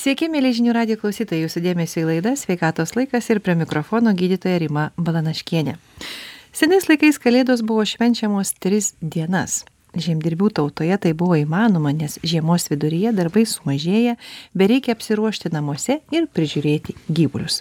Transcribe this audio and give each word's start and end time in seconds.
Sveiki, 0.00 0.30
mėly 0.32 0.54
žinių 0.56 0.72
radio 0.72 0.94
klausytojai, 0.96 1.42
jūsų 1.42 1.60
dėmesio 1.60 2.00
į 2.00 2.06
laidą 2.08 2.30
Sveikatos 2.38 2.94
laikas 2.96 3.26
ir 3.28 3.42
prie 3.44 3.52
mikrofono 3.58 4.14
gydytoja 4.16 4.62
Rima 4.62 4.84
Balanaškienė. 4.96 5.74
Senais 6.56 6.86
laikais 6.88 7.18
kalėdos 7.20 7.60
buvo 7.68 7.84
švenčiamos 7.84 8.54
tris 8.64 8.94
dienas. 9.02 9.58
Žemdirbių 9.92 10.48
tautoje 10.56 10.96
tai 11.04 11.12
buvo 11.12 11.36
įmanoma, 11.36 11.92
nes 11.92 12.16
žiemos 12.24 12.70
viduryje 12.72 13.12
darbai 13.18 13.44
sumažėja, 13.44 14.16
bereikia 14.56 14.96
apsiruošti 14.96 15.52
namuose 15.52 15.98
ir 16.16 16.30
prižiūrėti 16.32 16.96
gyvulius. 17.12 17.60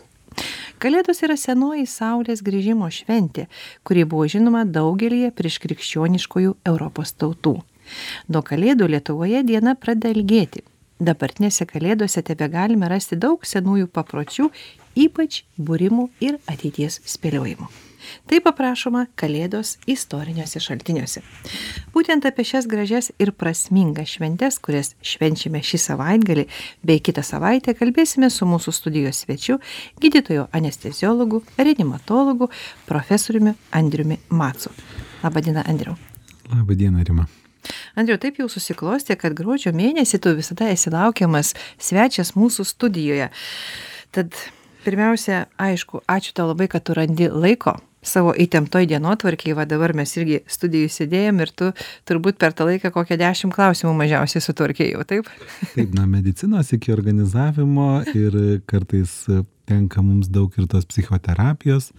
Kalėdos 0.79 1.19
yra 1.27 1.35
senoji 1.35 1.89
Saulės 1.91 2.45
grįžimo 2.45 2.87
šventė, 2.87 3.49
kuri 3.83 4.07
buvo 4.07 4.31
žinoma 4.31 4.63
daugelį 4.63 5.25
prieš 5.35 5.59
krikščioniškojų 5.67 6.55
Europos 6.71 7.17
tautų. 7.19 7.57
Nuo 8.31 8.47
Kalėdų 8.47 8.93
Lietuvoje 8.95 9.43
diena 9.43 9.75
pradeda 9.75 10.15
ilgėti 10.15 10.68
dabartinėse 11.00 11.68
kalėdose 11.70 12.23
tebegalime 12.25 12.89
rasti 12.91 13.18
daug 13.20 13.45
senųjų 13.47 13.89
papročių, 13.93 14.50
ypač 15.00 15.43
būrimų 15.57 16.10
ir 16.23 16.39
ateities 16.50 17.00
spėliojimų. 17.07 17.69
Taip 18.29 18.47
aprašoma 18.50 19.06
Kalėdos 19.20 19.75
istoriniuose 19.89 20.61
šaltiniuose. 20.64 21.21
Būtent 21.93 22.25
apie 22.29 22.46
šias 22.47 22.68
gražias 22.70 23.11
ir 23.21 23.33
prasmingas 23.36 24.15
šventes, 24.15 24.59
kurias 24.64 24.93
švenčiame 25.06 25.61
šį 25.65 25.82
savaitgalį 25.83 26.46
bei 26.86 27.04
kitą 27.04 27.23
savaitę, 27.25 27.75
kalbėsime 27.78 28.31
su 28.34 28.47
mūsų 28.50 28.73
studijos 28.75 29.23
svečiu, 29.25 29.59
gydytoju 30.01 30.47
anesteziologu, 30.56 31.43
reanimatologu, 31.59 32.50
profesoriumi 32.89 33.56
Andriumi 33.75 34.22
Matsu. 34.30 34.73
Labadiena, 35.23 35.66
Andriu. 35.67 35.97
Labadiena, 36.53 37.03
Rima. 37.03 37.28
Andriu, 37.99 38.17
taip 38.22 38.39
jau 38.39 38.47
susiklostė, 38.52 39.17
kad 39.19 39.36
gruodžio 39.38 39.73
mėnesį 39.75 40.22
tu 40.23 40.33
visada 40.38 40.69
esi 40.73 40.94
laukiamas 40.94 41.53
svečias 41.81 42.36
mūsų 42.38 42.66
studijoje. 42.67 43.30
Tad 44.16 44.33
pirmiausia, 44.86 45.45
aišku, 45.59 46.03
ačiū 46.09 46.34
tau 46.38 46.50
labai, 46.50 46.69
kad 46.72 46.88
tu 46.88 46.95
randi 46.97 47.30
laiko 47.30 47.78
savo 48.06 48.31
įtemptoj 48.31 48.88
dienotvarkiai, 48.88 49.56
va 49.58 49.66
dabar 49.67 49.92
mes 49.97 50.11
irgi 50.16 50.39
studijų 50.47 50.92
sėdėjom 50.94 51.44
ir 51.44 51.52
tu 51.52 51.69
turbūt 52.08 52.39
per 52.39 52.56
tą 52.56 52.67
laiką 52.69 52.94
kokią 52.95 53.19
dešimt 53.19 53.56
klausimų 53.56 53.94
mažiausiai 54.00 54.44
sutvarkėjau, 54.44 55.03
taip? 55.08 55.30
Taip, 55.75 55.91
na, 55.97 56.08
medicinos 56.08 56.72
iki 56.75 56.94
organizavimo 56.95 57.91
ir 58.16 58.39
kartais 58.69 59.22
tenka 59.69 60.03
mums 60.06 60.31
daug 60.31 60.56
ir 60.58 60.69
tos 60.72 60.88
psichoterapijos 60.89 61.91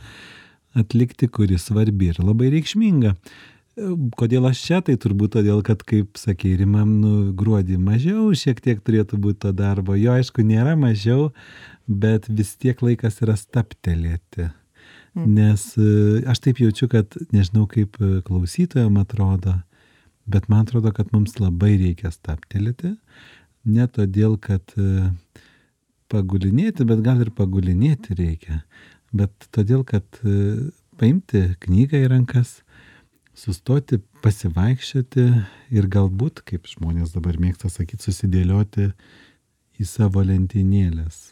atlikti, 0.79 1.29
kuri 1.29 1.59
svarbi 1.59 2.13
ir 2.13 2.21
labai 2.23 2.51
reikšminga 2.55 3.17
kodėl 4.19 4.49
aš 4.51 4.61
čia 4.67 4.79
tai 4.85 4.97
turbūt 5.01 5.35
todėl 5.39 5.63
kad 5.67 5.83
kaip 5.87 6.19
sakei 6.21 6.55
rima 6.59 6.85
nu 6.89 7.33
gruodį 7.37 7.79
mažiau 7.81 8.31
šiek 8.37 8.61
tiek 8.65 8.81
turėtų 8.85 9.19
būt 9.23 9.43
to 9.45 9.53
darbo. 9.57 9.97
Jo 9.99 10.17
aišku 10.19 10.45
nėra 10.47 10.77
mažiau 10.79 11.31
bet 11.87 12.29
vis 12.29 12.55
tiek 12.61 12.81
laikas 12.85 13.21
yra 13.25 13.37
stabtelėti. 13.39 14.51
Mm. 15.11 15.27
nes 15.35 15.63
e, 15.75 16.23
aš 16.31 16.39
taip 16.39 16.61
jaučiu 16.63 16.87
kad 16.87 17.17
nežinau 17.35 17.65
kaip 17.67 17.97
e, 17.99 18.21
klausytojam 18.23 18.95
atrodo 19.01 19.57
bet 20.31 20.47
man 20.47 20.63
atrodo 20.63 20.93
kad 20.95 21.11
mums 21.11 21.35
labai 21.43 21.73
reikia 21.81 22.13
stabtelėti. 22.15 22.93
Ne 23.67 23.89
todėl 23.91 24.37
kad 24.39 24.71
e, 24.79 25.11
pagulinėti 26.13 26.87
bet 26.87 27.03
gal 27.03 27.25
ir 27.25 27.33
pagulinėti 27.35 28.15
reikia. 28.19 28.63
Bet 29.11 29.51
todėl 29.51 29.83
kad 29.83 30.07
paimti 31.01 31.41
knygą 31.65 32.05
į 32.05 32.11
rankas 32.13 32.61
sustoti 33.41 34.01
pasivaikščioti 34.25 35.27
ir 35.77 35.91
galbūt 35.93 36.43
kaip 36.49 36.69
žmonės 36.69 37.15
dabar 37.17 37.41
mėgsta 37.41 37.71
sakyt 37.73 38.05
susidėlioti 38.05 38.91
į 39.81 39.87
savo 39.89 40.25
lentynėles 40.27 41.31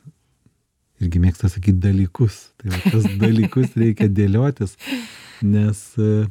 irgi 1.03 1.20
mėgsta 1.23 1.50
sakyt 1.53 1.81
dalykus 1.83 2.48
tai 2.61 2.73
va 2.75 2.81
tas 2.87 3.09
dalykus 3.25 3.77
reikia 3.78 4.09
dėliotis 4.11 4.77
nes 5.47 5.83
e, 6.00 6.27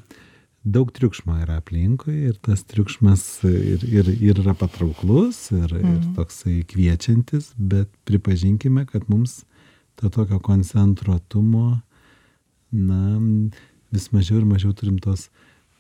daug 0.68 0.92
triukšmo 0.92 1.38
yra 1.44 1.60
aplinkui 1.62 2.16
ir 2.32 2.40
tas 2.44 2.64
triukšmas 2.68 3.24
ir, 3.48 3.86
ir, 3.88 4.10
ir 4.12 4.42
yra 4.44 4.56
patrauklus 4.58 5.48
ir, 5.54 5.70
mm. 5.72 5.78
ir 5.78 6.02
mhm. 6.02 6.14
toksai 6.18 6.58
kviečiantis, 6.68 7.54
bet 7.58 7.92
pripažinkime, 8.10 8.86
kad 8.90 9.08
mums 9.12 9.44
to 9.98 10.12
tokio 10.14 10.38
koncentruotumo, 10.44 11.80
na, 12.76 13.00
vis 13.96 14.10
mažiau 14.14 14.42
ir 14.42 14.50
mažiau 14.50 14.76
turim 14.78 15.00
tos 15.02 15.30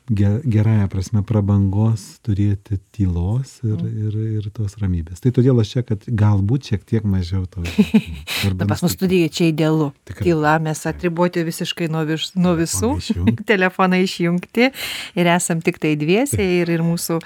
ge 0.09 0.29
gerąja 0.47 0.87
prasme 0.87 1.21
prabangos 1.27 2.03
turėti 2.23 2.77
tylos 2.95 3.57
ir, 3.65 3.75
mm. 3.75 4.05
ir, 4.07 4.17
ir 4.39 4.49
tos 4.55 4.77
ramybės. 4.79 5.19
Tai 5.23 5.33
todėl 5.35 5.59
aš 5.59 5.73
čia, 5.73 5.83
kad 5.87 6.05
galbūt 6.07 6.69
šiek 6.71 6.85
tiek 6.87 7.07
mažiau 7.07 7.43
to. 7.51 7.63
Na, 8.59 8.69
pas 8.69 8.83
mus 8.85 8.95
studija 8.95 9.27
čia 9.27 9.49
idealu. 9.51 9.89
Tikrai. 10.07 10.29
Tyla, 10.29 10.55
mes 10.63 10.83
atriboti 10.87 11.43
visiškai 11.47 11.89
nuo, 11.91 12.05
vis, 12.07 12.31
nuo 12.39 12.55
visų, 12.59 12.93
telefonai 13.51 14.05
išjungti 14.05 14.71
ir 15.19 15.31
esam 15.35 15.63
tik 15.65 15.81
tai 15.83 15.97
dviese 15.99 16.39
ir, 16.61 16.71
ir 16.71 16.85
mūsų 16.87 17.19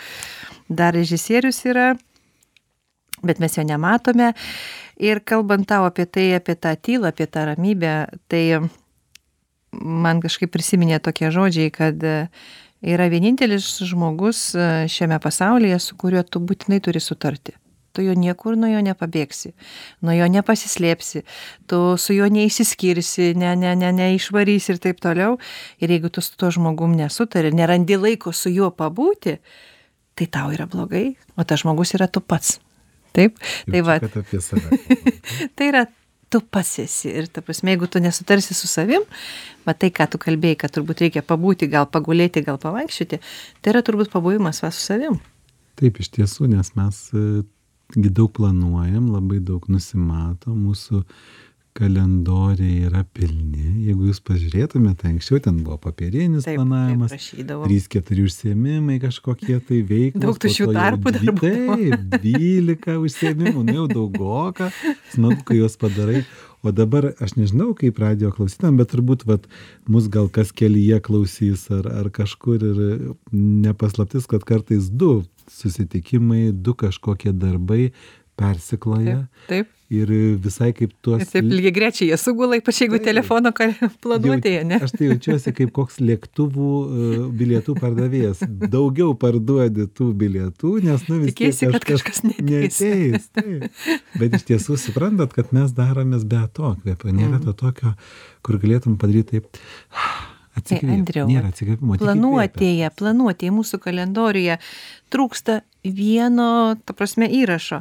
dar 0.72 0.96
režisierius 0.98 1.62
yra, 1.70 1.92
bet 3.22 3.44
mes 3.44 3.60
jo 3.60 3.68
nematome. 3.68 4.32
Ir 5.02 5.22
kalbant 5.26 5.70
tau 5.70 5.86
apie 5.86 6.08
tai, 6.10 6.32
apie 6.38 6.58
tą 6.58 6.74
tylą, 6.78 7.14
apie 7.14 7.30
tą 7.30 7.46
ramybę, 7.52 7.94
tai 8.30 8.44
man 9.72 10.22
kažkaip 10.22 10.52
prisiminė 10.54 11.00
tokie 11.04 11.30
žodžiai, 11.34 11.72
kad 11.74 12.02
yra 12.82 13.08
vienintelis 13.12 13.68
žmogus 13.86 14.52
e, 14.56 14.70
šiame 14.90 15.20
pasaulyje, 15.22 15.80
su 15.80 15.98
kuriuo 16.00 16.24
tu 16.24 16.42
būtinai 16.44 16.82
turi 16.84 17.02
sutarti. 17.04 17.56
Tu 17.92 18.06
jo 18.06 18.14
niekur 18.16 18.56
nuo 18.56 18.70
jo 18.72 18.80
nepabėgsi, 18.86 19.52
nuo 20.08 20.14
jo 20.16 20.28
nepasislėpsi, 20.32 21.26
tu 21.68 21.80
su 22.00 22.16
juo 22.16 22.30
neįsiskirsi, 22.32 23.34
ne, 23.36 23.52
ne, 23.60 23.74
ne, 23.76 23.92
neišvarysi 23.98 24.72
ir 24.72 24.80
taip 24.80 25.02
toliau. 25.04 25.36
Ir 25.84 25.92
jeigu 25.92 26.12
tu 26.14 26.24
su 26.24 26.38
tuo 26.40 26.54
žmogum 26.56 26.96
nesutari, 26.96 27.52
nerandi 27.52 28.00
laiko 28.00 28.32
su 28.32 28.54
juo 28.54 28.72
pabūti, 28.72 29.38
tai 30.16 30.30
tau 30.32 30.56
yra 30.56 30.70
blogai, 30.72 31.10
o 31.36 31.44
tas 31.44 31.66
žmogus 31.66 31.92
yra 32.00 32.08
tu 32.08 32.24
pats. 32.24 32.62
Taip? 33.12 33.36
Tai 33.68 33.82
va. 33.84 33.98
tai 35.60 35.68
yra 35.68 35.84
tu 36.32 36.42
pats 36.42 36.80
esi. 36.84 37.12
Ir 37.12 37.28
ta 37.28 37.44
prasme 37.46 37.74
jeigu 37.74 37.90
tu 37.92 38.02
nesutarsi 38.04 38.56
su 38.58 38.70
savim 38.72 39.06
va 39.68 39.76
tai 39.78 39.92
ką 39.94 40.08
tu 40.12 40.22
kalbėjai 40.22 40.60
kad 40.64 40.76
turbūt 40.78 41.06
reikia 41.06 41.26
pabūti 41.28 41.70
gal 41.72 41.90
pagulėti 41.92 42.44
gal 42.48 42.60
pavaikščioti 42.62 43.22
tai 43.62 43.74
yra 43.74 43.84
turbūt 43.86 44.14
pabuvimas 44.14 44.64
va 44.64 44.72
su 44.74 44.84
savim. 44.86 45.20
Taip 45.80 46.00
iš 46.02 46.12
tiesų 46.18 46.50
nes 46.52 46.74
mes 46.78 47.04
e, 47.16 47.44
daug 47.96 48.32
planuojam 48.38 49.12
labai 49.12 49.40
daug 49.44 49.68
nusimatom 49.72 50.58
mūsų 50.68 51.04
kalendoriai 51.78 52.86
yra 52.90 53.04
pilni. 53.16 53.86
Jeigu 53.88 54.10
jūs 54.10 54.20
pažiūrėtumėt 54.28 55.02
tai 55.02 55.14
anksčiau 55.14 55.40
ten 55.44 55.62
buvo 55.66 55.78
popierinis 55.86 56.46
taip, 56.46 56.60
planavimas 56.60 57.14
taip, 57.14 57.54
trys 57.64 57.88
keturi 57.92 58.26
užsiėmimai 58.28 59.00
kažkokie 59.04 59.58
tai 59.68 59.80
veiklos 59.88 60.26
daug 60.26 60.40
tuščių 60.44 60.68
tarpų 60.76 61.16
dar 61.16 61.34
taip 61.40 62.06
dvylika 62.18 62.98
užsiėmimų 63.02 63.66
nu 63.70 63.78
jau 63.80 63.90
daugoka. 63.92 64.72
Smagu 65.16 65.42
kai 65.48 65.62
juos 65.62 65.80
padarai. 65.80 66.26
O 66.62 66.70
dabar 66.76 67.08
aš 67.24 67.34
nežinau 67.40 67.72
kaip 67.78 67.98
radijo 68.04 68.30
klausytojam 68.36 68.78
bet 68.78 68.92
turbūt 68.94 69.26
vat 69.26 69.48
mus 69.90 70.12
gal 70.14 70.30
kas 70.30 70.52
kelyje 70.54 71.00
klausys 71.08 71.66
ar 71.74 71.90
ar 71.90 72.12
kažkur 72.14 72.62
ir 72.68 72.82
ne 73.32 73.74
paslaptis 73.74 74.30
kad 74.30 74.46
kartais 74.46 74.92
du 74.92 75.24
susitikimai 75.50 76.52
du 76.54 76.76
kažkokie 76.78 77.34
darbai 77.34 77.94
persikloja. 78.38 79.24
Taip 79.50 79.72
ir 79.92 80.12
visai 80.42 80.72
kaip 80.76 80.94
tuos. 81.04 81.24
Taip 81.32 81.48
lygiai 81.52 81.92
jie 81.92 82.18
sugula, 82.20 82.58
ypač 82.60 82.82
jeigu 82.84 82.98
tai, 82.98 83.12
telefono 83.12 83.52
planuotėje, 84.04 84.64
ne? 84.68 84.80
Aš 84.86 84.94
tai 84.96 85.10
jaučiuosi 85.10 85.54
kaip 85.58 85.74
koks 85.76 86.00
lėktuvų 86.02 86.70
uh, 86.72 87.16
bilietų 87.38 87.76
pardavėjas. 87.80 88.46
Daugiau 88.72 89.16
parduodi 89.20 89.88
tų 89.92 90.12
bilietų, 90.22 90.78
nes 90.88 91.04
nu 91.10 91.20
vis 91.26 91.36
tiek 91.36 91.52
kažkas, 91.52 91.88
kažkas 91.90 92.24
neteis. 92.28 92.80
neteis. 92.80 93.28
Bet 94.22 94.38
iš 94.40 94.48
tiesų 94.52 94.80
suprantat, 94.80 95.36
kad 95.36 95.52
mes 95.56 95.76
daromės 95.76 96.24
be 96.28 96.40
atokvėpio. 96.40 97.12
Nėra 97.12 97.42
mm. 97.42 97.48
to 97.50 97.56
tokio, 97.66 97.96
kur 98.46 98.62
galėtum 98.64 98.96
padaryti 99.02 99.42
taip. 99.42 99.60
Tai 100.68 100.78
Andriau, 100.92 101.30
planuotėje, 102.02 102.90
planuotėje 103.00 103.54
mūsų 103.56 103.78
kalendoriuje 103.86 104.58
trūksta 105.12 105.62
vieno, 105.88 106.76
ta 106.84 106.96
prasme, 106.96 107.30
įrašo 107.32 107.80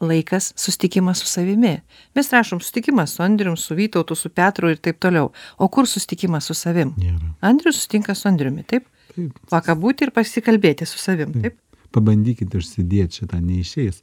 laikas 0.00 0.52
susitikimas 0.56 1.22
su 1.22 1.26
savimi. 1.30 1.76
Mes 2.14 2.32
rašom 2.32 2.60
susitikimas 2.60 3.16
su 3.16 3.22
andrium 3.22 3.56
su 3.56 3.74
vytautu 3.74 4.14
su 4.14 4.28
petru 4.28 4.70
ir 4.70 4.76
taip 4.76 4.98
toliau. 4.98 5.30
O 5.58 5.68
kur 5.68 5.88
susitikimas 5.88 6.44
su 6.44 6.54
savim? 6.54 6.94
Andrius 7.40 7.76
susitinka 7.76 8.14
su 8.14 8.28
andriumi 8.28 8.62
taip? 8.62 8.88
Taip. 9.14 9.38
Pakabūti 9.50 10.04
ir 10.04 10.10
pasikalbėti 10.12 10.86
su 10.86 10.98
savim 10.98 11.32
taip, 11.32 11.42
taip? 11.42 11.62
pabandykit 11.96 12.54
užsidėt 12.58 13.16
šitą 13.16 13.40
neišeis. 13.40 14.02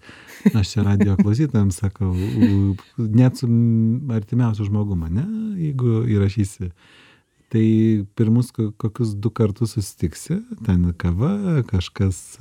Aš 0.53 0.73
čia 0.73 0.85
radijo 0.87 1.17
klausytojams 1.19 1.79
sakau 1.83 2.13
net 2.97 3.39
su 3.39 3.49
artimiausiu 4.15 4.67
žmogum 4.69 5.05
ane 5.09 5.25
jeigu 5.61 6.03
įrašysi. 6.15 6.71
Tai 7.53 7.65
pirmus 8.17 8.49
kokius 8.53 9.13
du 9.13 9.29
kartus 9.29 9.75
susitiksi 9.75 10.39
ten 10.65 10.87
kava 10.97 11.61
kažkas 11.69 12.39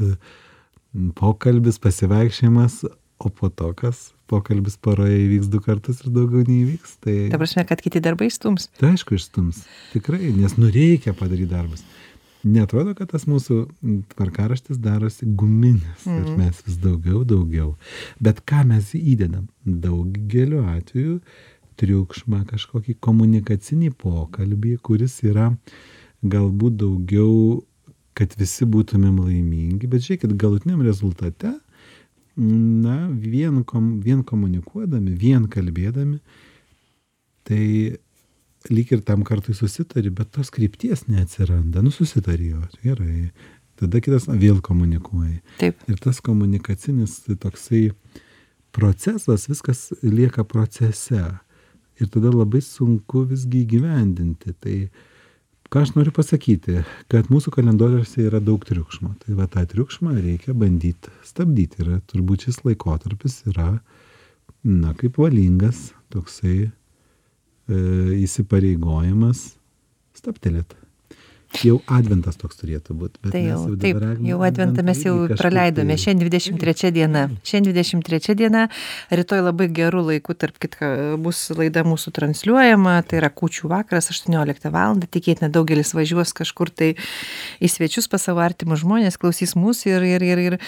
pokalbis 1.19 1.79
pasivaikščiojimas 1.83 2.83
o 3.25 3.31
po 3.31 3.49
to 3.49 3.73
kas 3.79 4.11
pokalbis 4.31 4.77
poroje 4.81 5.17
įvyks 5.27 5.49
du 5.53 5.61
kartus 5.61 6.01
ir 6.05 6.11
daugiau 6.15 6.43
neįvyks 6.49 6.97
tai 7.05 7.17
Ta 7.33 7.39
prasme, 7.41 7.65
kad 7.69 7.81
kiti 7.85 8.01
darbai 8.03 8.31
stums. 8.33 8.69
tai 8.81 8.93
aišku 8.95 9.15
išstums. 9.19 9.65
Tikrai 9.93 10.33
nes 10.37 10.57
nu 10.59 10.71
reikia 10.73 11.13
padaryt 11.15 11.51
darbus. 11.53 11.83
Neatrodo 12.43 12.95
kad 12.99 13.07
tas 13.13 13.23
mūsų 13.31 13.57
tvarkaraštis 14.17 14.81
darosi 14.83 15.27
guminis 15.39 16.07
ir 16.07 16.25
Mhm. 16.25 16.37
mes 16.41 16.63
vis 16.67 16.77
daugiau 16.83 17.23
daugiau. 17.25 17.77
Bet 18.21 18.41
ką 18.45 18.65
mes 18.67 18.93
įdedam? 18.99 19.47
Daugeliu 19.65 20.65
atveju 20.67 21.21
triukšmą 21.79 22.43
kažkokį 22.51 22.97
komunikacinį 23.01 23.93
pokalbį 24.03 24.79
kuris 24.83 25.21
yra 25.23 25.53
galbūt 26.25 26.77
daugiau 26.83 27.63
kad 28.15 28.35
visi 28.37 28.67
būtumėm 28.69 29.23
laimingi. 29.25 29.87
Bet 29.89 30.03
žiūrėkit 30.05 30.35
galutiniam 30.37 30.83
rezultate 30.85 31.55
na 32.37 33.09
vien 33.13 33.61
kom 33.69 34.01
vien 34.01 34.23
komunikuodami 34.25 35.13
vien 35.21 35.45
kalbėdami 35.53 36.19
tai 37.49 37.99
lyg 38.71 38.93
ir 38.95 39.03
tam 39.05 39.25
kartui 39.27 39.55
susitari 39.55 40.11
bet 40.11 40.31
tos 40.33 40.51
krypties 40.55 41.07
neatsiranda. 41.09 41.83
Nu 41.83 41.91
susitari 41.91 42.53
jo 42.53 42.63
gerai. 42.83 43.31
Tada 43.81 44.01
kitas 44.01 44.29
na, 44.29 44.37
vėl 44.39 44.61
komunikuoji. 44.63 45.41
Taip. 45.59 45.81
ir 45.91 45.99
tas 46.03 46.21
komunikacinis 46.23 47.23
toksai 47.43 47.91
procesas 48.73 49.49
viskas 49.51 49.91
lieka 50.03 50.45
procese. 50.45 51.25
Ir 52.01 52.09
tada 52.09 52.31
labai 52.33 52.63
sunku 52.65 53.27
visgi 53.31 53.65
įgyvendinti. 53.67 54.55
Tai 54.63 54.77
ką 55.73 55.81
aš 55.87 55.95
noriu 55.97 56.13
pasakyti 56.13 56.83
kad 57.13 57.31
mūsų 57.33 57.55
kalendoriuose 57.55 58.27
yra 58.27 58.43
daug 58.45 58.61
triukšmo. 58.69 59.15
Tai 59.23 59.37
va 59.39 59.47
tą 59.49 59.65
triukšmą 59.71 60.19
reikia 60.19 60.53
bandyt 60.59 61.09
stabdyt 61.25 61.79
ir 61.81 61.95
turbūt 62.13 62.45
šis 62.45 62.61
laikotarpis 62.67 63.39
yra 63.49 63.71
na 64.69 64.93
kaip 64.99 65.17
valingas 65.23 65.91
toksai 66.13 66.59
e, 66.69 66.71
įsipareigojimas 68.21 69.47
stabtelėt 70.21 70.77
jau 71.61 71.77
adventas 71.93 72.39
toks 72.41 72.57
turėtų 72.61 72.95
būt 72.97 73.19
bet 73.23 73.33
Tai 73.35 73.43
mes 73.43 73.51
jau, 73.53 73.61
jau 73.69 73.77
taip, 73.83 73.99
dabar 74.01 74.23
jau 74.25 74.39
adventą 74.47 74.85
mes 74.87 75.03
jau 75.05 75.15
praleidome. 75.37 75.95
tai- 75.97 76.03
Šiandien 76.05 76.31
23 76.33 76.91
diena. 76.97 77.29
Šiandien 77.45 77.75
23 77.77 78.35
diena. 78.35 78.69
Rytoj 79.11 79.43
labai 79.45 79.69
gerų 79.69 80.03
laikų, 80.09 80.35
tarp 80.39 80.59
kitko, 80.59 81.19
bus 81.23 81.51
laida 81.51 81.85
mūsų 81.85 82.13
transliuojama. 82.17 82.97
Tai 83.07 83.21
yra 83.21 83.31
kučių 83.31 83.69
vakaras 83.69 84.09
18 84.11 84.71
val. 84.73 84.97
Tikėtina, 84.97 85.51
daugelis 85.53 85.93
važiuos 85.93 86.33
kažkur 86.33 86.71
tai 86.71 86.95
į 87.61 87.69
svečius 87.69 88.09
pas 88.09 88.23
savo 88.23 88.41
artimus 88.41 88.81
žmonės, 88.81 89.19
klausys 89.19 89.55
mūsų 89.55 89.97
ir, 89.97 90.03
ir, 90.17 90.23
ir, 90.23 90.39
ir 90.39 90.59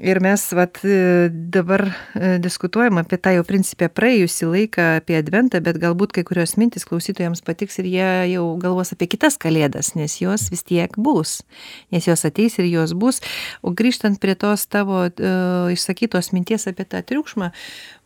Ir 0.00 0.16
mes 0.24 0.40
vat, 0.56 0.78
e, 0.84 1.28
dabar 1.28 1.82
e, 2.14 2.38
diskutuojam 2.40 2.96
apie 3.02 3.18
tą 3.20 3.34
jau 3.34 3.42
principę 3.44 3.90
praėjusį 3.92 4.46
laiką, 4.48 4.86
apie 4.96 5.18
adventą, 5.18 5.60
bet 5.60 5.76
galbūt 5.82 6.14
kai 6.16 6.24
kurios 6.24 6.54
mintis 6.56 6.86
klausytojams 6.88 7.44
patiks 7.44 7.76
ir 7.82 7.88
jie 7.90 8.08
jau 8.32 8.46
galvos 8.62 8.94
apie 8.94 9.10
kitas 9.12 9.36
kalėdas, 9.36 9.92
nes 10.00 10.14
jos 10.22 10.46
vis 10.48 10.64
tiek 10.64 10.96
bus, 10.96 11.42
nes 11.92 12.08
jos 12.08 12.24
ateis 12.24 12.56
ir 12.56 12.70
jos 12.70 12.96
bus. 12.96 13.20
O 13.60 13.74
grįžtant 13.76 14.16
prie 14.22 14.32
tos 14.40 14.64
tavo 14.72 15.02
uh, 15.04 15.68
išsakytos 15.68 16.32
minties 16.32 16.64
apie 16.70 16.88
tą 16.88 17.04
triukšmą, 17.04 17.50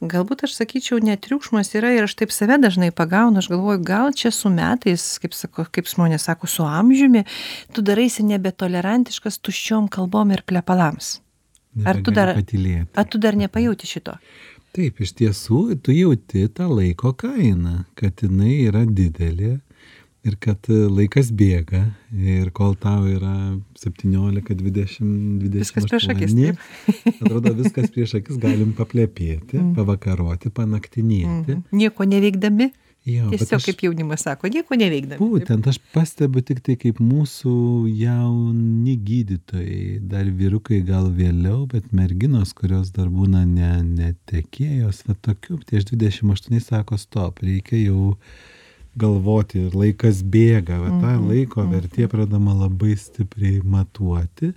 galbūt 0.03 0.49
aš 0.49 0.59
sakyčiau, 0.59 0.99
net 0.99 1.23
triukšmas 1.29 1.77
yra 1.79 1.95
ir 1.95 2.09
aš 2.09 2.19
taip 2.19 2.35
save 2.35 2.59
dažnai 2.59 2.91
pagaunu, 2.91 3.39
aš 3.39 3.53
galvoju, 3.55 3.85
gal 3.87 4.11
čia 4.11 4.35
su 4.35 4.51
metais, 4.51 5.13
kaip, 5.23 5.37
sako, 5.37 5.71
kaip 5.71 5.87
žmonės 5.87 6.27
sako, 6.27 6.51
su 6.51 6.67
amžiumi, 6.67 7.23
tu 7.71 7.87
daraisi 7.87 8.27
nebetolerantiškas 8.27 9.39
tuščiom 9.39 9.87
kalbom 9.95 10.35
ir 10.35 10.43
plepalams. 10.43 11.21
Ar 11.85 11.99
tu 12.07 12.13
dar, 12.15 12.35
patylėti. 12.39 12.89
ar 12.95 13.05
tu 13.11 13.19
dar 13.19 13.35
nepajauti 13.37 13.87
šito? 13.91 14.15
Taip, 14.75 15.01
iš 15.03 15.13
tiesų, 15.19 15.77
tu 15.83 15.93
jauti 15.95 16.47
tą 16.51 16.67
laiko 16.71 17.13
kainą, 17.19 17.85
kad 17.99 18.23
jinai 18.23 18.67
yra 18.69 18.85
didelė 18.87 19.61
ir 20.25 20.37
kad 20.41 20.67
e, 20.73 20.79
laikas 20.89 21.29
bėga 21.37 21.83
ir 22.17 22.49
kol 22.57 22.75
tau 22.81 23.05
yra 23.07 23.35
17, 23.79 24.55
20, 24.57 25.43
20. 25.45 25.59
Viskas 25.61 25.87
prieš 25.91 26.09
akis, 26.15 26.33
Atrodo, 27.21 27.53
viskas 27.59 27.91
prieš 27.93 28.17
akis 28.23 28.39
galim 28.43 28.73
paplepėti, 28.79 29.59
Mm. 29.61 29.75
pavakaroti, 29.77 30.51
panaktinėti. 30.51 31.59
Mhm. 31.59 31.63
Nieko 31.77 32.07
neveikdami, 32.09 32.71
tiesiog 33.05 33.61
kaip 33.67 33.83
jaunimas 33.85 34.25
sako, 34.25 34.49
nieko 34.53 34.77
neveikdami. 34.81 35.21
Būtent 35.21 35.67
aš 35.69 35.77
pastebiu 35.93 36.41
tik 36.47 36.63
tai 36.65 36.77
kaip 36.81 37.03
mūsų 37.05 37.53
jauni 38.01 38.95
gydytojai, 38.97 39.99
dar 40.09 40.31
vyrukai 40.39 40.81
gal 40.87 41.11
vėliau, 41.13 41.67
bet 41.71 41.93
merginos, 41.93 42.55
kurios 42.57 42.95
dar 42.97 43.11
būna 43.13 43.45
ne, 43.49 43.75
netekėjos, 43.85 45.03
va 45.09 45.19
tokių, 45.29 45.61
tai 45.69 45.83
aš 45.83 45.91
28 45.93 46.65
sako, 46.65 46.99
stop, 47.01 47.45
reikia 47.45 47.83
jau 47.83 48.15
galvoti 48.97 49.67
ir 49.67 49.77
laikas 49.77 50.23
bėga, 50.25 50.79
va 50.81 50.95
tą 50.95 51.13
Mhm, 51.19 51.29
laiko 51.29 51.67
vertė 51.69 52.09
pradama 52.09 52.55
labai 52.55 52.95
stipriai 52.97 53.61
matuoti, 53.61 54.55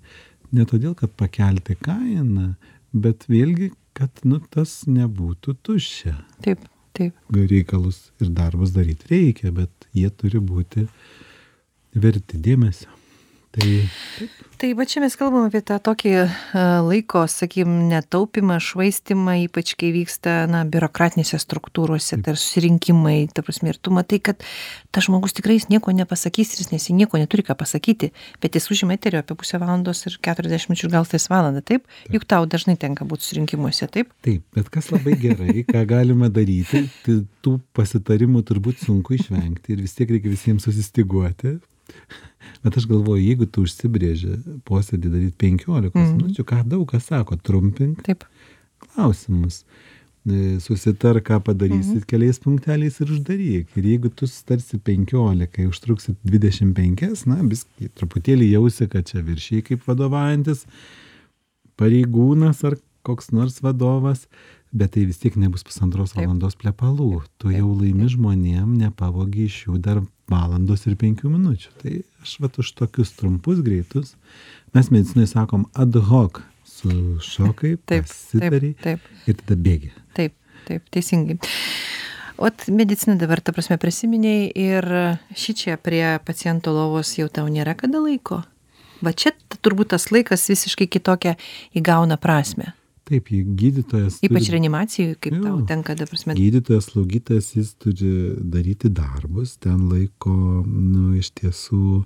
ne 0.53 0.63
todėl, 0.63 0.95
kad 0.95 1.11
pakelti 1.19 1.75
kainą, 1.83 2.53
bet 2.93 3.27
vėlgi, 3.27 3.73
kad 3.97 4.23
nu, 4.23 4.39
tas 4.39 4.85
nebūtų 4.87 5.57
tuščia. 5.65 6.15
Taip, 6.45 6.63
taip. 6.97 7.15
reikalus 7.33 7.99
ir 8.21 8.31
darbus 8.35 8.73
daryti 8.75 9.09
reikia, 9.11 9.51
bet 9.55 9.89
jie 9.95 10.09
turi 10.09 10.41
būti 10.43 10.87
verti 11.95 12.39
dėmesio. 12.43 12.89
Tai 13.57 13.71
Tai 14.57 14.71
va 14.73 14.87
čia 14.89 15.03
mes 15.03 15.13
kalbam 15.13 15.43
apie 15.45 15.59
tą 15.61 15.75
tokį 15.85 16.11
e, 16.17 16.21
laiko, 16.81 17.19
sakykim, 17.29 17.75
netaupimą, 17.91 18.55
švaistimą, 18.65 19.35
ypač 19.43 19.75
kai 19.77 19.91
vyksta, 19.93 20.47
na, 20.49 20.63
biurokratinėse 20.65 21.37
struktūrose, 21.43 22.17
tai 22.25 22.33
susirinkimai, 22.33 23.27
ta 23.29 23.43
prasme, 23.45 23.69
ir 23.69 23.77
tu 23.77 23.93
matai, 23.93 24.17
kad 24.17 24.41
tas 24.89 25.05
žmogus 25.05 25.37
tikrai 25.37 25.59
jis 25.59 25.69
nieko 25.69 25.93
nepasakys, 25.93 26.55
ir 26.55 26.63
jis 26.63 26.73
nes 26.73 26.89
nieko 26.89 27.21
neturi 27.21 27.45
ką 27.45 27.53
pasakyti, 27.61 28.09
bet 28.41 28.57
jis 28.57 28.65
užima 28.73 28.97
eterio 28.97 29.21
apie 29.21 29.37
pusę 29.37 29.61
valandos 29.61 30.01
ir 30.09 30.17
40 30.25 30.73
minučių, 30.73 30.91
gal 30.97 31.05
tais 31.05 31.29
valandą, 31.29 31.61
taip? 31.61 31.85
Juk 32.09 32.25
tau 32.25 32.49
dažnai 32.49 32.79
tenka 32.81 33.05
būti 33.05 33.29
susirinkimuose, 33.29 33.85
taip? 33.93 34.09
taip, 34.25 34.41
bet 34.57 34.73
kas 34.73 34.89
labai 34.89 35.19
gerai, 35.21 35.59
ką 35.69 35.85
galima 35.85 36.33
daryti, 36.33 36.87
tai 37.05 37.21
tų 37.45 37.59
pasitarimų 37.77 38.41
turbūt 38.49 38.87
sunku 38.89 39.21
išvengti 39.21 39.77
ir 39.77 39.85
vis 39.85 39.93
tiek 39.93 40.17
reikia 40.17 40.33
visiems 40.33 40.65
susistiguoti. 40.65 41.59
Bet 42.63 42.77
aš 42.77 42.87
galvoju, 42.89 43.21
jeigu 43.23 43.45
tu 43.45 43.63
užsibrėži 43.67 44.37
posėdį 44.67 45.11
daryti 45.13 45.37
15 45.45 45.91
Mhm. 45.95 46.15
minučių, 46.17 46.43
ką 46.43 46.63
daug 46.67 46.87
kas 46.89 47.05
sako, 47.11 47.37
trumpink 47.37 48.03
Taip. 48.03 48.23
klausimus. 48.79 49.63
E, 50.27 50.57
Susitar, 50.59 51.21
ką 51.23 51.37
padarysit 51.39 52.03
keliais 52.05 52.39
punkteliais 52.43 52.97
ir 52.99 53.07
uždaryk. 53.15 53.67
Ir 53.79 53.83
jeigu 53.93 54.09
tu 54.11 54.27
susitarsi 54.27 54.75
15, 54.83 55.67
užtruksit 55.69 56.17
25, 56.25 57.23
na, 57.29 57.37
biskį, 57.47 57.87
truputėlį 57.95 58.49
jausi, 58.51 58.89
kad 58.91 59.05
čia 59.07 59.21
viršiai 59.23 59.63
kaip 59.63 59.85
vadovaujantis 59.87 60.65
pareigūnas 61.77 62.63
ar 62.67 62.75
koks 63.07 63.31
nors 63.31 63.61
vadovas, 63.63 64.25
bet 64.75 64.91
tai 64.97 65.05
vis 65.07 65.19
tiek 65.21 65.35
nebus 65.39 65.63
pusantros 65.63 66.11
Taip. 66.11 66.25
valandos 66.25 66.57
plepalų. 66.59 67.21
Tu 67.39 67.53
jau 67.55 67.69
laimi 67.79 68.09
žmonėm, 68.11 68.75
nepavogi 68.81 69.45
iš 69.47 69.61
jų 69.67 69.77
dar 69.79 70.01
valandos 70.31 70.85
ir 70.87 70.97
penkių 70.99 71.31
minučių. 71.33 71.73
Tai 71.81 71.93
aš 72.23 72.37
vat 72.43 72.59
už 72.61 72.73
tokius 72.77 73.13
trumpus, 73.17 73.61
greitus, 73.65 74.15
mes 74.75 74.91
medicinai 74.93 75.27
sakom 75.29 75.67
ad 75.75 75.95
hoc 76.09 76.41
sušokai, 76.67 77.77
Taip, 77.77 77.85
taip, 77.89 78.09
pasitari 78.09 78.73
taip. 78.83 79.05
ir 79.25 79.39
tada 79.41 79.57
bėgi. 79.67 79.93
Taip, 80.17 80.35
taip, 80.67 80.83
teisingai. 80.93 81.39
O 82.37 82.49
medicina 82.69 83.15
dabar, 83.17 83.41
ta 83.41 83.53
prasme, 83.55 83.79
prisiminiai 83.81 84.51
ir 84.53 84.85
šį 85.33 85.55
čia 85.57 85.77
prie 85.81 86.19
paciento 86.21 86.69
lovos 86.75 87.15
jau 87.17 87.25
tau 87.33 87.47
nėra 87.49 87.73
kada 87.79 87.97
laiko. 88.03 88.43
Va 89.01 89.13
čia 89.13 89.33
turbūt 89.61 89.93
tas 89.95 90.09
laikas 90.13 90.45
visiškai 90.49 90.85
kitokią 90.89 91.33
įgauna 91.77 92.19
prasme. 92.21 92.75
Taip, 93.07 93.29
jei 93.31 93.43
gydytojas. 93.59 94.17
Ypač 94.25 94.49
reanimacijų, 94.51 95.13
kaip 95.23 95.37
tau 95.39 95.59
tenka, 95.69 95.95
ta 95.95 96.07
prasme. 96.09 96.35
Gydytojas, 96.35 96.89
slaugytojas, 96.91 97.53
jis 97.55 97.69
turi 97.79 98.09
daryti 98.37 98.91
darbus, 98.91 99.55
ten 99.63 99.85
laiko, 99.87 100.33
nu, 100.67 101.13
iš 101.15 101.31
tiesų 101.39 102.01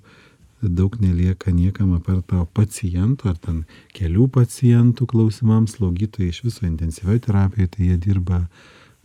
daug 0.61 0.99
nelieka 1.01 1.49
niekam 1.51 1.95
apart 1.97 2.27
to 2.29 2.43
paciento, 2.53 3.31
ar 3.31 3.39
ten 3.41 3.63
kelių 3.97 4.27
pacientų 4.35 5.07
klausimams, 5.09 5.79
slaugytojai 5.79 6.29
iš 6.29 6.43
viso 6.45 6.67
intensyvioje 6.69 7.25
terapijoje, 7.25 7.71
tai 7.73 7.89
jie 7.89 7.97
dirba 8.05 8.43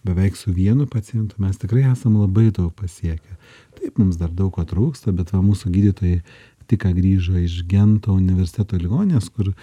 beveik 0.07 0.37
su 0.37 0.53
vienu 0.53 0.87
pacientu, 0.87 1.41
mes 1.43 1.57
tikrai 1.59 1.87
esam 1.91 2.21
labai 2.21 2.51
daug 2.53 2.75
pasiekę. 2.77 3.41
Taip, 3.81 3.97
mums 3.97 4.21
dar 4.21 4.31
daug 4.31 4.53
ko 4.55 4.67
trūksta, 4.69 5.17
bet 5.17 5.33
va 5.33 5.41
mūsų 5.43 5.73
gydytojai 5.73 6.21
tik 6.69 6.85
ką 6.85 6.93
grįžo 6.95 7.41
iš 7.41 7.63
Gento 7.71 8.15
universiteto 8.15 8.79
ligonės, 8.79 9.31
kur 9.33 9.55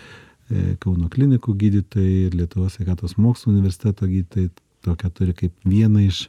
Kauno 0.84 1.08
klinikų 1.10 1.56
gydytojai 1.60 2.28
ir 2.28 2.36
Lietuvos 2.38 2.76
sveikatos 2.78 3.16
mokslo 3.22 3.54
universiteto 3.54 4.10
gydytojai 4.10 4.52
tokią 4.84 5.10
turi 5.16 5.34
kaip 5.38 5.54
vieną 5.68 6.04
iš 6.04 6.28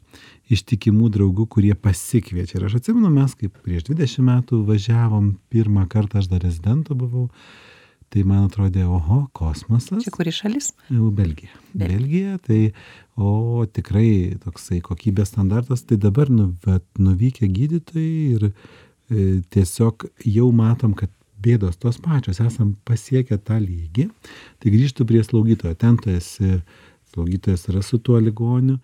ištikimų 0.54 1.08
draugų, 1.14 1.46
kurie 1.50 1.72
pasikviečia. 1.74 2.58
Ir 2.58 2.66
aš 2.68 2.78
atsimenu, 2.80 3.10
mes 3.12 3.34
kaip 3.38 3.56
prieš 3.64 3.88
20 3.88 4.26
metų 4.28 4.60
važiavom, 4.68 5.32
pirmą 5.52 5.86
kartą 5.90 6.20
aš 6.20 6.28
dar 6.32 6.44
rezidento 6.44 6.96
buvau, 6.98 7.30
tai 8.12 8.22
man 8.28 8.46
atrodė, 8.46 8.84
oho, 8.86 9.24
kosmosas. 9.34 10.04
Čia 10.04 10.12
kuri 10.14 10.34
šalis? 10.34 10.70
Jau 10.92 11.08
Belgija. 11.10 11.56
Belgija. 11.72 11.96
Belgija, 11.96 12.36
tai, 12.44 12.60
o 13.16 13.64
tikrai 13.66 14.36
toksai 14.44 14.82
kokybės 14.84 15.32
standartas, 15.32 15.82
tai 15.88 15.98
dabar 16.02 16.30
nu, 16.30 16.52
vat, 16.66 16.84
nuvykę 17.00 17.48
gydytojai 17.50 18.14
ir 18.36 18.46
e, 18.50 18.52
tiesiog 19.54 20.06
jau 20.28 20.50
matom, 20.54 20.94
kad 20.98 21.10
bėdos 21.44 21.78
tos 21.80 22.00
pačios, 22.02 22.40
esam 22.42 22.74
pasiekę 22.88 23.38
tą 23.38 23.60
lygį, 23.62 24.08
tai 24.60 24.74
grįžtų 24.74 25.06
prie 25.08 25.22
slaugytojo, 25.26 25.76
ten 25.78 26.00
tu 26.00 26.12
esi, 26.14 26.58
slaugytojas 27.12 27.68
yra 27.72 27.82
su 27.84 28.00
tuo 28.02 28.20
ligoniu, 28.22 28.78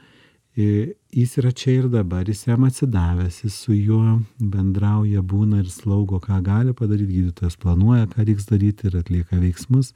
jis 0.56 1.36
yra 1.38 1.52
čia 1.52 1.76
ir 1.78 1.88
dabar, 1.88 2.28
jis 2.28 2.44
jam 2.46 2.64
atsidavęs, 2.66 3.42
jis 3.44 3.56
su 3.64 3.74
juo 3.74 4.20
bendrauja, 4.38 5.22
būna 5.22 5.62
ir 5.62 5.70
slaugo, 5.70 6.20
ką 6.20 6.40
gali 6.44 6.74
padaryti, 6.76 7.20
gydytojas 7.20 7.56
planuoja, 7.60 8.08
ką 8.10 8.26
reiks 8.26 8.50
daryti 8.50 8.90
ir 8.90 8.98
atlieka 9.00 9.38
veiksmus. 9.40 9.94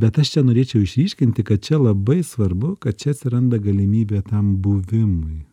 Bet 0.00 0.18
aš 0.22 0.34
čia 0.34 0.42
norėčiau 0.46 0.82
išryškinti, 0.84 1.44
kad 1.46 1.62
čia 1.66 1.78
labai 1.80 2.20
svarbu, 2.26 2.76
kad 2.82 2.98
čia 2.98 3.14
atsiranda 3.14 3.58
galimybė 3.62 4.22
tam 4.28 4.56
buvimui. 4.62 5.44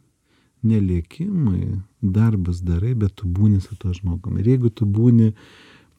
Nelėkimui, 0.67 1.77
darbas 2.01 2.61
darai, 2.65 2.93
bet 2.97 3.15
tu 3.19 3.29
būni 3.29 3.61
su 3.61 3.77
to 3.79 3.93
žmogumi. 3.93 4.41
Ir 4.41 4.55
jeigu 4.55 4.71
tu 4.73 4.87
būni 4.89 5.31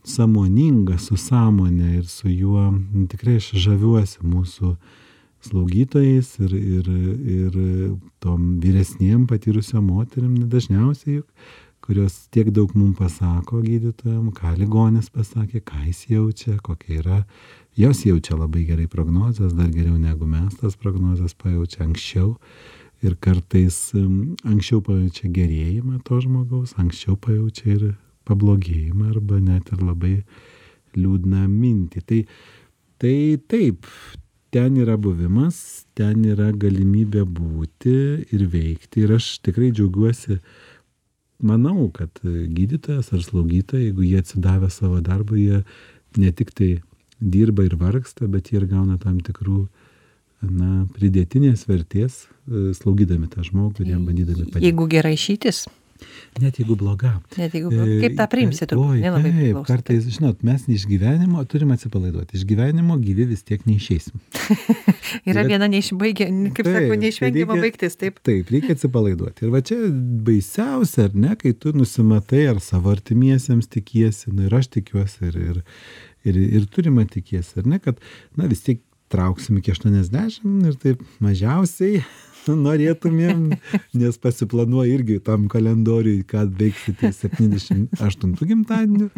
sąmoningas 0.07 1.09
su 1.09 1.17
sąmonė 1.17 1.99
ir 1.99 2.07
su 2.07 2.28
juo, 2.28 2.71
nu, 2.73 3.07
tikrai 3.11 3.38
aš 3.40 3.52
žaviuosi 3.64 4.25
mūsų 4.25 4.75
slaugytojais 5.49 6.35
ir, 6.43 6.55
ir, 6.55 6.90
ir 7.38 7.59
tom 8.23 8.59
vyresniem 8.62 9.26
patyrusiam 9.31 9.87
moteriam, 9.87 10.35
dažniausiai 10.50 11.21
juk, 11.21 11.28
kurios 11.85 12.26
tiek 12.35 12.50
daug 12.52 12.75
mums 12.76 12.99
pasako 12.99 13.62
gydytojam, 13.64 14.33
ką 14.37 14.57
ligonis 14.59 15.09
pasakė, 15.14 15.62
ką 15.64 15.87
jis 15.87 16.02
jaučia, 16.11 16.59
kokia 16.62 16.99
yra. 17.02 17.21
Jos 17.78 18.02
jaučia 18.05 18.37
labai 18.37 18.67
gerai 18.69 18.88
prognozes, 18.90 19.55
dar 19.55 19.71
geriau 19.71 19.97
negu 19.97 20.26
mes 20.26 20.59
tas 20.59 20.76
prognozes 20.76 21.37
pajaučia 21.38 21.87
anksčiau. 21.87 22.35
Ir 23.07 23.14
kartais 23.23 23.78
anksčiau 23.95 24.83
pajaučia 24.83 25.31
gerėjimą 25.31 26.02
to 26.05 26.19
žmogaus, 26.25 26.75
anksčiau 26.83 27.14
pajaučia 27.14 27.76
ir 27.76 27.85
pablogėjimą 28.28 29.11
arba 29.14 29.40
net 29.42 29.73
ir 29.75 29.82
labai 29.85 30.14
liūdną 30.99 31.44
mintį. 31.50 32.04
Tai, 32.08 32.23
tai 33.02 33.16
taip, 33.50 33.88
ten 34.54 34.78
yra 34.80 34.97
buvimas, 35.00 35.85
ten 35.99 36.25
yra 36.28 36.50
galimybė 36.52 37.25
būti 37.25 37.94
ir 38.35 38.49
veikti. 38.52 39.04
Ir 39.04 39.16
aš 39.18 39.38
tikrai 39.44 39.70
džiaugiuosi, 39.75 40.38
manau, 41.44 41.88
kad 41.94 42.23
gydytojas 42.25 43.12
ar 43.14 43.25
slaugytoja, 43.25 43.88
jeigu 43.88 44.06
jie 44.06 44.23
atsidavę 44.23 44.70
savo 44.73 45.02
darbą, 45.04 45.38
jie 45.38 45.62
ne 46.18 46.32
tik 46.32 46.54
tai 46.56 46.78
dirba 47.20 47.66
ir 47.66 47.76
vargsta, 47.78 48.28
bet 48.30 48.50
jie 48.50 48.61
ir 48.61 48.68
gauna 48.70 48.99
tam 49.02 49.18
tikrų 49.25 49.66
na, 50.47 50.87
pridėtinės 50.94 51.66
vertės, 51.68 52.26
e, 52.47 52.70
slaugydami 52.78 53.28
tą 53.30 53.42
žmogų 53.47 53.85
ir 53.85 53.94
jam 53.97 54.04
bandydami 54.06 54.47
padėti. 54.47 54.68
Jeigu 54.68 54.87
gerai 54.90 55.16
išytis, 55.16 55.64
Net 56.43 56.59
jeigu 56.61 56.76
bloga. 56.78 57.14
net 57.37 57.55
jeigu... 57.57 57.71
Kaip 57.75 58.14
tą 58.19 58.26
priimsi, 58.31 58.67
turbūt 58.71 59.00
nelabai 59.02 59.33
priklauso. 59.35 59.64
kartais, 59.67 60.07
žinot, 60.14 60.43
mes 60.47 60.64
iš 60.71 60.85
gyvenimo 60.90 61.43
turim 61.50 61.73
atsipalaiduoti. 61.75 62.37
Iš 62.38 62.45
gyvenimo 62.49 62.97
gyvi 63.02 63.26
vis 63.33 63.43
tiek 63.49 63.64
neišeisim. 63.67 64.21
Yra 65.28 65.43
yra- 65.43 65.47
viena 65.50 65.69
neišbaigė, 65.73 66.28
kaip 66.55 66.64
Taip, 66.69 66.75
sako, 66.76 66.93
tai 66.95 67.00
neišvengiama 67.05 67.57
reikia- 67.57 67.64
baigtis, 67.67 67.99
taip. 68.00 68.21
Taip, 68.28 68.52
reikia 68.55 68.76
atsipalaiduoti. 68.78 69.47
Ir 69.49 69.55
va 69.55 69.62
čia 69.64 69.78
baisiausia, 70.28 71.09
ar 71.09 71.17
ne, 71.26 71.35
kai 71.40 71.52
tu 71.59 71.73
nusimatai 71.76 72.45
ar 72.52 72.61
savo 72.64 72.93
artimiesiems 72.95 73.71
tikiesi, 73.73 74.31
nu 74.35 74.47
ir 74.49 74.55
aš 74.61 74.71
tikiuosi, 74.78 75.31
ir, 75.33 75.40
ir, 75.50 75.62
ir, 76.28 76.43
ir 76.61 76.69
turime 76.75 77.07
tikiesi, 77.11 77.59
ar 77.62 77.67
ne, 77.75 77.81
kad, 77.83 77.99
na 78.38 78.47
vis 78.50 78.62
tiek 78.67 78.83
trauksim 79.09 79.57
iki 79.57 79.73
80 79.73 80.67
ir 80.69 80.75
taip 80.83 81.00
mažiausiai 81.25 82.02
norėtumėm, 82.57 83.45
nes 84.00 84.21
pasiplanuoju 84.23 84.95
irgi 84.95 85.19
tam 85.25 85.49
kalendoriui, 85.52 86.23
kad 86.28 86.52
veiksite 86.59 87.12
78 87.12 88.49
gimtadienį, 88.52 89.11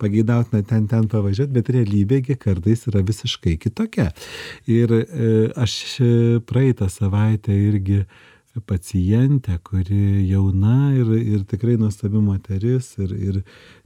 pageidautina 0.00 0.62
ten 0.68 0.88
ten 0.90 1.10
pavažiuoti, 1.10 1.54
bet 1.58 1.72
realybėgi 1.74 2.38
kartais 2.40 2.86
yra 2.90 3.04
visiškai 3.04 3.58
kitokia. 3.60 4.10
Ir 4.70 4.94
e, 4.94 5.04
aš 5.58 5.76
e, 6.00 6.10
praeitą 6.48 6.88
savaitę 6.92 7.54
irgi 7.54 8.04
pacientę, 8.66 9.58
kuri 9.62 10.28
jauna 10.28 10.92
ir, 10.96 11.10
ir 11.18 11.44
tikrai 11.46 11.76
nuostabi 11.78 12.20
moteris 12.22 12.94
ir, 12.98 13.12
ir 13.12 13.42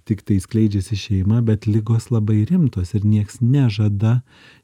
tik 0.09 0.23
tai 0.27 0.39
skleidžiasi 0.43 0.99
šeima, 0.99 1.43
bet 1.47 1.67
lygos 1.69 2.11
labai 2.11 2.43
rimtos 2.49 2.95
ir 2.97 3.05
nieks 3.07 3.41
nežada 3.43 4.21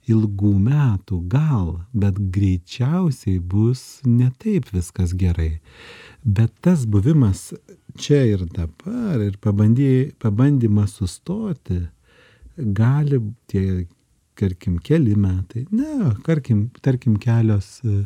ilgų 0.09 0.55
metų, 0.63 1.21
gal, 1.31 1.83
bet 1.93 2.19
greičiausiai 2.35 3.39
bus 3.39 4.01
ne 4.07 4.31
taip 4.43 4.71
viskas 4.75 5.15
gerai. 5.19 5.59
Bet 6.25 6.55
tas 6.65 6.87
buvimas 6.87 7.53
čia 7.99 8.25
ir 8.35 8.47
dabar 8.55 9.23
ir 9.23 9.39
pabandy, 9.43 10.11
pabandymas 10.21 10.99
sustoti 10.99 11.83
gali 12.57 13.21
tie, 13.47 13.87
tarkim, 14.39 14.79
keli 14.79 15.15
metai, 15.19 15.67
ne, 15.71 16.13
tarkim, 16.27 16.69
tarkim 16.83 17.17
kelios, 17.23 17.79
e, 17.85 18.05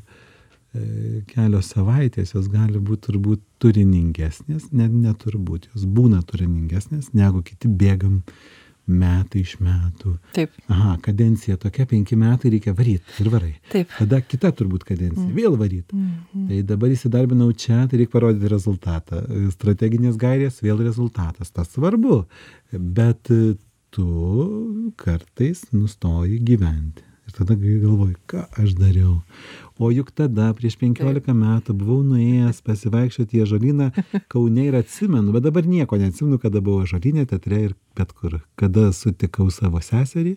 e, 0.75 1.23
kelios 1.29 1.73
savaitės, 1.75 2.35
jos 2.37 2.49
gali 2.53 2.81
būti 2.81 3.09
turbūt 3.11 3.45
turiningesnės, 3.63 4.71
net 4.73 4.93
neturbūt, 4.93 5.71
jos 5.73 5.87
būna 5.87 6.23
turiningesnės, 6.29 7.13
negu 7.17 7.45
kiti 7.47 7.69
bėgam 7.69 8.23
metai 8.91 9.43
iš 9.43 9.57
metų. 9.63 10.17
Taip, 10.35 10.55
Aha, 10.73 10.97
kadencija 11.05 11.57
tokia, 11.61 11.87
penki 11.89 12.17
metai 12.19 12.51
reikia 12.55 12.75
varyti 12.77 13.23
ir 13.23 13.31
varai. 13.33 13.53
taip. 13.73 13.93
Tada 13.99 14.21
kita 14.21 14.51
turbūt 14.59 14.87
kadencija, 14.89 15.29
mm. 15.29 15.37
vėl 15.37 15.57
varyti. 15.61 15.97
Mhm. 15.97 16.49
Tai 16.49 16.63
dabar 16.73 16.95
įsidarbinau 16.95 17.51
čia, 17.55 17.85
tai 17.87 18.03
reikia 18.03 18.17
parodyti 18.17 18.51
rezultatą. 18.53 19.23
Strateginės 19.55 20.19
gairės, 20.21 20.63
vėl 20.65 20.83
rezultatas. 20.83 21.53
Tas 21.55 21.71
svarbu. 21.77 22.25
Bet 22.73 23.31
tu 23.93 24.93
kartais 24.97 25.67
nustoji 25.73 26.41
gyventi. 26.43 27.05
Ir 27.29 27.37
tada 27.37 27.55
galvoji, 27.55 28.17
ką 28.27 28.47
aš 28.59 28.75
dariau. 28.75 29.21
O 29.81 29.89
juk 29.93 30.11
tada, 30.13 30.51
prieš 30.57 30.77
15 30.81 31.33
metų, 31.33 31.75
buvau 31.79 32.03
nuėjęs 32.05 32.61
pasivaikščioti 32.67 33.41
į 33.41 33.49
žolyną 33.49 33.89
Kaune 34.33 34.67
ir 34.69 34.77
atsimenu, 34.77 35.33
bet 35.33 35.47
dabar 35.47 35.67
nieko 35.69 35.97
neatsimenu, 36.01 36.39
kada 36.43 36.61
buvau 36.65 36.85
žolynė, 36.89 37.25
teatre 37.31 37.63
ir 37.71 37.75
bet 37.97 38.13
kur. 38.13 38.41
Kada 38.61 38.91
sutikau 38.97 39.49
savo 39.55 39.81
seserį, 39.83 40.37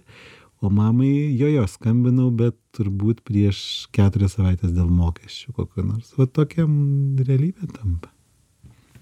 o 0.63 0.71
mamai 0.71 1.35
jojo 1.35 1.65
skambinau, 1.69 2.29
bet 2.31 2.55
turbūt 2.75 3.21
prieš 3.27 3.59
keturias 3.95 4.37
savaitės 4.37 4.73
dėl 4.75 4.87
mokesčių 4.91 5.55
kokio 5.57 5.83
nors. 5.83 6.13
O 6.15 6.25
tokia 6.25 6.65
realybė 6.65 7.69
tampa. 7.75 8.11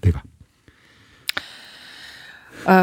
Tai 0.02 0.16
va. 0.18 0.24
A, 2.64 2.76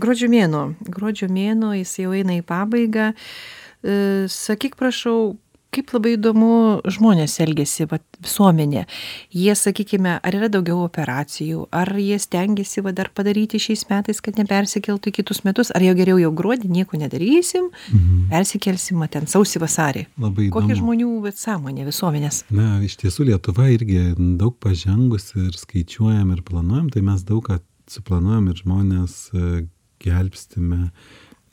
gruodžio 0.00 0.30
mėnuo. 0.32 0.70
Gruodžio 0.88 1.28
mėnuo, 1.30 1.74
jis 1.78 1.98
jau 2.00 2.16
eina 2.16 2.38
į 2.38 2.44
pabaigą. 2.46 3.12
E, 3.12 3.94
sakyk, 4.30 4.76
prašau, 4.80 5.36
kaip 5.74 5.92
labai 5.94 6.16
įdomu 6.16 6.50
žmonės 6.90 7.36
elgesi, 7.44 7.86
vat, 7.90 8.02
visuomenė. 8.24 8.84
Jie, 9.32 9.52
sakykime, 9.56 10.16
ar 10.22 10.36
yra 10.36 10.48
daugiau 10.52 10.80
operacijų, 10.84 11.68
ar 11.72 11.92
jie 11.96 12.18
stengiasi 12.20 12.82
va, 12.84 12.92
dar 12.96 13.10
padaryti 13.14 13.60
šiais 13.62 13.86
metais, 13.90 14.20
kad 14.20 14.36
nepersikeltų 14.40 15.12
į 15.12 15.16
kitus 15.20 15.42
metus, 15.46 15.70
ar 15.74 15.84
jau 15.86 15.94
geriau 15.98 16.18
jau 16.20 16.32
gruodį 16.34 16.68
nieko 16.74 16.98
nedarysim, 17.00 17.70
Mhm. 17.92 18.28
persikelsim 18.30 18.98
va, 18.98 19.06
ten 19.08 19.26
sausį 19.30 19.60
vasarį. 19.62 20.06
Kokia 20.50 20.76
žmonių 20.80 21.22
vat, 21.22 21.38
sąmonė 21.38 21.86
visuomenės? 21.86 22.44
Na, 22.50 22.80
iš 22.82 22.96
tiesų 23.00 23.30
Lietuva 23.30 23.70
irgi 23.70 24.14
daug 24.38 24.58
pažengusi 24.60 25.46
ir 25.46 25.52
skaičiuojam 25.56 26.32
ir 26.34 26.42
planuojam, 26.42 26.90
tai 26.90 27.00
mes 27.02 27.22
daug 27.22 27.44
ką 27.46 27.60
suplanuojam 27.90 28.48
ir 28.50 28.54
žmonės 28.62 29.14
e, 29.34 29.66
gelbstime. 30.00 30.90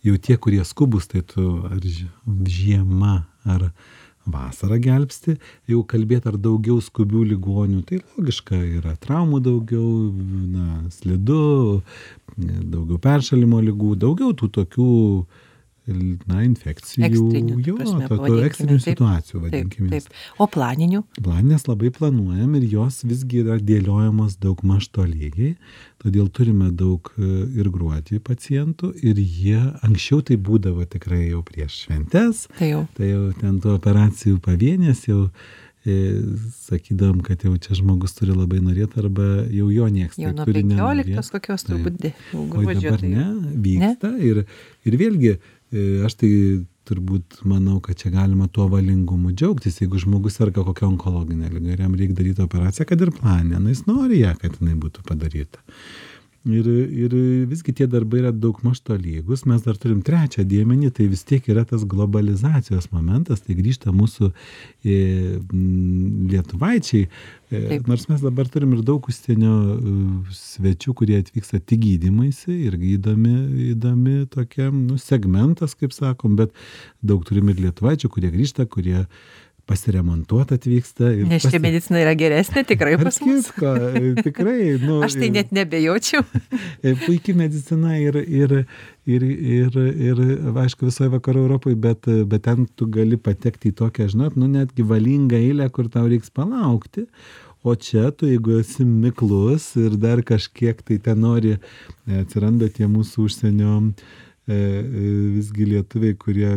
Jau 0.05 0.15
tie, 0.21 0.37
kurie 0.37 0.63
skubus, 0.63 1.07
tai 1.09 1.21
tu 1.25 1.41
ar 1.67 1.81
žiema, 2.47 3.25
ar 3.45 3.71
vasarą 4.31 4.77
gelbsti, 4.83 5.37
jau 5.71 5.81
kalbėti 5.87 6.31
ar 6.31 6.37
daugiau 6.41 6.81
skubių 6.83 7.23
ligonių, 7.33 7.81
tai 7.87 8.01
logiška 8.17 8.59
yra 8.79 8.95
traumų 9.03 9.41
daugiau, 9.47 9.89
na, 10.53 10.83
slidu, 10.93 11.81
daugiau 12.37 12.99
peršalimo 13.03 13.61
lygų, 13.69 13.95
daugiau 14.03 14.35
tų 14.37 14.51
tokių, 14.59 14.93
na, 15.87 16.41
infekcijų, 16.43 17.03
Ekstrinių, 17.07 17.57
ta 17.61 17.69
jo, 17.69 17.75
prasme, 17.79 17.99
tokių 18.03 18.09
pavadinkime, 18.11 18.47
ekstrinių 18.49 18.77
taip. 18.77 18.85
situacijų, 18.87 19.33
Taip, 19.39 19.43
vadinkime. 19.47 19.89
jas. 19.95 20.07
taip. 20.07 20.23
O 20.43 20.47
planinių? 20.53 21.01
Planinės 21.23 21.67
labai 21.69 21.91
planuojam 21.95 22.55
ir 22.59 22.65
jos 22.73 22.99
visgi 23.07 23.43
yra 23.43 23.59
dėliojamos 23.63 24.37
daug 24.43 24.63
maž 24.67 24.89
tolygiai, 24.95 25.53
todėl 26.03 26.27
turime 26.29 26.71
daug 26.71 27.11
e, 27.17 27.29
ir 27.61 27.69
gruodį 27.73 28.19
pacientų 28.27 28.93
ir 29.01 29.21
jie 29.21 29.61
anksčiau 29.87 30.23
tai 30.27 30.35
būdavo 30.37 30.85
tikrai 30.91 31.29
jau 31.29 31.43
prieš 31.47 31.83
šventes, 31.85 32.47
Tai 32.59 32.73
jau. 32.73 32.83
tai 32.97 33.13
jau 33.13 33.23
ten 33.39 33.61
tų 33.63 33.77
operacijų 33.77 34.41
pavienės 34.43 35.07
jau 35.07 35.29
sakydavom, 35.87 37.21
kad 37.23 37.43
jau 37.45 37.53
čia 37.61 37.77
žmogus 37.77 38.15
turi 38.17 38.33
labai 38.35 38.59
norėti 38.63 38.99
arba 38.99 39.27
jau 39.53 39.69
jo 39.71 39.87
niekas. 39.91 40.17
Jau 40.19 40.33
nuo 40.35 40.45
15 40.47 41.31
kokios 41.37 41.63
turbūt 41.67 42.01
gruodžio. 42.33 42.91
Dabar 42.91 43.03
tai... 43.03 43.11
ne, 43.13 43.27
vyksta 43.67 44.11
ne? 44.11 44.25
Ir, 44.27 44.41
ir 44.87 44.97
vėlgi 44.99 45.33
aš 46.07 46.17
tai 46.21 46.31
turbūt 46.87 47.41
manau, 47.43 47.81
kad 47.83 47.99
čia 47.99 48.11
galima 48.13 48.47
tuo 48.47 48.69
valingumu 48.71 49.33
džiaugtis, 49.35 49.81
jeigu 49.81 49.99
žmogus 49.99 50.37
serga 50.39 50.63
kokią 50.63 50.93
onkologinę 50.93 51.49
ligą 51.51 51.73
ir 51.73 51.81
jam 51.83 51.95
reikia 51.99 52.15
daryti 52.21 52.45
operaciją, 52.45 52.87
kad 52.87 53.01
ir 53.03 53.11
planė, 53.15 53.59
nu 53.59 53.73
jis 53.73 53.83
nori 53.89 54.21
ją, 54.21 54.31
kad 54.39 54.55
jinai 54.61 54.77
būtų 54.79 55.03
padaryta 55.07 55.59
ir 56.47 56.67
ir 56.67 57.13
visgi 57.49 57.73
tie 57.75 57.87
darbai 57.89 58.21
yra 58.21 58.31
daugmaž 58.31 58.79
tolygūs 58.87 59.45
mes 59.49 59.63
dar 59.65 59.77
turim 59.79 60.01
trečią 60.05 60.45
dėmenį 60.47 60.91
tai 60.97 61.07
vis 61.11 61.23
tiek 61.27 61.47
yra 61.51 61.65
tas 61.67 61.85
globalizacijos 61.85 62.89
momentas 62.91 63.43
tai 63.45 63.57
grįžta 63.57 63.93
mūsų 63.95 64.31
e, 64.83 64.97
lietuvaičiai. 66.33 67.07
E, 67.51 67.79
nors 67.87 68.07
mes 68.11 68.23
dabar 68.23 68.49
turim 68.51 68.75
ir 68.75 68.83
daug 68.87 69.07
užsienio 69.07 69.55
e, 69.55 69.95
svečių 70.35 70.95
kurie 70.97 71.19
atvyksta 71.21 71.61
tik 71.63 71.83
gydymuisi 71.85 72.53
ir 72.67 72.77
įdomi 72.95 73.35
įdomi 73.73 74.19
tokia 74.31 74.69
nu 74.71 74.99
segmentas 75.01 75.75
kaip 75.75 75.95
sakom 75.95 76.35
bet 76.39 76.55
daug 77.01 77.25
turim 77.27 77.51
ir 77.51 77.61
lietuvaičių 77.67 78.11
kurie 78.13 78.31
grįžta 78.33 78.67
kurie 78.67 79.05
pasiremontuot 79.67 80.53
atvyksta. 80.55 81.09
Nes 81.27 81.43
čia 81.43 81.57
pasi... 81.57 81.61
medicina 81.63 82.01
yra 82.01 82.13
geresnė, 82.17 82.63
tikrai 82.67 82.95
pas 83.01 83.19
mus. 83.23 83.49
Kitko, 83.51 83.73
tikrai. 84.25 84.59
Nu, 84.81 84.99
Aš 85.05 85.17
tai 85.19 85.29
net 85.35 85.51
nebejočiau. 85.55 86.23
Puikiai 87.05 87.35
medicina 87.37 87.97
ir, 87.99 88.19
ir, 88.23 88.55
ir, 89.09 89.25
ir, 89.27 89.81
ir 90.09 90.21
aišku, 90.63 90.87
visoje 90.87 91.11
vakarų 91.17 91.43
Europoje, 91.45 91.79
bet, 91.87 92.07
bet 92.31 92.45
ten 92.47 92.65
tu 92.79 92.87
gali 92.91 93.19
patekti 93.19 93.73
į 93.73 93.77
tokią, 93.83 94.07
žinot, 94.15 94.39
nu 94.39 94.49
netgi 94.51 94.87
valingą 94.87 95.39
eilę, 95.39 95.67
kur 95.75 95.91
tau 95.91 96.07
reiks 96.07 96.31
palaukti. 96.33 97.07
O 97.67 97.75
čia 97.75 98.11
tu, 98.15 98.29
jeigu 98.29 98.61
esi 98.61 98.85
miklus 98.87 99.73
ir 99.81 99.97
dar 99.99 100.21
kažkiek 100.23 100.79
tai 100.87 101.01
ten 101.03 101.19
nori, 101.25 101.57
atsiranda 102.21 102.69
tie 102.71 102.87
mūsų 102.87 103.25
užsienio 103.27 103.79
e, 103.83 104.55
e 104.55 105.07
visgi 105.35 105.67
lietuviai, 105.73 106.15
kurie 106.21 106.53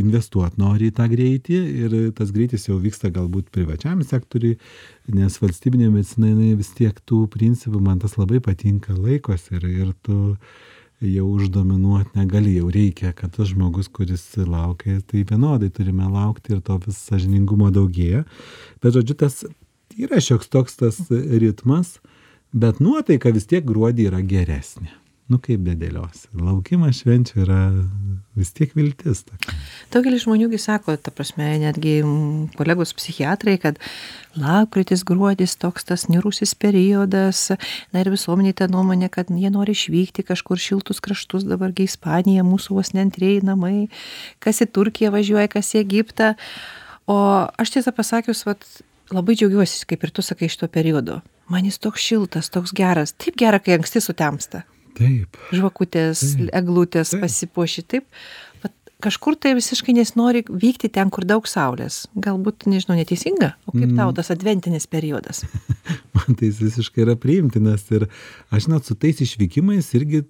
investuot 0.00 0.58
nori 0.60 0.90
į 0.90 0.94
tą 0.96 1.06
greitį 1.10 1.58
ir 1.82 1.96
tas 2.16 2.32
greitis 2.34 2.68
jau 2.68 2.78
vyksta 2.82 3.10
galbūt 3.14 3.50
privačiam 3.54 4.02
sektoriui, 4.04 4.56
nes 5.16 5.38
valstybinė 5.42 5.90
medicina 5.92 6.30
jinai 6.30 6.54
vis 6.58 6.72
tiek 6.76 6.96
tų 7.08 7.24
principų, 7.32 7.80
man 7.82 8.00
tas 8.02 8.16
labai 8.20 8.42
patinka, 8.44 8.96
laikosi 8.96 9.56
ir, 9.58 9.68
ir 9.70 9.92
tu 10.06 10.36
jau 11.04 11.26
uždominuot 11.28 12.16
negali, 12.16 12.56
jau 12.56 12.70
reikia, 12.72 13.12
kad 13.16 13.34
tas 13.36 13.50
žmogus, 13.52 13.88
kuris 13.92 14.24
laukia, 14.40 14.98
tai 15.04 15.24
vienodai 15.28 15.70
turime 15.72 16.08
laukti 16.08 16.56
ir 16.56 16.62
to 16.64 16.78
vis 16.86 17.00
sažiningumo 17.10 17.68
daugėja. 17.74 18.24
Bet 18.84 18.96
žodžiu, 18.96 19.18
tas 19.20 19.42
yra 19.96 20.20
šioks 20.22 20.52
toks 20.52 20.80
tas 20.80 21.00
ritmas, 21.12 21.98
bet 22.52 22.80
nuotaika 22.80 23.32
vis 23.34 23.48
tiek 23.48 23.64
gruodį 23.68 24.08
yra 24.12 24.22
geresnė 24.24 24.94
nu 25.32 25.38
kaip 25.42 25.62
bedėliosi. 25.66 26.28
Laukimas 26.38 27.00
švenčių 27.02 27.40
yra 27.42 27.60
vis 28.38 28.52
tiek 28.54 28.70
viltis. 28.76 29.24
Tokia. 29.26 29.54
Daugelis 29.94 30.22
žmoniųgi 30.26 30.60
sako, 30.62 30.94
ta 31.00 31.10
prasme, 31.14 31.48
netgi 31.62 31.96
kolegos 32.54 32.92
psichiatrai, 32.96 33.56
kad 33.62 33.80
lapkritis, 34.38 35.02
gruodis 35.08 35.56
toks 35.58 35.88
tas 35.88 36.06
nirusis 36.12 36.54
periodas, 36.54 37.48
na 37.94 38.04
ir 38.04 38.12
visuomeniai 38.12 38.54
ta 38.60 38.68
nuomonė, 38.70 39.08
kad 39.12 39.32
jie 39.32 39.50
nori 39.50 39.74
išvykti 39.74 40.26
kažkur 40.28 40.62
šiltus 40.62 41.02
kraštus, 41.02 41.46
dabargi 41.48 41.88
Ispanija, 41.90 42.46
mūsų 42.46 42.78
vos 42.78 42.92
nentrėjai 42.94 43.42
namai, 43.50 43.88
kas 44.44 44.62
į 44.62 44.70
Turkiją 44.78 45.10
važiuoja, 45.16 45.48
kas 45.50 45.72
į 45.74 45.82
Egiptą. 45.82 46.36
O 47.10 47.18
aš 47.58 47.74
tiesą 47.74 47.94
pasakius, 47.96 48.44
vat, 48.46 48.62
labai 49.14 49.34
džiaugiuosi, 49.38 49.82
kaip 49.90 50.06
ir 50.06 50.14
tu 50.14 50.22
sakai, 50.22 50.50
iš 50.50 50.60
to 50.62 50.70
periodo. 50.70 51.18
Man 51.50 51.66
jis 51.66 51.78
toks 51.82 52.02
šiltas, 52.02 52.50
toks 52.50 52.74
geras, 52.74 53.14
taip 53.14 53.38
gera, 53.38 53.62
kai 53.62 53.78
anksti 53.78 54.02
sutemsta 54.02 54.66
taip. 54.96 55.38
Žvakutės 55.54 56.22
eglutės 56.56 57.14
pasipuoši 57.20 57.84
taip. 57.86 58.06
Vat 58.62 58.74
kažkur 59.04 59.36
tai 59.40 59.54
visiškai 59.58 59.94
nesinori 59.96 60.44
vykti 60.48 60.90
ten 60.92 61.12
kur 61.14 61.26
daug 61.28 61.48
saulės. 61.50 62.04
Galbūt 62.16 62.68
nežinau 62.70 62.98
neteisinga? 62.98 63.54
O 63.68 63.74
kaip 63.74 63.92
tau 63.92 64.08
mm. 64.10 64.16
tas 64.18 64.32
adventinis 64.34 64.88
periodas? 64.90 65.44
Man 66.16 66.38
tai 66.38 66.50
jis 66.50 66.62
visiškai 66.64 67.04
yra 67.04 67.18
priimtinas 67.20 67.84
ir 67.92 68.08
aš 68.50 68.68
žinot 68.68 68.88
su 68.88 68.96
tais 68.98 69.20
išvykimais 69.22 69.92
irgi 69.98 70.24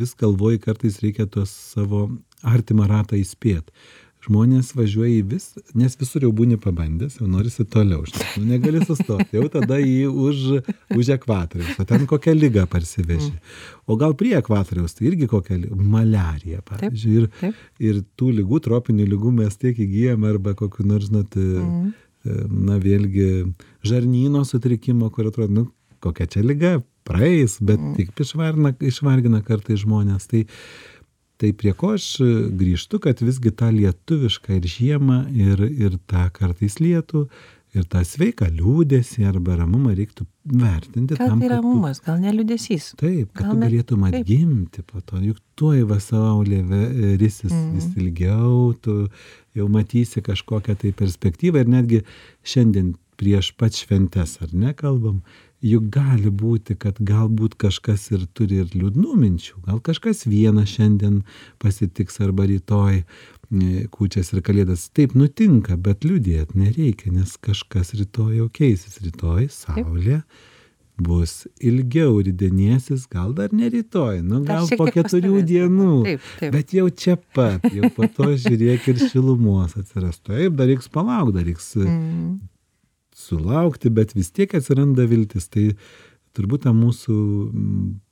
vis 0.00 0.14
galvoju 0.20 0.62
kartais 0.62 1.00
reikia 1.02 1.26
tuos 1.26 1.52
savo 1.74 2.06
artimą 2.44 2.86
ratą 2.90 3.18
įspėt 3.18 3.72
žmonės 4.24 4.72
važiuoja 4.76 5.12
į 5.18 5.22
vis 5.34 5.50
nes 5.76 5.96
visur 6.00 6.24
jau 6.26 6.32
būni 6.36 6.58
pabandęs 6.60 7.18
jau 7.20 7.28
norisi 7.30 7.66
toliau 7.68 8.04
žinai. 8.08 8.28
Nu 8.40 8.48
negali 8.54 8.80
sustot. 8.84 9.22
Jau 9.34 9.46
tada 9.52 9.78
į 9.80 10.06
už 10.08 10.42
už 10.94 11.12
ekvatoriaus 11.18 11.80
o 11.80 11.86
ten 11.88 12.06
kokią 12.10 12.34
ligą 12.36 12.66
parsiveži 12.70 13.32
o 13.86 13.96
gal 14.00 14.14
prie 14.18 14.34
ekvatoriaus 14.38 14.96
tai 14.96 15.08
irgi 15.10 15.28
kokia 15.30 15.58
maliarija 15.74 16.62
pavyzdžiui 16.68 17.20
ir 17.20 17.52
ir 17.90 18.00
tų 18.18 18.32
ligų 18.40 18.62
tropinių 18.64 19.06
ligų 19.12 19.34
mes 19.42 19.58
tiek 19.60 19.78
įgyjam 19.86 20.26
arba 20.28 20.54
kokių 20.58 20.88
nors 20.88 21.10
žinot 21.10 21.36
mhm. 21.36 21.92
na 22.68 22.80
vėlgi 22.82 23.30
žarnyno 23.84 24.44
sutrikimo 24.48 25.10
kur 25.14 25.30
atrodo 25.30 25.60
nu 25.60 25.66
kokia 26.04 26.28
čia 26.36 26.44
liga 26.44 26.78
praeis 27.04 27.58
bet 27.60 27.80
mhm. 27.80 27.94
tik 27.98 28.24
išvargina 28.24 28.74
išvargina 28.80 29.42
kartais 29.44 29.84
žmones 29.84 30.28
tai 30.30 30.44
tai 31.44 31.52
prie 31.52 31.74
ko 31.76 31.92
aš 31.98 32.06
e, 32.24 32.30
grįžtu 32.56 33.00
kad 33.04 33.20
visgi 33.20 33.52
tą 33.52 33.68
lietuvišką 33.74 34.56
ir 34.56 34.70
žiemą 34.76 35.18
ir 35.36 35.60
ir 35.68 35.98
tą 36.08 36.24
kartais 36.32 36.78
lietų 36.80 37.26
ir 37.74 37.84
tą 37.90 38.00
sveiką 38.06 38.48
liūdesį 38.54 39.26
arba 39.28 39.58
ramumą 39.58 39.92
reiktų 39.98 40.24
vertinti 40.48 41.18
gal 41.18 41.34
tai 41.40 41.50
ramumas 41.50 42.00
gal 42.04 42.20
ne 42.22 42.32
liūdesys. 42.32 42.92
Taip 43.00 43.34
kad 43.36 43.50
tu 43.50 43.58
galėtum 43.60 44.06
atgimti 44.08 44.84
po 44.86 45.02
to. 45.02 45.18
Juk 45.20 45.40
tuoj 45.58 45.82
va 45.90 45.98
saulė 46.00 46.62
risis 47.20 47.50
mhm. 47.52 47.72
vis 47.76 47.88
ilgiau 47.98 48.72
tu 48.80 48.98
jau 49.58 49.70
matysi 49.70 50.22
kažkokią 50.24 50.78
tai 50.80 50.94
perspektyvą 50.96 51.64
ir 51.64 51.72
netgi 51.76 52.04
šiandien 52.46 52.94
prieš 53.20 53.52
pat 53.58 53.76
šventes 53.76 54.38
ar 54.42 54.54
ne 54.54 54.72
kalbam 54.74 55.20
juk 55.64 55.88
gali 55.92 56.30
būti 56.30 56.76
kad 56.80 56.98
galbūt 57.00 57.56
kažkas 57.60 58.10
ir 58.12 58.26
turi 58.36 58.60
ir 58.62 58.72
liūdnų 58.74 59.16
minčių. 59.20 59.62
Gal 59.66 59.80
kažkas 59.84 60.26
vienas 60.28 60.74
šiandien 60.74 61.22
pasitiks 61.62 62.20
arba 62.24 62.46
rytoj 62.50 63.00
e, 63.00 63.04
kūčias 63.92 64.34
ir 64.34 64.42
kalėdas. 64.44 64.88
Taip 64.94 65.16
nutinka 65.18 65.78
bet 65.80 66.04
liūdėt 66.04 66.56
nereikia 66.58 67.14
nes 67.14 67.36
kažkas 67.40 67.94
rytoj 67.96 68.42
jau 68.42 68.50
keisis. 68.52 69.00
Rytoj 69.04 69.48
saulė 69.54 70.20
bus 70.94 71.48
ilgiau 71.58 72.20
ridenėsis 72.22 73.08
gal 73.10 73.32
dar 73.34 73.50
ne 73.50 73.66
rytoj 73.72 74.20
nu 74.22 74.44
gal 74.46 74.68
po 74.78 74.86
keturių 74.94 75.40
dienų. 75.48 75.94
taip, 76.06 76.28
taip. 76.38 76.52
bet 76.54 76.74
jau 76.76 76.86
čia 76.90 77.16
pat 77.34 77.66
jau 77.74 77.90
po 77.96 78.06
to 78.06 78.30
žiūrėk 78.44 78.92
ir 78.92 79.06
šilumos 79.08 79.74
atsiras. 79.80 80.20
Taip 80.22 80.54
dar 80.60 80.70
reiks 80.70 80.92
palaukt 80.92 81.34
dar 81.34 81.48
reiks 81.48 81.72
mm 81.80 82.53
sulaukti, 83.14 83.92
bet 83.94 84.14
vis 84.16 84.32
tiek 84.34 84.54
atsiranda 84.58 85.06
viltis. 85.10 85.48
Tai 85.52 85.70
turbūt 86.34 86.66
ta 86.66 86.74
mūsų 86.74 87.16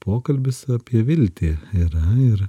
pokalbis 0.02 0.64
apie 0.72 1.02
viltį 1.06 1.56
yra 1.84 2.04
ir, 2.22 2.44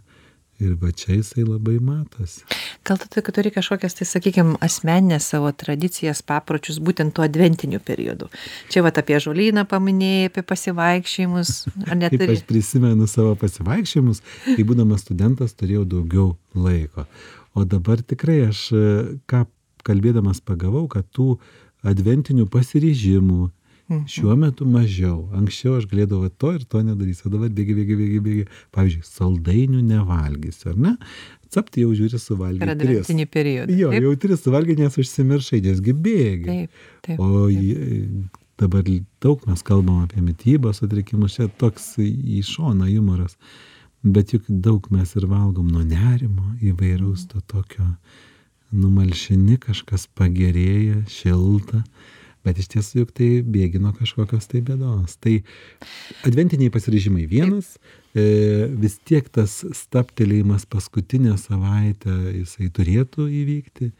ir 0.62 0.76
va 0.82 0.94
čia 0.94 1.18
jisai 1.18 1.46
labai 1.48 1.80
matosi. 1.84 2.46
Gal 2.84 3.00
tu, 3.00 3.08
kad 3.08 3.32
turi 3.32 3.48
kažkokias, 3.54 3.96
tai 3.96 4.06
sakykime, 4.08 4.58
asmeninės 4.63 5.30
savo 5.32 5.50
tradicijas, 5.56 6.20
papročius, 6.28 6.82
būtent 6.84 7.16
tuo 7.16 7.24
adventiniu 7.24 7.80
periodu. 7.80 8.28
Čia 8.74 8.84
va 8.84 8.92
apie 8.92 9.18
žolyną 9.24 9.63
paminėjai, 9.72 10.28
apie 10.28 10.44
pasivaikščiojimus. 10.50 11.54
Taip, 11.88 12.26
aš 12.28 12.44
prisimenu 12.50 13.08
savo 13.08 13.38
pasivaikščiojimus, 13.39 14.20
kai 14.50 14.68
būdamas 14.68 15.06
studentas 15.08 15.56
turėjau 15.56 15.88
daugiau 15.96 16.34
laiko. 16.60 17.08
O 17.56 17.63
dabar 17.70 18.04
tikrai 18.04 18.42
aš, 18.50 18.68
ką 19.32 19.46
kalbėdamas 19.88 20.44
pagavau, 20.44 20.84
kad 20.92 21.08
tų 21.16 21.38
adventinių 21.84 22.48
pasiryžimų. 22.52 23.50
Mhm. 23.89 24.06
Šiuo 24.08 24.36
metu 24.39 24.65
mažiau. 24.65 25.28
Anksčiau 25.36 25.76
aš 25.78 25.89
galėdavau 25.91 26.30
to 26.39 26.54
ir 26.56 26.63
to 26.63 26.80
nedarysiu, 26.88 27.28
o 27.28 27.34
dabar 27.34 27.50
bėgi, 27.52 27.76
bėgi, 27.76 27.98
bėgi, 28.00 28.19
bėgi. 28.24 28.46
Pavyzdžiui, 28.76 29.04
saldainių 29.10 29.82
nevalgysiu, 29.89 30.69
ar 30.72 30.78
ne? 30.86 30.93
Capti 31.54 31.84
jau 31.84 31.91
žiūri 31.98 32.19
suvalgyti. 32.22 32.63
Per 32.63 32.72
adventinį 32.74 33.28
periodą. 33.30 33.76
Jo, 33.78 33.91
taip? 33.91 34.08
jau 34.08 34.13
tris 34.24 34.46
suvalgyti, 34.46 34.86
nes 34.86 34.98
užsimiršai, 35.04 35.60
nesgi 35.67 35.98
bėgi. 36.08 36.48
Taip, 36.48 36.88
taip. 37.06 37.19
O 37.19 37.46
taip. 37.52 38.39
dabar 38.63 38.89
daug 39.22 39.46
mes 39.50 39.67
kalbam 39.67 40.02
apie 40.08 40.24
mytybos 40.24 40.80
sutrikimus, 40.82 41.36
čia 41.36 41.52
toks 41.62 41.93
į 42.00 42.39
šoną 42.48 42.88
humoras. 42.88 43.36
Bet 44.04 44.34
juk 44.34 44.48
daug 44.48 44.88
mes 44.91 45.13
ir 45.15 45.28
valgom 45.32 45.69
nuo 45.72 45.84
nerimo 45.88 46.56
įvairiaus 46.63 47.28
to 47.32 47.43
tokio 47.48 47.86
numalšini, 48.73 49.57
kažkas 49.62 50.07
pagerėja, 50.17 51.03
šilta, 51.12 51.83
bet 52.43 52.59
iš 52.59 52.69
tiesų 52.73 53.03
juk 53.03 53.13
tai 53.15 53.29
bėgi 53.45 53.79
nuo 53.81 53.93
kažkokios 53.95 54.49
tai 54.51 54.63
bėdos. 54.65 55.15
Tai 55.23 55.38
adventiniai 56.27 56.73
pasiryžimai 56.73 57.25
vienas, 57.31 57.77
e, 58.12 58.67
vis 58.67 58.97
tiek 59.07 59.29
tas 59.31 59.62
staptelėjimas 59.77 60.67
paskutinę 60.67 61.38
savaitę 61.39 62.15
jisai 62.41 62.69
turėtų 62.73 63.29
įvykti 63.41 63.91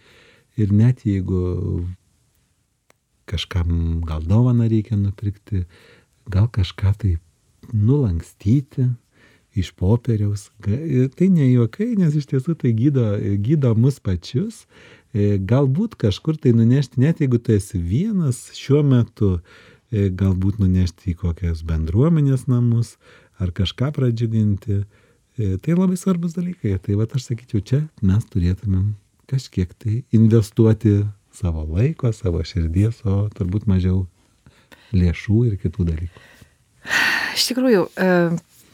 ir 0.59 0.73
net 0.75 1.05
jeigu 1.07 1.86
kažkam 3.29 4.01
gal 4.03 4.25
dovaną 4.27 4.67
reikia 4.67 4.97
nupirkti, 4.99 5.63
gal 6.27 6.49
kažką 6.51 6.91
tai 6.99 7.13
nulankstyti 7.71 8.89
iš 9.56 9.72
popieriaus. 9.78 10.50
Tai 10.63 11.30
ne 11.30 11.48
juokai, 11.52 11.94
nes 12.00 12.16
iš 12.18 12.28
tiesų 12.32 12.56
tai 12.62 12.74
gydo, 12.78 13.06
gydo 13.44 13.74
mus 13.78 14.00
pačius. 14.04 14.63
E, 15.13 15.38
galbūt 15.38 15.94
kažkur 16.02 16.39
tai 16.42 16.56
nunešti, 16.58 17.02
net 17.04 17.22
jeigu 17.22 17.38
tu 17.38 17.54
esi 17.54 17.78
vienas 17.78 18.48
šiuo 18.58 18.82
metu, 18.88 19.36
e, 19.94 20.08
galbūt 20.10 20.58
nunešti 20.62 21.13
į 21.13 21.20
kokias 21.22 21.62
bendruomenės 21.70 22.48
namus 22.50 22.96
ar 23.38 23.54
kažką 23.54 23.92
pradžiuginti. 23.94 24.84
E, 25.38 25.56
tai 25.62 25.78
labai 25.78 25.98
svarbus 26.02 26.34
dalykai. 26.38 26.80
Tai 26.82 26.98
va 26.98 27.06
aš 27.06 27.30
sakyčiau, 27.30 27.62
čia 27.62 27.82
mes 28.02 28.26
turėtumėm 28.34 28.96
kažkiek 29.30 29.70
tai 29.78 30.02
investuoti 30.13 31.04
savo 31.34 31.66
laiko, 31.66 32.12
savo 32.13 32.42
širdies, 32.46 33.02
o 33.06 33.28
turbūt 33.34 33.70
mažiau 33.70 34.08
lėšų 34.94 35.46
ir 35.50 35.62
kitų 35.62 35.86
dalykų. 35.89 36.26
Iš 37.34 37.48
tikrųjų, 37.50 37.86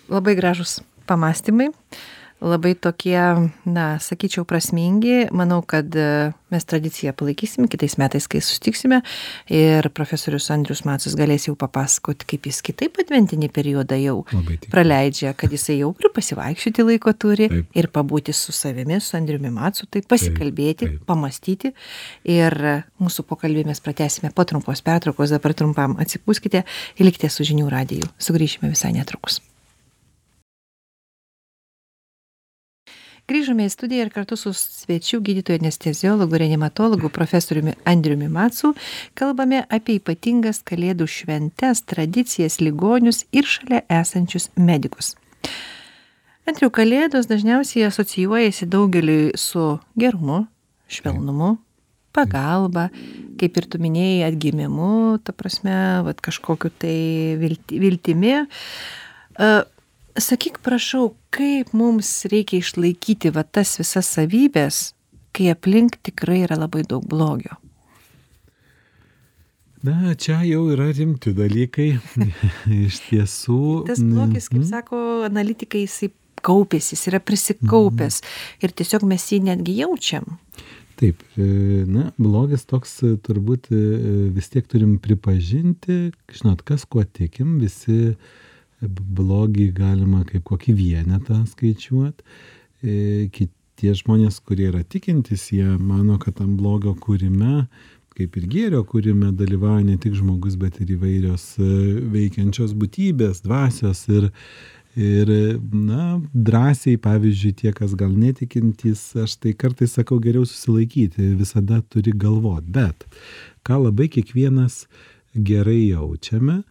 labai 0.09 0.35
gražus 0.39 0.79
pamastymai 1.09 1.71
labai 2.41 2.75
tokie 2.75 3.51
na 3.65 3.85
sakyčiau 3.99 4.45
prasmingi. 4.47 5.27
Manau 5.35 5.59
kad 5.65 5.91
e, 5.95 6.31
mes 6.51 6.65
tradiciją 6.65 7.13
palaikysim 7.17 7.67
kitais 7.71 7.97
metais 7.99 8.27
kai 8.31 8.39
susitiksime. 8.43 9.01
Ir 9.51 9.89
profesorius 9.95 10.49
andrius 10.53 10.85
macas 10.87 11.17
galės 11.19 11.49
jau 11.49 11.55
papasakot 11.59 12.23
kaip 12.29 12.47
jis 12.47 12.61
kitaip 12.65 12.99
adventinį 13.03 13.51
periodą 13.53 13.99
jau 13.99 14.21
praleidžia 14.71 15.35
kad 15.37 15.51
jisai 15.53 15.81
jau 15.81 15.91
ir 15.99 16.11
pasivaikščioti 16.15 16.87
laiko 16.87 17.13
turi 17.13 17.49
ir 17.51 17.89
pabūti 17.91 18.35
su 18.35 18.55
savimi 18.55 19.01
su 19.03 19.17
andriumi 19.19 19.51
macu 19.53 19.87
taip 19.91 20.07
pasikalbėti 20.09 20.93
pamąstyti 21.09 21.73
ir 22.29 22.57
mūsų 23.03 23.27
pokalbį 23.27 23.67
mes 23.69 23.83
pratęsime 23.83 24.31
po 24.35 24.47
trumpos 24.47 24.83
pertraukos. 24.85 25.35
Dabar 25.35 25.53
trumpam 25.53 25.99
atsipūskite 25.99 26.63
ir 26.63 27.05
likite 27.05 27.29
su 27.29 27.45
žinių 27.47 27.69
radiju. 27.71 28.09
Sugrįšime 28.19 28.71
visai 28.71 28.95
netrukus 28.95 29.41
grįžome 33.29 33.67
į 33.67 33.71
studiją 33.73 34.07
ir 34.07 34.11
kartu 34.13 34.37
su 34.39 34.51
svečiu 34.57 35.19
gydytoju 35.21 35.59
anesteziologu 35.61 36.39
reanimatologu 36.41 37.11
profesoriumi 37.13 37.75
andriumi 37.89 38.29
macu 38.33 38.73
kalbame 39.19 39.61
apie 39.69 39.99
ypatingas 39.99 40.63
kalėdų 40.65 41.07
šventes 41.09 41.83
tradicijas 41.89 42.59
ligonius 42.63 43.25
ir 43.31 43.45
šalia 43.45 43.83
esančius 44.01 44.49
medikus. 44.57 45.13
Andriau 46.49 46.71
kalėdos 46.73 47.29
dažniausiai 47.29 47.85
asocijuojasi 47.91 48.65
daugeliui 48.73 49.33
su 49.37 49.75
gerumu 49.99 50.47
švelnumu 50.89 51.55
pagalba 52.15 52.89
kaip 53.39 53.57
ir 53.61 53.67
tu 53.69 53.81
minėjai 53.81 54.31
atgimimu 54.31 55.19
ta 55.23 55.35
prasme 55.37 55.75
vat 56.07 56.21
kažkokiu 56.25 56.71
tai 56.81 56.95
vilti 57.41 57.77
viltimi 57.83 58.39
sakyk 60.23 60.59
prašau 60.65 61.13
kaip 61.35 61.73
mums 61.77 62.11
reikia 62.31 62.63
išlaikyti 62.63 63.31
va 63.35 63.43
tas 63.43 63.77
visas 63.79 64.09
savybes 64.17 64.91
kai 65.35 65.49
aplink 65.53 65.99
tikrai 66.03 66.43
yra 66.45 66.59
labai 66.59 66.85
daug 66.87 67.05
blogio 67.09 67.59
Na, 69.79 70.11
čia 70.19 70.41
jau 70.43 70.65
yra 70.73 70.89
rimti 70.91 71.31
dalykai. 71.31 71.93
Iš 72.87 72.97
tiesų. 73.05 73.59
Tas 73.87 74.01
blogis, 74.03 74.49
kaip 74.51 74.59
mhm. 74.59 74.67
sako 74.67 74.97
analitikai, 75.23 75.85
jisai 75.85 76.09
kaupėsi, 76.43 76.97
jis 76.97 77.07
yra 77.11 77.21
prisikaupęs 77.23 78.17
mm. 78.19 78.59
ir 78.63 78.73
tiesiog 78.75 79.05
mes 79.07 79.25
jį 79.31 79.39
netgi 79.47 79.77
jaučiam. 79.79 80.27
Taip, 80.99 81.23
e, 81.39 81.47
na, 81.87 82.09
blogis 82.19 82.63
toks 82.67 82.97
turbūt 83.23 83.71
e, 83.71 83.81
vis 84.35 84.51
tiek 84.51 84.67
turim 84.67 84.97
pripažinti, 85.03 85.97
žinot, 86.35 86.63
kas 86.67 86.83
kuo 86.87 87.03
tikim, 87.03 87.57
visi 87.63 87.97
uh, 88.13 88.37
blogį 88.87 89.69
galima 89.75 90.23
kaip 90.27 90.45
kokį 90.47 90.75
vienetą 90.77 91.43
skaičiuot. 91.49 92.23
E, 92.83 93.29
Kitie 93.35 93.93
žmonės, 93.95 94.41
kurie 94.43 94.69
yra 94.71 94.83
tikintys, 94.83 95.49
jie 95.55 95.77
mano, 95.79 96.17
kad 96.19 96.35
tam 96.39 96.57
blogio 96.59 96.95
kūrime, 96.99 97.67
kaip 98.19 98.35
ir 98.35 98.47
gėrio 98.51 98.81
kūrime, 98.87 99.31
dalyvauja 99.35 99.85
ne 99.87 99.95
tik 100.01 100.17
žmogus, 100.19 100.57
bet 100.59 100.81
ir 100.83 100.95
įvairios 100.97 101.53
e, 101.59 101.69
veikiančios 102.11 102.73
būtybės, 102.79 103.43
dvasios 103.45 104.01
ir, 104.11 104.27
ir 104.99 105.31
na, 105.71 106.17
drąsiai, 106.33 106.99
pavyzdžiui, 107.03 107.53
tie, 107.61 107.71
kas 107.75 107.95
gal 107.99 108.11
netikintys, 108.11 109.13
aš 109.23 109.37
tai 109.43 109.55
kartais 109.55 109.95
sakau 109.95 110.19
geriau 110.23 110.47
susilaikyti, 110.47 111.31
visada 111.39 111.79
turi 111.87 112.11
galvot. 112.11 112.67
Bet 112.67 113.07
ką 113.67 113.79
labai 113.85 114.09
kiekvienas 114.11 114.85
gerai 115.35 115.85
jaučiame, 115.93 116.63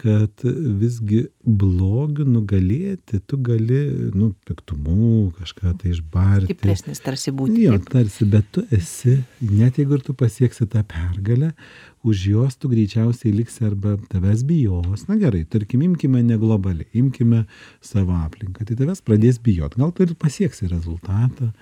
kad 0.00 0.42
visgi 0.80 1.20
blogiu 1.44 2.26
nugalėti 2.26 3.20
tu 3.28 3.38
gali, 3.44 4.10
nu, 4.14 4.32
piktumu 4.48 5.30
kažką 5.38 5.74
tai 5.80 5.92
išbarti. 5.94 6.48
Stipresnis 6.50 7.02
tarsi 7.04 7.32
būti. 7.34 7.62
Jo, 7.66 7.78
tarsi, 7.90 8.26
bet 8.30 8.48
tu 8.54 8.64
esi, 8.74 9.16
net 9.40 9.78
jeigu 9.78 9.98
ir 9.98 10.04
tu 10.06 10.16
pasieksi 10.18 10.66
tą 10.70 10.82
pergalę, 10.90 11.52
už 12.04 12.24
jos 12.32 12.58
tu 12.60 12.70
greičiausiai 12.72 13.32
liksi 13.36 13.68
arba 13.68 13.94
tavęs 14.10 14.42
bijos. 14.48 15.06
Na 15.10 15.18
gerai, 15.20 15.44
tarkim, 15.48 15.84
imkime 15.86 16.24
ne 16.26 16.38
globaliai, 16.42 16.90
imkime 17.00 17.44
savo 17.84 18.18
aplinką. 18.18 18.66
Tai 18.66 18.78
tavęs 18.82 19.04
pradės 19.06 19.38
bijot. 19.44 19.78
Gal 19.80 19.94
tu 19.94 20.08
ir 20.08 20.16
pasieksi 20.18 20.68
rezultatą, 20.72 21.52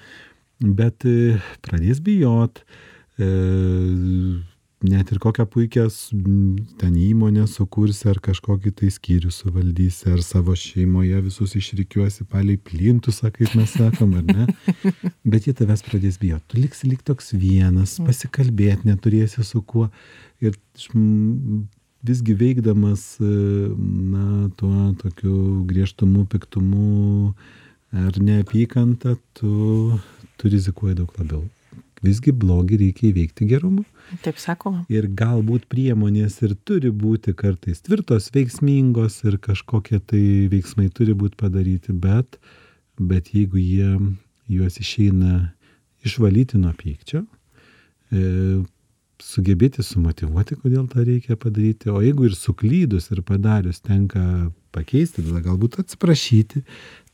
bet 0.62 1.04
e, 1.08 1.36
pradės 1.66 2.00
bijot. 2.04 2.64
E, 4.82 4.88
net 4.88 5.12
ir 5.12 5.18
kokią 5.22 5.46
puikią 5.46 5.86
ten 6.80 6.96
įmonę 6.98 7.46
sukursi 7.50 8.08
ar 8.10 8.18
kažkokį 8.22 8.72
tai 8.80 8.90
skyrių 8.90 9.30
suvaldysi, 9.34 10.10
ar 10.12 10.22
savo 10.26 10.54
šeimoje 10.58 11.20
visus 11.22 11.54
išrikiuosi 11.58 12.26
palei 12.30 12.58
plintusą, 12.58 13.30
kaip 13.34 13.54
mes 13.58 13.74
sakom, 13.78 14.16
ar 14.18 14.26
ne. 14.26 14.48
Bet 15.32 15.46
jie 15.46 15.54
tavęs 15.58 15.84
pradės 15.86 16.18
bijoti. 16.22 16.44
Tu 16.50 16.62
liksi 16.64 16.90
lik 16.90 17.06
toks 17.06 17.32
vienas, 17.34 17.98
mm. 17.98 18.10
pasikalbėti 18.10 18.90
neturėsi 18.90 19.46
su 19.46 19.62
kuo. 19.62 19.88
Ir 20.42 20.58
visgi 22.02 22.34
veikdamas, 22.34 23.06
na, 23.22 24.50
tuo 24.58 24.90
tokiu 25.04 25.62
griežtumu, 25.70 26.26
piktumu 26.26 27.32
ar 27.94 28.18
neapykantą, 28.18 29.14
tu, 29.38 29.98
tu 30.40 30.50
rizikuoji 30.50 30.98
daug 30.98 31.18
labiau 31.20 31.44
visgi 32.02 32.34
blogį 32.34 32.80
reikia 32.80 33.10
įveikti 33.12 33.46
gerumu. 33.50 33.84
Taip 34.20 34.40
sakoma. 34.42 34.82
Ir 34.92 35.08
galbūt 35.16 35.64
priemonės 35.72 36.36
ir 36.44 36.52
turi 36.68 36.90
būti 36.92 37.32
kartais 37.38 37.80
tvirtos, 37.84 38.28
veiksmingos 38.34 39.22
ir 39.24 39.38
kažkokie 39.40 40.02
tai 40.04 40.24
veiksmai 40.52 40.90
turi 40.92 41.16
būti 41.16 41.38
padaryti, 41.40 41.94
bet, 41.96 42.36
bet 43.00 43.32
jeigu 43.32 43.60
jie 43.62 43.96
juos 44.52 44.78
išeina 44.82 45.52
išvalyti 46.04 46.60
nuo 46.60 46.74
pykčio, 46.76 47.24
e, 48.12 48.60
sugebėti 49.22 49.84
sumotivuoti, 49.86 50.58
kodėl 50.60 50.88
tą 50.90 51.04
reikia 51.06 51.38
padaryti, 51.40 51.90
o 51.92 52.02
jeigu 52.02 52.26
ir 52.28 52.36
suklydus 52.36 53.08
ir 53.14 53.22
padarius 53.26 53.80
tenka 53.80 54.50
pakeisti, 54.74 55.22
tada 55.22 55.42
galbūt 55.44 55.78
atsiprašyti, 55.82 56.64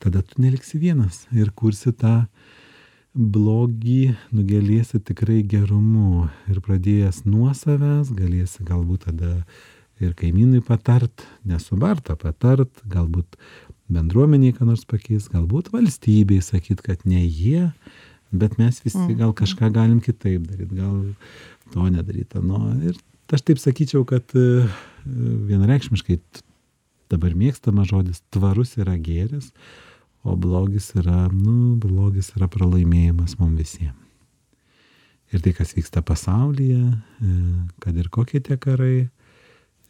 tada 0.02 0.22
tu 0.24 0.42
neliksi 0.42 0.80
vienas 0.80 1.26
ir 1.36 1.52
kursi 1.54 1.92
tą 1.92 2.22
blogį 3.14 4.14
nugalėsi 4.34 5.00
tikrai 5.00 5.40
gerumu 5.46 6.28
ir 6.50 6.60
pradėjęs 6.64 7.24
nuo 7.26 7.50
savęs 7.56 8.12
galėsi 8.14 8.66
galbūt 8.66 9.08
tada 9.08 9.32
ir 9.98 10.12
kaimynui 10.18 10.60
patart, 10.62 11.24
nesubart, 11.48 12.10
patart, 12.20 12.82
galbūt 12.86 13.38
bendruomeniai 13.92 14.54
ką 14.54 14.68
nors 14.68 14.84
pakeis, 14.88 15.26
galbūt 15.32 15.72
valstybei 15.72 16.38
sakyt, 16.44 16.82
kad 16.84 17.02
ne 17.08 17.24
jie, 17.24 17.70
bet 18.30 18.58
mes 18.60 18.78
visi 18.84 19.00
mhm. 19.00 19.18
gal 19.18 19.34
kažką 19.36 19.72
galim 19.74 20.02
kitaip 20.04 20.44
daryti, 20.46 20.78
gal 20.78 21.00
to 21.72 21.88
nedaryti. 21.88 22.42
Nu, 22.44 22.60
ir 22.84 22.98
aš 23.32 23.44
taip 23.48 23.60
sakyčiau, 23.62 24.04
kad 24.08 24.36
e, 24.38 24.68
vienareikšmiškai 25.48 26.20
dabar 27.12 27.34
mėgstamas 27.36 27.90
žodis 27.90 28.22
tvarus 28.34 28.76
yra 28.80 28.96
gėris, 29.00 29.50
o 30.24 30.36
blogis 30.36 30.92
yra, 30.98 31.28
nu, 31.32 31.76
blogis 31.80 32.32
yra 32.36 32.48
pralaimėjimas 32.50 33.38
mums 33.38 33.58
visiems. 33.60 34.04
Ir 35.28 35.42
tai, 35.44 35.52
kas 35.52 35.74
vyksta 35.76 36.00
pasaulyje, 36.00 36.80
e, 37.20 37.32
kad 37.84 37.96
ir 38.00 38.08
kokie 38.08 38.40
tie 38.40 38.56
karai, 38.56 39.10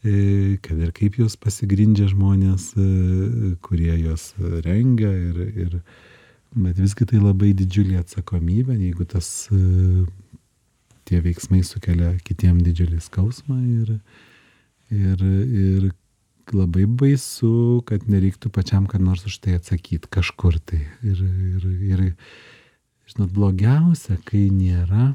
e, 0.03 0.15
kad 0.63 0.81
ir 0.83 0.91
kaip 0.97 1.21
juos 1.21 1.37
pasigrindžia 1.39 2.09
žmonės, 2.11 2.73
e, 2.75 3.55
kurie 3.63 3.95
juos 4.01 4.33
rengia, 4.67 5.13
ir, 5.15 5.39
ir, 5.63 5.77
bet 6.59 6.81
visgi 6.83 7.07
tai 7.07 7.23
labai 7.23 7.53
didžiulė 7.55 8.01
atsakomybė, 8.03 8.81
jeigu 8.83 9.07
tas 9.07 9.31
tie 11.09 11.23
veiksmai 11.23 11.63
sukelia 11.63 12.17
kitiem 12.27 12.59
didžiulį 12.65 12.99
skausmą 13.07 13.61
ir, 13.63 13.95
ir, 14.91 15.23
ir 15.23 15.89
labai 16.57 16.87
baisu, 16.87 17.83
kad 17.89 18.07
nereiktų 18.11 18.53
pačiam 18.55 18.87
kad 18.91 19.03
nors 19.05 19.25
už 19.29 19.39
tai 19.45 19.57
atsakyti 19.59 20.11
kažkur 20.11 20.59
tai. 20.61 20.85
Ir, 21.07 21.23
ir, 21.25 21.67
ir 21.91 22.05
žinot, 23.09 23.33
blogiausia, 23.35 24.19
kai 24.29 24.47
nėra 24.53 25.13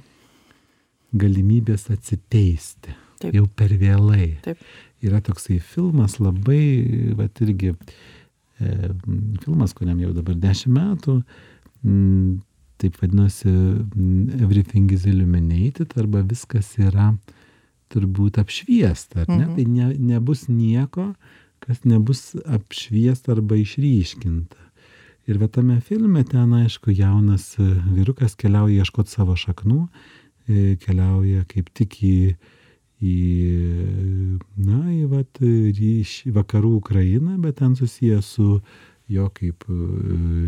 galimybės 1.14 1.90
atsiteisti. 1.94 2.98
Taip. 3.24 3.38
jau 3.38 3.46
per 3.48 3.72
vėlai. 3.80 4.34
Taip. 4.44 4.60
Yra 5.04 5.22
toksai 5.24 5.60
filmas 5.64 6.18
labai, 6.20 7.14
va 7.18 7.30
irgi, 7.44 7.74
e, 8.60 8.90
filmas, 9.44 9.76
kuriam 9.78 10.00
jau 10.04 10.12
dabar 10.16 10.36
10 10.40 10.72
metų, 10.76 11.18
m, 11.88 12.42
taip 12.82 12.98
vadinosi 13.00 13.52
Everything 14.42 14.92
is 14.92 15.06
Illuminated 15.08 15.96
arba 16.00 16.24
viskas 16.28 16.74
yra 16.82 17.14
turbūt 17.94 18.40
apšviesta, 18.42 19.24
ar 19.24 19.32
ne? 19.32 19.46
Mhm. 19.46 19.56
Tai 19.56 19.66
ne, 19.70 19.88
nebus 20.14 20.48
nieko, 20.50 21.14
kas 21.64 21.84
nebus 21.88 22.34
apšviesta 22.44 23.36
arba 23.38 23.60
išryškinta. 23.62 24.60
Ir 25.32 25.40
va 25.40 25.48
tame 25.48 25.78
filme 25.80 26.26
ten, 26.28 26.52
aišku, 26.52 26.92
jaunas 26.92 27.54
vyrukas 27.58 28.36
keliauja 28.36 28.84
ieškoti 28.84 29.14
savo 29.14 29.38
šaknų, 29.40 29.86
e, 30.50 30.76
keliauja 30.84 31.46
kaip 31.48 31.70
tik 31.72 31.96
į, 32.04 32.18
į 33.00 33.16
na, 34.60 34.82
į 34.92 35.06
vat, 35.14 35.40
ryš, 35.40 36.26
vakarų 36.36 36.74
Ukrainą, 36.82 37.38
bet 37.40 37.62
ten 37.62 37.78
susijęs 37.80 38.34
su 38.36 38.50
jo 39.12 39.30
kaip 39.36 39.64
e, 39.70 39.80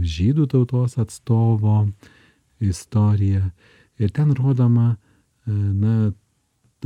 žydų 0.04 0.50
tautos 0.52 1.00
atstovo 1.00 1.86
istorija. 2.60 3.46
Ir 3.96 4.12
ten 4.12 4.36
rodoma, 4.36 4.98
e, 5.48 5.56
na, 5.56 6.12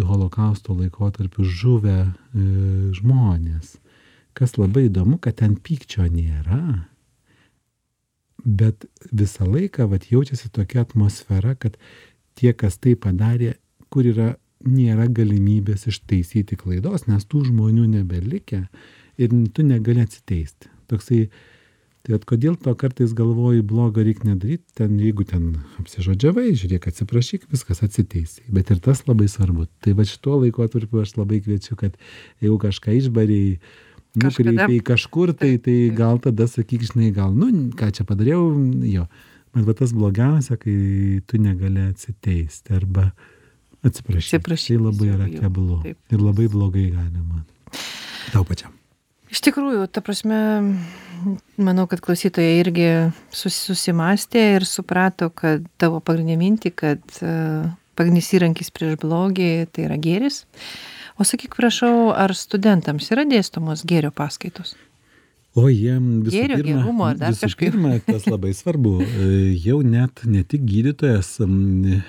holokausto 0.06 0.76
laikotarpiu 0.78 1.46
žuvę 1.46 1.98
e, 2.06 2.12
žmonės. 2.98 3.78
Kas 4.38 4.56
labai 4.60 4.88
įdomu, 4.88 5.18
kad 5.20 5.40
ten 5.42 5.58
pykčio 5.60 6.06
nėra, 6.08 6.86
bet 8.46 8.86
visą 9.12 9.48
laiką 9.50 9.90
vat, 9.92 10.08
jaučiasi 10.12 10.52
tokia 10.56 10.86
atmosfera, 10.86 11.56
kad 11.60 11.76
tie, 12.40 12.54
kas 12.54 12.80
tai 12.80 12.96
padarė, 12.96 13.58
kur 13.92 14.08
yra, 14.08 14.34
nėra 14.64 15.08
galimybės 15.12 15.88
ištaisyti 15.90 16.58
klaidos, 16.60 17.08
nes 17.08 17.26
tų 17.28 17.46
žmonių 17.50 17.86
nebelikę 17.94 18.66
ir 19.20 19.36
tu 19.56 19.64
negali 19.64 20.04
atsiteisti. 20.04 20.72
Toksai, 20.92 21.28
tai 22.06 22.16
at 22.16 22.24
kodėl 22.30 22.56
to 22.60 22.72
kartais 22.80 23.12
galvoji 23.18 23.62
blogą 23.66 24.06
reikia 24.06 24.32
nedaryti, 24.32 24.64
ten 24.78 24.96
jeigu 25.02 25.26
ten 25.28 25.52
apsižodžiavai, 25.82 26.54
žiūrėk, 26.60 26.88
atsiprašyk, 26.92 27.50
viskas 27.52 27.84
atsiteisai. 27.86 28.46
Bet 28.56 28.72
ir 28.74 28.80
tas 28.84 29.04
labai 29.10 29.28
svarbu. 29.32 29.68
Tai 29.84 29.94
va 29.98 30.06
šituo 30.08 30.40
laikotarpiu 30.46 31.04
aš 31.04 31.18
labai 31.20 31.42
kviečiu, 31.44 31.76
kad 31.80 31.98
jeigu 32.44 32.58
kažką 32.64 32.96
išbariai, 33.02 33.60
Kažkada. 34.16 34.52
nukreipiai 34.56 34.80
kažkur, 34.82 35.34
tai, 35.38 35.52
tai 35.62 35.78
gal 35.94 36.18
tada 36.24 36.48
sakyk, 36.50 36.88
žinai, 36.90 37.12
gal, 37.14 37.36
nu, 37.36 37.52
ką 37.78 37.92
čia 37.94 38.08
padariau, 38.10 38.48
jo. 38.90 39.06
Bet 39.54 39.68
va 39.68 39.76
tas 39.78 39.94
blogiausia, 39.94 40.58
kai 40.62 41.22
tu 41.30 41.38
negali 41.42 41.84
atsiteisti 41.90 42.74
arba 42.74 43.12
atsiprašyti. 43.86 44.38
Atsiprašyti 44.40 44.78
Tai 44.78 44.86
labai 44.88 45.14
yra 45.14 45.30
keblu. 45.30 45.80
Ir 45.86 46.20
labai 46.22 46.50
blogai 46.50 46.90
galima. 46.96 47.46
Tau 48.34 48.46
pačiam. 48.46 48.79
Iš 49.30 49.44
tikrųjų, 49.46 49.86
ta 49.94 50.02
prasme, 50.02 50.40
manau, 51.62 51.86
kad 51.90 52.02
klausytojai 52.02 52.58
irgi 52.64 52.90
sus, 53.30 53.54
susimastė 53.70 54.46
ir 54.58 54.66
suprato, 54.66 55.30
kad 55.30 55.68
tavo 55.82 56.02
pagrindinė 56.02 56.40
mintį, 56.42 56.72
kad 56.82 57.20
uh, 57.22 57.70
pagrindinis 58.00 58.32
įrankis 58.38 58.74
prieš 58.74 58.98
blogį 59.04 59.52
tai 59.74 59.86
yra 59.86 60.00
gėris. 60.02 60.44
O 61.20 61.28
sakyk, 61.28 61.58
prašau, 61.60 62.10
ar 62.16 62.34
studentams 62.38 63.12
yra 63.14 63.28
dėstomos 63.28 63.84
gėrio 63.86 64.14
paskaitos? 64.16 64.74
O 65.58 65.66
jiem 65.68 66.22
visų 66.24 66.36
Gėrio, 66.36 66.60
pirma, 66.62 66.82
gerumo 66.84 67.06
ar 67.10 67.18
dar 67.20 67.34
kažkaip? 67.36 67.74
pirma, 67.74 67.96
tas 68.06 68.28
labai 68.34 68.52
svarbu, 68.56 69.00
e, 69.02 69.30
jau 69.58 69.80
net 69.84 70.22
ne 70.30 70.44
tik 70.48 70.62
gydytojas 70.70 71.34
e, 71.42 72.02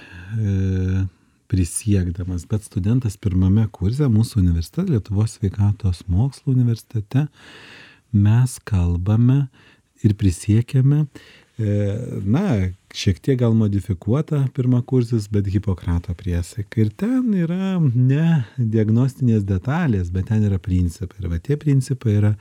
prisiekdamas, 1.50 2.46
bet 2.50 2.64
studentas 2.66 3.18
pirmame 3.20 3.66
kurse 3.74 4.06
mūsų 4.10 4.40
universitete, 4.44 4.94
Lietuvos 4.94 5.36
sveikatos 5.38 6.04
mokslo 6.10 6.54
universitete, 6.54 7.26
mes 8.14 8.56
kalbame 8.66 9.42
ir 10.06 10.14
prisiekėme, 10.18 11.04
e, 11.60 11.74
na, 12.24 12.44
šiek 12.96 13.20
tiek 13.22 13.40
gal 13.42 13.54
modifikuota 13.58 14.44
pirmą 14.56 14.82
kursis, 14.86 15.28
bet 15.32 15.50
Hipokrato 15.50 16.14
priesaika. 16.18 16.84
Ir 16.84 16.92
ten 16.98 17.34
yra 17.42 17.76
ne 17.80 18.44
diagnostinės 18.56 19.44
detalės, 19.48 20.12
bet 20.14 20.30
ten 20.30 20.46
yra 20.48 20.58
principai. 20.62 21.20
Ir 21.20 21.32
va 21.34 21.42
tie 21.42 21.58
principai 21.60 22.16
yra 22.20 22.34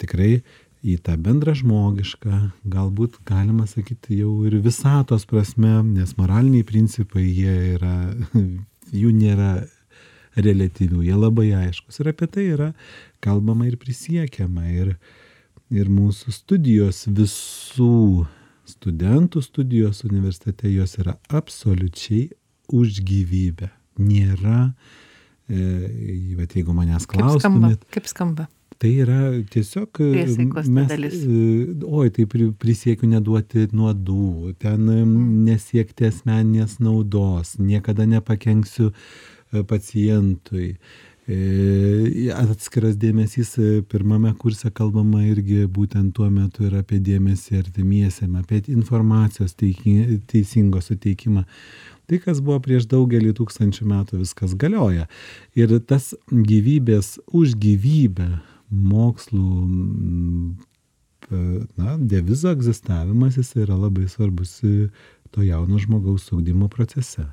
tikrai 0.00 0.42
į 0.84 0.98
tą 1.04 1.16
bendrą 1.20 1.54
žmogišką, 1.56 2.38
galbūt 2.68 3.16
galima 3.28 3.64
sakyti 3.68 4.18
jau 4.20 4.34
ir 4.44 4.58
visatos 4.64 5.24
prasme, 5.28 5.78
nes 5.94 6.12
moraliniai 6.18 6.66
principai 6.68 7.24
jie 7.24 7.54
yra, 7.78 7.96
jų 9.02 9.12
nėra 9.16 9.54
relativių, 10.36 11.04
jie 11.06 11.16
labai 11.16 11.48
aiškus. 11.64 12.00
Ir 12.02 12.10
apie 12.12 12.28
tai 12.28 12.46
yra 12.52 12.70
kalbama 13.24 13.68
ir 13.68 13.78
prisiekiama. 13.80 14.66
Ir, 14.74 14.94
ir 15.72 15.90
mūsų 15.92 16.34
studijos 16.34 17.04
visų 17.08 18.26
studentų 18.68 19.42
studijos 19.44 20.02
universitete 20.08 20.70
jos 20.72 20.98
yra 21.00 21.16
absoliučiai 21.32 22.28
už 22.74 23.00
gyvybę. 23.06 23.70
Nėra, 24.00 24.72
e, 25.46 26.34
bet 26.38 26.56
jeigu 26.58 26.74
manęs 26.74 27.06
Kaip 27.06 27.20
skamba? 27.20 27.30
klaustumėt, 27.38 27.84
Kaip 27.94 28.08
skamba? 28.10 28.48
Tai 28.84 28.90
yra 29.00 29.18
tiesiog 29.48 29.96
e, 30.04 30.08
dalis. 30.90 31.14
e, 31.24 31.72
oi, 31.88 32.10
tai 32.12 32.26
pri- 32.28 32.50
prisiekiu 32.60 33.08
neduoti 33.08 33.62
nuodų, 33.72 34.52
ten 34.60 34.90
e, 34.92 34.98
nesiekti 35.46 36.10
asmeninės 36.10 36.74
naudos, 36.84 37.54
niekada 37.56 38.04
nepakenksiu 38.04 38.90
pacientui. 39.70 40.74
Atskiras 42.36 42.98
dėmesys 43.00 43.54
pirmame 43.88 44.34
kurse 44.36 44.68
kalbama 44.68 45.22
irgi 45.24 45.62
būtent 45.64 46.12
tuo 46.18 46.28
metu 46.28 46.66
ir 46.68 46.76
apie 46.82 47.00
dėmesį 47.00 47.62
artimiesiam, 47.62 48.36
apie 48.36 48.60
informacijos 48.68 49.56
teiki- 49.56 50.18
teisingo 50.28 50.84
suteikimą. 50.84 51.46
Tai, 52.04 52.18
kas 52.20 52.44
buvo 52.44 52.60
prieš 52.60 52.84
daugelį 52.92 53.32
tūkstančių 53.38 53.88
metų, 53.88 54.20
viskas 54.26 54.52
galioja. 54.60 55.08
Ir 55.56 55.72
tas 55.88 56.12
gyvybės 56.28 57.14
už 57.32 57.56
gyvybę 57.56 58.34
mokslų 58.70 59.48
mm, 59.64 60.54
na, 61.76 61.96
devizo 61.98 62.50
egzistavimas 62.52 63.36
jis 63.36 63.54
yra 63.56 63.76
labai 63.76 64.08
svarbus 64.08 64.58
e, 64.64 64.88
to 65.30 65.42
jauno 65.42 65.78
žmogaus 65.78 66.32
ugdymo 66.32 66.68
procese. 66.68 67.26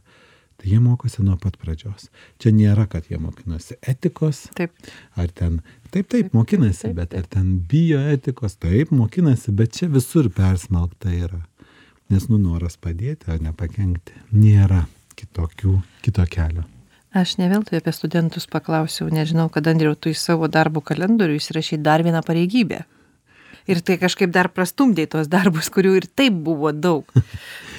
Tai 0.61 0.69
jie 0.69 0.79
mokosi 0.79 1.23
nuo 1.25 1.37
pat 1.41 1.55
pradžios. 1.57 2.11
Čia 2.37 2.51
nėra, 2.53 2.85
kad 2.89 3.07
jie 3.09 3.17
mokinosi 3.17 3.79
etikos, 3.81 4.43
Taip. 4.57 4.75
ar 5.17 5.31
ten, 5.33 5.61
taip, 5.89 6.05
taip, 6.05 6.11
Taip, 6.11 6.35
mokinasi, 6.37 6.83
taip, 6.85 6.99
bet 6.99 7.09
taip. 7.15 7.23
ar 7.23 7.29
ten 7.33 7.55
bioetikos, 7.71 8.59
taip, 8.61 8.91
mokinasi, 8.93 9.55
bet 9.57 9.73
čia 9.79 9.89
visur 9.89 10.29
persmelkta 10.29 11.13
yra. 11.17 11.41
Nes 12.13 12.27
nu 12.29 12.37
noras 12.37 12.77
padėti, 12.77 13.31
ar 13.31 13.41
nepakenkti, 13.41 14.13
nėra 14.35 14.83
kitokių, 15.17 15.79
kito 16.05 16.27
kelio. 16.29 16.67
Aš 17.11 17.35
ne 17.41 17.49
veltui 17.51 17.75
apie 17.81 17.91
studentus 17.91 18.47
paklausiau, 18.47 19.09
nežinau, 19.11 19.49
kad 19.51 19.67
Andriau, 19.67 19.97
tu 19.99 20.13
į 20.13 20.15
savo 20.15 20.47
darbų 20.47 20.79
kalendorių 20.93 21.35
įsirašai 21.41 21.81
dar 21.83 22.05
vieną 22.07 22.21
pareigybę. 22.23 22.85
Ir 23.69 23.81
tai 23.85 23.97
kažkaip 24.01 24.31
dar 24.33 24.47
prastumdė 24.49 25.05
tuos 25.11 25.27
darbus, 25.29 25.67
kurių 25.73 25.93
ir 25.99 26.07
taip 26.07 26.39
buvo 26.45 26.71
daug. 26.73 27.11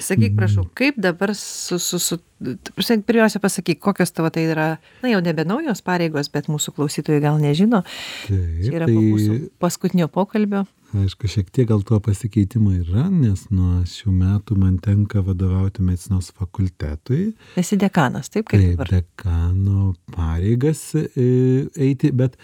Sakyk, 0.03 0.35
prašau, 0.37 0.67
kaip 0.77 0.99
dabar 1.01 1.33
su... 1.35 1.79
su, 1.81 1.99
su 1.99 2.19
ta 2.43 2.75
prasme, 2.75 2.99
pirmiausia, 3.07 3.41
pasakyk, 3.43 3.81
kokios 3.83 4.13
tavo 4.13 4.29
tai 4.33 4.45
yra, 4.51 4.67
na 5.03 5.11
jau 5.11 5.21
nebe 5.23 5.45
naujos 5.47 5.81
pareigos, 5.85 6.29
bet 6.31 6.49
mūsų 6.51 6.75
klausytojai 6.77 7.23
gal 7.23 7.41
nežino. 7.41 7.81
Čia 8.27 8.73
yra 8.77 8.87
po 8.89 8.99
mūsų 8.99 9.37
paskutinio 9.63 10.09
pokalbio. 10.11 10.65
Aišku, 10.93 11.25
šiek 11.31 11.47
tiek 11.49 11.65
gal 11.71 11.81
to 11.81 11.97
pasikeitimo 12.05 12.69
yra, 12.77 13.07
nes 13.09 13.47
nuo 13.49 13.79
šių 13.89 14.11
metų 14.13 14.57
man 14.61 14.75
tenka 14.83 15.23
vadovauti 15.25 15.81
medicinos 15.81 16.27
fakultetui. 16.37 17.31
Esi 17.57 17.79
dekanas, 17.81 18.29
taip 18.29 18.45
kaip 18.51 18.61
Taip, 18.61 18.75
dabar. 18.77 18.91
dekano 18.93 19.87
pareigas 20.13 20.83
e, 20.99 21.07
eiti, 21.81 22.11
bet 22.13 22.37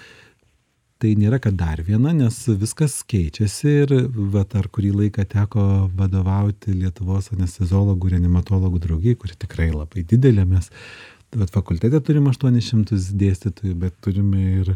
tai 0.99 1.13
nėra, 1.19 1.37
kad 1.43 1.55
dar 1.59 1.83
viena, 1.85 2.11
nes 2.15 2.39
viskas 2.59 2.97
keičiasi 3.07 3.75
ir 3.83 3.93
vat, 4.33 4.57
ar 4.57 4.67
kurį 4.73 4.95
laiką 5.03 5.27
teko 5.29 5.67
vadovauti 5.95 6.73
Lietuvos 6.75 7.29
anesteziologų, 7.35 8.15
reanimatologų 8.15 8.81
draugijai, 8.87 9.19
kuri 9.21 9.37
tikrai 9.39 9.69
labai 9.71 10.03
didelė. 10.09 10.47
Mes 10.49 10.67
vat, 11.37 11.53
fakultete 11.53 12.01
turim 12.03 12.27
800 12.33 12.97
dėstytojų, 13.21 13.77
bet 13.85 13.95
turime 14.03 14.41
ir 14.63 14.73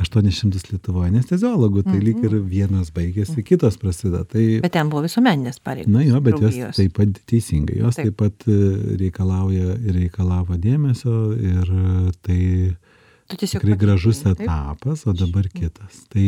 800 0.00 0.70
Lietuvoje 0.72 1.10
anesteziologų, 1.10 1.82
tai 1.84 1.98
lyg 2.00 2.22
ir 2.24 2.38
vienas 2.48 2.88
baigėsi, 2.94 3.44
kitos 3.44 3.76
prasideda. 3.80 4.24
Tai, 4.28 4.44
Bet 4.64 4.72
ten 4.72 4.88
buvo 4.92 5.04
visuomeninės 5.04 5.60
pareigos. 5.64 5.92
Na 5.92 6.04
jo, 6.06 6.20
bet 6.24 6.40
jos 6.40 6.78
taip 6.78 6.94
pat 6.96 7.20
teisingai, 7.28 7.76
jos 7.82 8.00
Taip. 8.00 8.14
pat 8.16 8.46
e, 8.48 8.56
reikalauja 9.02 9.76
ir 9.76 9.98
reikalavo 10.00 10.56
dėmesio 10.60 11.18
ir 11.36 11.68
e, 11.76 12.14
tai 12.24 12.40
tikrai 13.36 13.76
gražus 13.78 14.24
etapas, 14.32 15.04
o 15.06 15.14
dabar 15.16 15.48
kitas. 15.52 16.06
Tai 16.12 16.26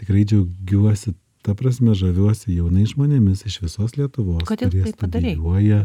tikrai 0.00 0.26
džiaugiuosi 0.28 1.14
ta 1.44 1.52
prasme 1.52 1.92
žaviuosi 1.92 2.54
jaunais 2.56 2.94
žmonėmis 2.94 3.42
iš 3.44 3.58
visos 3.60 3.98
Lietuvos. 3.98 4.46
Kodėl 4.48 4.70
tai 4.72 4.94
padarei? 4.96 5.34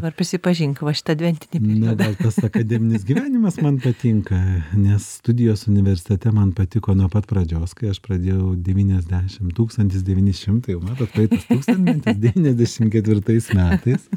Ar 0.00 0.14
prisipažink, 0.16 0.80
va 0.86 0.94
šitą 0.96 1.12
adventinį 1.18 1.60
periodą? 1.60 1.82
Na, 1.82 1.96
gal 1.98 2.16
tas 2.16 2.38
akademinis 2.48 3.04
gyvenimas 3.04 3.58
man 3.60 3.76
patinka, 3.84 4.38
nes 4.72 5.10
studijos 5.20 5.66
universitete 5.68 6.32
man 6.32 6.54
patiko 6.56 6.96
nuo 6.96 7.10
pat 7.12 7.28
pradžios, 7.28 7.76
kai 7.76 7.92
aš 7.92 8.00
pradėjau 8.06 8.54
90, 8.56 9.52
1900, 9.60 10.72
jau 10.72 10.80
matot, 10.80 11.12
praeitas 11.12 11.44
tūkstantmetis, 11.50 12.20
94 12.24 13.56
metais, 13.60 14.10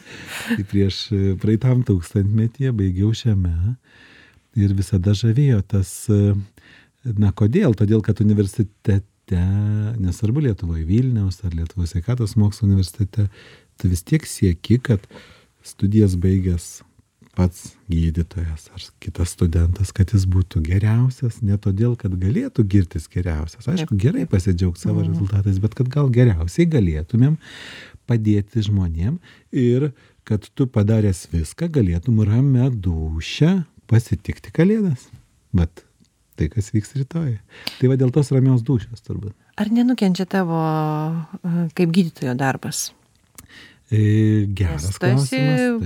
tai 0.47 0.67
prieš 0.71 1.05
praeitam 1.43 1.83
tūkstantmetyje 1.91 2.71
baigiau 2.79 3.11
šiame 3.11 3.75
ir 4.63 4.77
visada 4.77 5.11
žavėjo 5.17 5.59
tas, 5.75 5.91
na 7.03 7.35
kodėl, 7.35 7.75
todėl 7.75 8.05
kad 8.05 8.23
universitete 8.23 9.01
universitete, 9.33 9.99
nesvarbu 9.99 10.39
Lietuvoje 10.47 10.85
Vilniaus 10.85 11.43
ar 11.43 11.53
Lietuvos 11.55 11.93
sveikatos 11.93 12.35
mokslo 12.35 12.67
universitete, 12.67 13.27
tu 13.77 13.89
vis 13.89 14.03
tiek 14.03 14.25
sieki, 14.27 14.79
kad 14.79 15.05
studijas 15.63 16.15
baigęs 16.19 16.83
pats 17.33 17.73
gydytojas 17.89 18.67
ar 18.75 18.83
kitas 19.01 19.33
studentas, 19.33 19.91
kad 19.95 20.11
jis 20.13 20.27
būtų 20.29 20.61
geriausias, 20.67 21.41
ne 21.41 21.57
todėl, 21.57 21.95
kad 21.97 22.13
galėtų 22.19 22.65
girtis 22.69 23.07
geriausias. 23.09 23.65
Aišku, 23.67 23.97
gerai 23.97 24.27
pasidžiaugti 24.29 24.85
savo 24.85 25.01
mm. 25.01 25.09
rezultatais, 25.09 25.57
bet 25.63 25.73
kad 25.77 25.89
gal 25.89 26.11
geriausiai 26.13 26.67
galėtumėm 26.69 27.39
padėti 28.09 28.65
žmonėm 28.67 29.17
ir 29.49 29.89
kad 30.27 30.45
tu 30.53 30.67
padaręs 30.69 31.25
viską 31.33 31.71
galėtum 31.73 32.21
ramę 32.27 32.69
dušę 32.69 33.63
pasitikti 33.89 34.53
kalėdas. 34.53 35.09
Bet 35.53 35.83
tai, 36.37 36.49
kas 36.53 36.71
vyks 36.73 36.95
rytoj. 36.99 37.37
Tai 37.79 37.91
va 37.91 37.99
dėl 37.99 38.11
tos 38.15 38.31
ramios 38.33 38.65
dušios 38.65 39.05
turbūt. 39.05 39.35
Ar 39.59 39.69
nenukenčia 39.73 40.25
tavo 40.29 40.59
kaip 41.77 41.93
gydytojo 41.93 42.33
darbas? 42.37 42.89
E, 43.93 44.45
geras 44.49 44.87
Nes 44.87 44.97
tu 44.97 45.05
esi 45.05 45.39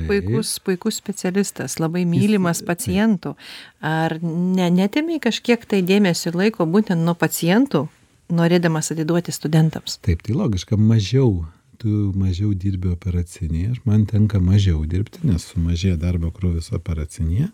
puikus, 0.07 0.53
puikus 0.63 0.99
specialistas, 1.01 1.75
labai 1.81 2.05
mylimas 2.07 2.61
Jis, 2.61 2.67
pacientų. 2.69 3.33
Ar 3.83 4.15
ne, 4.23 4.69
netėmiai 4.71 5.19
kažkiek 5.23 5.65
tai 5.67 5.81
dėmesio 5.83 6.31
ir 6.31 6.39
laiko 6.39 6.67
būtent 6.69 7.03
nuo 7.03 7.17
pacientų, 7.19 7.87
norėdamas 8.31 8.93
atiduoti 8.95 9.35
studentams? 9.35 9.97
Taip, 10.07 10.23
tai 10.23 10.37
logiška, 10.37 10.79
mažiau 10.79 11.41
tu 11.81 12.11
mažiau 12.17 12.53
dirbi 12.53 12.91
operacinėje, 12.91 13.75
man 13.87 14.05
tenka 14.09 14.41
mažiau 14.43 14.83
dirbti, 14.89 15.23
nes 15.29 15.45
sumažėja 15.51 15.97
darbo 16.01 16.31
krūvis 16.35 16.71
operacinėje, 16.77 17.49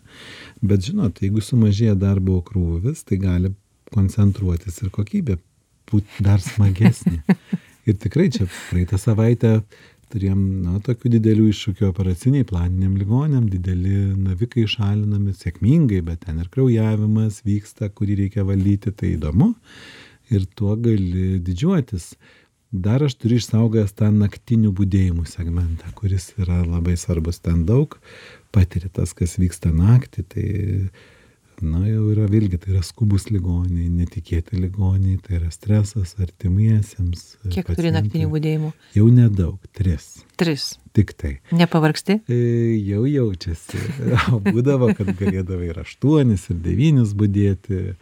bet 0.62 0.88
žinot, 0.88 1.20
jeigu 1.22 1.44
sumažėja 1.44 1.96
darbo 1.98 2.40
krūvis, 2.46 3.04
tai 3.08 3.20
gali 3.22 3.52
koncentruotis 3.94 4.80
ir 4.82 4.92
kokybė 4.94 5.38
būti 5.90 6.24
dar 6.24 6.42
smagesnė. 6.42 7.20
Ir 7.84 7.98
tikrai 8.00 8.30
čia 8.32 8.46
praeitą 8.48 8.96
savaitę 8.96 9.58
turėjom, 10.14 10.40
na, 10.64 10.78
tokių 10.84 11.10
didelių 11.16 11.48
iššūkių 11.50 11.88
operaciniai 11.90 12.46
planiniam 12.48 12.94
ligonėm, 13.00 13.48
dideli 13.50 14.14
navikai 14.16 14.66
šalinami 14.70 15.34
sėkmingai, 15.36 16.00
bet 16.06 16.24
ten 16.26 16.38
ir 16.42 16.50
kraujavimas 16.54 17.42
vyksta, 17.46 17.90
kurį 17.90 18.22
reikia 18.22 18.46
valdyti, 18.46 18.94
tai 18.94 19.14
įdomu. 19.18 19.52
Ir 20.32 20.46
tuo 20.56 20.72
gali 20.80 21.40
didžiuotis 21.44 22.14
dar 22.74 23.04
aš 23.06 23.14
turiu 23.22 23.38
išsaugojęs 23.38 23.94
tą 23.94 24.10
naktinių 24.14 24.72
budėjimų 24.74 25.24
segmentą, 25.30 25.90
kuris 25.94 26.32
yra 26.40 26.64
labai 26.66 26.96
svarbus. 26.98 27.38
Ten 27.44 27.62
daug 27.68 27.94
patiri 28.54 28.90
tas, 28.92 29.14
kas 29.14 29.36
vyksta 29.38 29.70
naktį, 29.74 30.24
tai, 30.34 30.46
na, 31.62 31.84
jau 31.86 32.08
yra 32.10 32.26
vėlgi, 32.30 32.58
tai 32.62 32.74
yra 32.74 32.82
skubus 32.86 33.28
ligoniai, 33.30 33.86
netikėti 33.94 34.58
ligoniai, 34.58 35.20
tai 35.22 35.38
yra 35.38 35.52
stresas 35.54 36.16
artimiesiems. 36.18 37.22
Kiek 37.54 37.70
turi 37.70 37.94
naktinių 37.94 38.30
budėjimų? 38.34 38.72
Jau 38.98 39.06
nedaug, 39.14 39.58
tris. 39.76 40.10
Tris. 40.40 40.72
Tik 40.94 41.14
tai. 41.18 41.32
Nepavargsti? 41.54 42.20
E, 42.30 42.42
jau 42.90 43.06
jaučiasi. 43.06 43.80
O 44.34 44.42
būdavo, 44.50 44.90
kad 44.98 45.14
galėdavai 45.18 45.70
ir 45.70 45.82
aštuonis, 45.82 46.50
ir 46.50 46.58
devynis 46.66 47.14
būdėti 47.18 47.94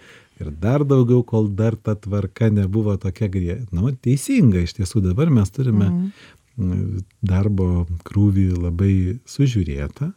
ir 0.43 0.51
dar 0.63 0.85
daugiau, 0.89 1.23
kol 1.27 1.49
dar 1.57 1.77
ta 1.77 1.95
tvarka 1.99 2.51
nebuvo 2.53 2.97
tokia 3.01 3.31
grie. 3.33 3.61
Nu, 3.75 3.91
teisinga, 3.95 4.63
iš 4.63 4.77
tiesų 4.81 5.05
dabar 5.09 5.31
mes 5.33 5.53
turime 5.55 5.89
mm. 5.89 7.05
darbo 7.25 7.87
krūvį 8.09 8.49
labai 8.57 8.95
sužiūrėtą, 9.31 10.13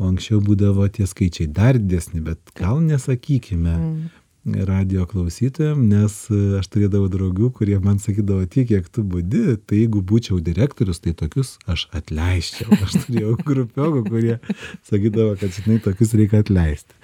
o 0.00 0.08
anksčiau 0.08 0.40
būdavo 0.44 0.88
tie 0.92 1.06
skaičiai 1.08 1.50
dar 1.52 1.78
didesni, 1.78 2.24
bet 2.24 2.40
gal 2.58 2.80
nesakykime. 2.84 3.76
Mm 3.76 4.08
radio 4.44 5.04
klausytojam, 5.06 5.82
nes 5.90 6.14
aš 6.58 6.68
turėdavau 6.72 7.10
draugų, 7.12 7.50
kurie 7.58 7.76
man 7.82 7.98
sakydavo, 8.00 8.46
tiek 8.48 8.70
kiek 8.70 8.86
tu 8.88 9.04
būdi, 9.04 9.58
tai 9.68 9.82
jeigu 9.82 10.00
būčiau 10.00 10.40
direktorius, 10.40 11.02
tai 11.04 11.12
tokius 11.12 11.58
aš 11.68 11.88
atleisčiau. 11.92 12.72
Aš 12.80 13.02
turėjau 13.04 13.34
grupiokų, 13.50 14.04
kurie 14.08 14.38
sakydavo, 14.88 15.36
kad 15.40 15.52
žinai, 15.58 15.76
tokius 15.84 16.16
reikia 16.16 16.40
atleisti 16.40 16.96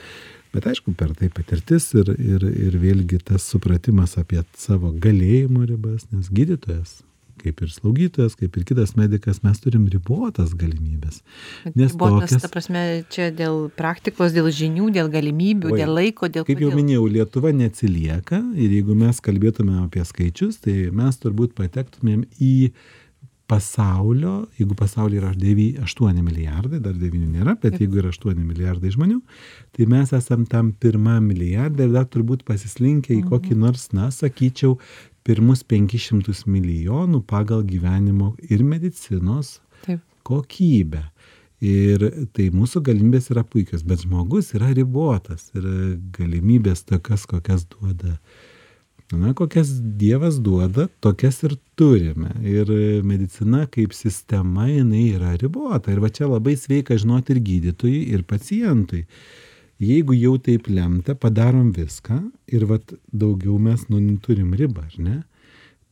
bet 0.57 0.71
aišku 0.73 0.97
per 0.99 1.12
tai 1.19 1.31
patirtis 1.33 1.92
ir 1.99 2.14
ir 2.16 2.47
ir 2.51 2.79
vėlgi 2.83 3.23
tas 3.33 3.47
supratimas 3.53 4.16
apie 4.21 4.42
savo 4.57 4.95
galėjimo 5.07 5.66
ribas 5.69 6.09
nes 6.12 6.33
gydytojas 6.33 7.03
kaip 7.47 7.62
ir 7.62 7.73
slaugytojas, 7.73 8.35
kaip 8.38 8.57
ir 8.57 8.64
kitas 8.69 8.95
medikas, 8.99 9.42
mes 9.45 9.61
turim 9.62 9.87
ribotas 9.92 10.55
galimybės. 10.57 11.21
Nes 11.69 11.92
ribotas, 11.92 12.31
tokias, 12.31 12.45
ta 12.45 12.51
prasme, 12.53 12.83
čia 13.12 13.29
dėl 13.35 13.66
praktikos, 13.77 14.35
dėl 14.37 14.51
žinių, 14.55 14.90
dėl 14.97 15.11
galimybių, 15.12 15.73
o, 15.73 15.79
dėl 15.79 15.95
laiko, 15.99 16.31
dėl... 16.33 16.47
Kaip 16.49 16.62
jau 16.64 16.71
kodėl? 16.71 16.81
minėjau, 16.81 17.07
Lietuva 17.16 17.53
neatsilieka 17.57 18.40
ir 18.57 18.77
jeigu 18.79 18.97
mes 18.99 19.21
kalbėtume 19.25 19.83
apie 19.85 20.05
skaičius, 20.09 20.61
tai 20.64 20.88
mes 20.97 21.21
turbūt 21.23 21.57
patektumėm 21.59 22.25
į 22.40 22.55
pasaulio 23.46 24.35
jeigu 24.59 24.74
pasaulyje 24.78 25.20
yra 25.22 25.32
devy 25.38 25.66
aštuoni 25.82 26.22
milijardai 26.26 26.80
dar 26.82 26.96
devynių 26.98 27.28
nėra 27.38 27.56
bet 27.62 27.78
jeigu 27.80 28.00
yra 28.02 28.11
aštuoni 28.14 28.42
milijardai 28.44 28.92
žmonių 28.94 29.20
tai 29.76 29.87
mes 29.90 30.12
esam 30.16 30.46
tam 30.50 30.72
pirmam 30.72 31.28
milijarde 31.30 31.87
ir 31.87 31.94
dar 31.94 32.09
turbūt 32.11 32.46
pasislinkę 32.48 33.14
į 33.14 33.22
kokį 33.30 33.54
mhm. 33.54 33.62
nors 33.66 33.88
na 33.96 34.11
sakyčiau 34.14 34.78
pirmus 35.26 35.62
penkis 35.66 36.09
šimtus 36.09 36.44
milijonų 36.50 37.22
pagal 37.26 37.64
gyvenimo 37.66 38.35
ir 38.50 38.64
medicinos 38.66 39.61
Taip. 39.87 40.02
kokybę 40.26 41.06
ir 41.64 42.02
tai 42.37 42.50
mūsų 42.54 42.82
galimybės 42.85 43.30
yra 43.32 43.46
puikios 43.46 43.87
bet 43.87 44.04
žmogus 44.04 44.52
yra 44.59 44.72
ribotas 44.76 45.48
ir 45.56 45.70
galimybės 46.18 46.85
tokias 46.88 47.26
kokias 47.30 47.66
duoda 47.70 48.18
na 49.12 49.35
kokias 49.35 49.71
dievas 49.99 50.40
duoda 50.42 50.88
tokias 51.01 51.42
ir 51.47 51.57
turime. 51.79 52.33
Ir 52.42 52.71
medicina 53.07 53.66
kaip 53.71 53.95
sistema 53.95 54.66
jinai 54.69 55.12
yra 55.14 55.37
ribota. 55.38 55.92
Ir 55.92 56.01
va 56.03 56.11
čia 56.11 56.27
labai 56.31 56.57
sveika 56.59 56.97
žinoti 56.99 57.37
ir 57.37 57.42
gydytojui 57.49 58.03
ir 58.14 58.25
pacientui. 58.27 59.07
Jeigu 59.79 60.16
jau 60.16 60.37
taip 60.40 60.71
lemta 60.73 61.14
padarom 61.14 61.71
viską 61.77 62.19
ir 62.49 62.64
vat 62.66 62.95
daugiau 63.12 63.59
mes 63.61 63.88
nu 63.92 64.01
turim 64.25 64.55
ribą 64.57 64.87
ar 64.88 64.99
ne? 64.99 65.16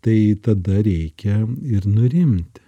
Tai 0.05 0.21
tada 0.43 0.81
reikia 0.83 1.43
ir 1.63 1.87
nurimti. 1.87 2.65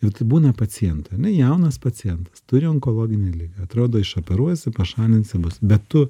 Ir 0.00 0.12
tai 0.16 0.24
būna 0.24 0.54
pacientai 0.56 1.18
ane 1.18 1.32
jaunas 1.34 1.76
pacientas 1.80 2.40
turi 2.48 2.68
onkologinę 2.68 3.32
ligą. 3.34 3.66
Atrodo 3.66 4.00
išoperuosi 4.00 4.72
pašalinsi 4.72 5.40
bus. 5.40 5.58
Bet 5.60 5.84
tu 5.92 6.06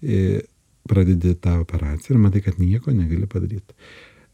e, 0.00 0.40
pradedi 0.88 1.34
tą 1.34 1.58
operaciją 1.62 2.16
ir 2.16 2.22
matai, 2.26 2.42
kad 2.44 2.60
nieko 2.60 2.92
negali 2.92 3.26
padaryti. 3.30 3.76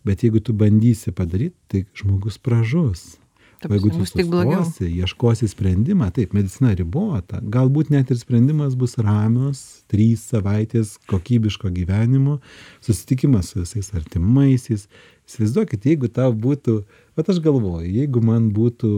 Bet 0.05 0.25
jeigu 0.25 0.41
tu 0.41 0.55
bandysi 0.57 1.13
padaryti, 1.13 1.57
tai 1.69 1.85
žmogus 1.95 2.39
pražus. 2.39 3.21
O 3.69 3.75
jeigu 3.75 3.91
tu 3.93 4.07
sustosi, 4.09 4.87
ieškosi 5.03 5.45
sprendimą, 5.53 6.07
taip, 6.17 6.33
medicina 6.33 6.71
ribota, 6.73 7.43
galbūt 7.45 7.91
net 7.93 8.09
ir 8.09 8.17
sprendimas 8.17 8.73
bus 8.81 8.97
ramios, 8.97 9.61
trys 9.93 10.23
savaitės 10.31 10.95
kokybiško 11.11 11.69
gyvenimo, 11.77 12.39
susitikimas 12.81 13.53
su 13.53 13.61
visais 13.61 13.93
artimaisiais. 14.01 14.87
Įsivaizduokit, 15.29 15.85
jeigu 15.93 16.09
tau 16.09 16.33
būtų, 16.33 16.79
bet 17.21 17.29
aš 17.29 17.43
galvoju, 17.45 17.85
jeigu 17.85 18.25
man 18.25 18.49
būtų, 18.57 18.95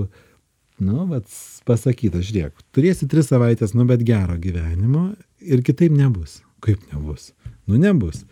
nu, 0.86 1.08
bet 1.10 1.26
pasakyta, 1.66 2.22
žiūrėk, 2.22 2.62
turėsi 2.70 3.10
tris 3.10 3.34
savaitės, 3.34 3.74
nu, 3.74 3.88
bet 3.90 4.06
gero 4.06 4.38
gyvenimo 4.38 5.08
ir 5.42 5.66
kitaip 5.66 5.90
nebus. 5.90 6.38
Kaip 6.62 6.84
nebus? 6.92 7.32
Nu 7.66 7.78
nebus. 7.80 8.22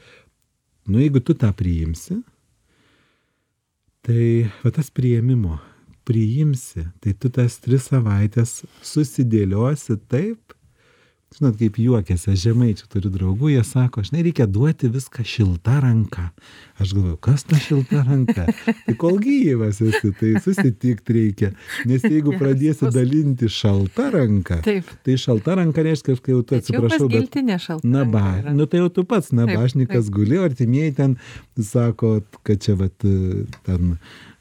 Nu 0.87 1.03
jeigu 1.03 1.21
tu 1.23 1.35
tą 1.39 1.51
priimsi, 1.55 2.21
tai 4.07 4.49
va 4.63 4.73
tas 4.75 4.89
priėmimo, 4.95 5.59
priimsi, 6.09 6.87
tai 7.03 7.13
tu 7.15 7.31
tas 7.31 7.59
tris 7.63 7.91
savaitės 7.91 8.63
susidėliosi 8.87 9.99
taip, 10.11 10.55
žinot, 11.31 11.55
kaip 11.61 11.77
juokiasi, 11.79 12.33
aš 12.33 12.41
žemaičių 12.43 12.87
turiu 12.91 13.11
draugų, 13.15 13.53
jie 13.53 13.61
sako, 13.67 14.03
žinai, 14.07 14.25
reikia 14.27 14.49
duoti 14.51 14.89
viską 14.91 15.23
šilta 15.23 15.77
ranka. 15.85 16.25
Aš 16.83 16.95
galvoju, 16.97 17.19
kas 17.23 17.45
ta 17.47 17.59
šilta 17.61 18.03
ranka? 18.07 18.49
Tai 18.87 18.95
kol 18.99 19.21
gyvas 19.23 19.79
esi, 19.85 20.11
tai 20.19 20.33
susitikti 20.43 21.15
reikia. 21.15 21.53
Nes 21.87 22.03
jeigu 22.03 22.35
pradėsi 22.41 22.91
dalinti 22.91 23.51
šalta 23.53 24.09
ranka, 24.17 24.59
tai 24.65 25.17
šalta 25.21 25.55
ranka 25.61 25.85
reiškia, 25.87 26.17
kai 26.19 26.35
jau 26.35 26.43
tu 26.43 26.59
atsiprašau, 26.59 27.07
bet... 27.13 27.39
Na, 27.87 28.03
ba, 28.09 28.41
nu 28.51 28.67
tai 28.67 28.83
jau 28.83 28.91
tu 28.99 29.07
pats, 29.07 29.31
nabašnikas 29.37 30.11
guli, 30.11 30.41
artimieji 30.43 30.97
ten 30.99 31.15
sako, 31.55 32.19
kad 32.43 32.59
čia 32.65 32.75
vat 32.81 32.97
ten 32.99 33.95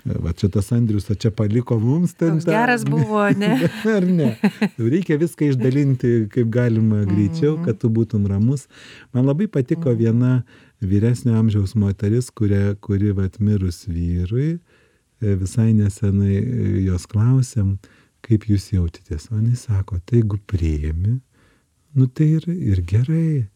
va 0.05 0.31
čia 0.33 0.47
tas 0.49 0.71
Andrius, 0.71 1.09
čia 1.19 1.31
paliko 1.31 1.75
mums 1.79 2.13
ten. 2.15 2.37
Toks 2.39 2.45
geras 2.47 2.85
buvo, 2.87 3.25
ne? 3.37 3.51
Ar 3.97 4.05
ne? 4.07 4.29
Reikia 4.79 5.17
viską 5.19 5.49
išdalinti 5.51 6.29
kaip 6.31 6.49
galima 6.53 7.03
greičiau, 7.05 7.57
Mhm. 7.57 7.65
kad 7.65 7.79
tu 7.81 7.89
būtum 7.89 8.27
ramus. 8.27 8.67
Man 9.13 9.25
labai 9.27 9.47
patiko 9.51 9.91
viena 9.95 10.43
vyresnio 10.81 11.35
amžiaus 11.35 11.75
moteris, 11.75 12.29
kuria, 12.31 12.75
kuri 12.79 13.11
vat 13.11 13.39
mirus 13.39 13.83
vyrui, 13.91 14.59
e, 15.21 15.35
visai 15.35 15.73
nesenai 15.75 16.37
e, 16.39 16.85
jos 16.87 17.05
klausėm, 17.11 17.77
kaip 18.23 18.45
jūs 18.47 18.71
jautitės. 18.71 19.27
O 19.35 19.39
jis 19.43 19.67
sako, 19.67 19.99
tai 20.05 20.21
jeigu 20.21 20.39
priimi, 20.47 21.19
nu 21.95 22.07
tai 22.07 22.29
ir, 22.37 22.47
ir 22.47 22.81
gerai, 22.87 23.47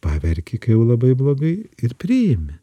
paverki, 0.00 0.58
kai 0.58 0.72
jau 0.72 0.84
labai 0.88 1.12
blogai 1.14 1.66
ir 1.82 1.92
priimi. 2.00 2.56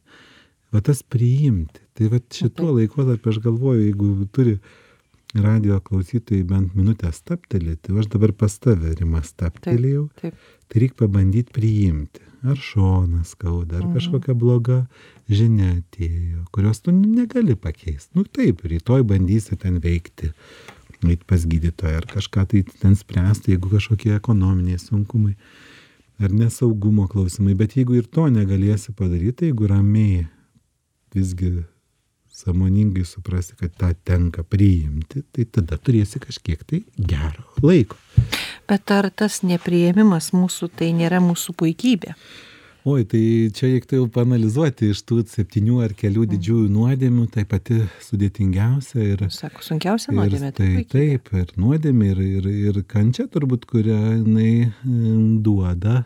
Va 0.73 0.81
tas 0.85 1.01
priimti. 1.01 1.81
Tai 1.97 2.11
va 2.13 2.19
šituo 2.33 2.75
laikotarpiu 2.77 3.33
aš 3.33 3.41
galvoju, 3.43 3.87
jeigu 3.87 4.27
turi 4.35 4.57
radio 5.33 5.77
klausytojai 5.85 6.45
bent 6.47 6.73
minutę 6.77 7.11
staptelėti, 7.13 7.93
aš 8.01 8.09
dabar 8.09 8.33
pas 8.33 8.55
tave, 8.61 8.95
Rima, 8.97 9.21
staptelėjau, 9.25 10.07
Taip. 10.21 10.37
tai 10.69 10.81
reikia 10.83 10.97
pabandyti 11.03 11.53
priimti. 11.53 12.25
Ar 12.39 12.55
šonas 12.55 13.33
skauda, 13.35 13.81
ar 13.81 13.89
kažkokia 13.97 14.33
bloga 14.39 14.85
žinia 15.27 15.73
atėjo, 15.75 16.45
kurios 16.55 16.79
tu 16.79 16.93
negali 16.95 17.57
pakeisti. 17.59 18.13
Nu 18.15 18.23
taip, 18.23 18.63
rytoj 18.63 19.03
bandysi 19.03 19.57
ten 19.59 19.81
veikti, 19.83 20.31
eit 21.03 21.25
pas 21.27 21.43
gydytoją 21.43 21.99
ar 21.99 22.07
kažką 22.07 22.45
tai 22.53 22.63
ten 22.79 22.95
spręsti, 22.95 23.53
jeigu 23.53 23.73
kažkokie 23.73 24.15
ekonominiai 24.15 24.79
sunkumai 24.79 25.35
ar 26.19 26.31
nesaugumo 26.31 27.09
klausimai. 27.11 27.57
Bet 27.59 27.75
jeigu 27.75 27.99
ir 27.99 28.07
to 28.07 28.29
negalėsi 28.31 28.95
padaryti, 28.95 29.35
tai 29.41 29.51
jeigu 29.51 29.67
ramiai 29.71 30.25
visgi 31.15 31.63
sąmoningai 32.39 33.05
suprasti, 33.05 33.55
kad 33.59 33.73
tą 33.75 33.89
tenka 34.07 34.43
priimti, 34.47 35.23
tai 35.33 35.45
tada 35.45 35.77
turėsi 35.81 36.21
kažkiek 36.23 36.61
tai 36.63 36.83
gero 36.97 37.43
laiko. 37.65 37.97
Bet 38.69 38.91
ar 38.95 39.09
tas 39.11 39.41
nepriėmimas 39.43 40.31
mūsų 40.37 40.69
tai 40.79 40.93
nėra 40.95 41.19
mūsų 41.25 41.55
puikybė? 41.59 42.13
Oi, 42.87 43.03
tai 43.03 43.21
čia 43.53 43.67
reiktų 43.73 43.97
jau 43.97 44.05
panalizuoti 44.13 44.87
iš 44.93 45.01
tų 45.03 45.19
septynių 45.27 45.81
ar 45.83 45.91
kelių 45.99 46.23
didžiųjų 46.31 46.69
nuodėmių, 46.71 47.25
tai 47.33 47.43
pati 47.49 47.81
sudėtingiausia 48.05 49.03
ir, 49.03 49.25
Sako, 49.35 49.65
sunkiausia 49.65 50.13
ir 50.13 50.17
nuodėmė. 50.21 50.51
tai 50.55 50.69
puikybė. 50.77 50.87
taip, 50.93 51.33
ir 51.41 51.51
nuodėmė, 51.59 52.11
ir, 52.13 52.21
ir, 52.39 52.47
ir 52.69 52.79
kančia 52.87 53.27
turbūt, 53.27 53.67
kurią 53.67 53.99
jinai 54.21 54.71
duoda 55.43 56.05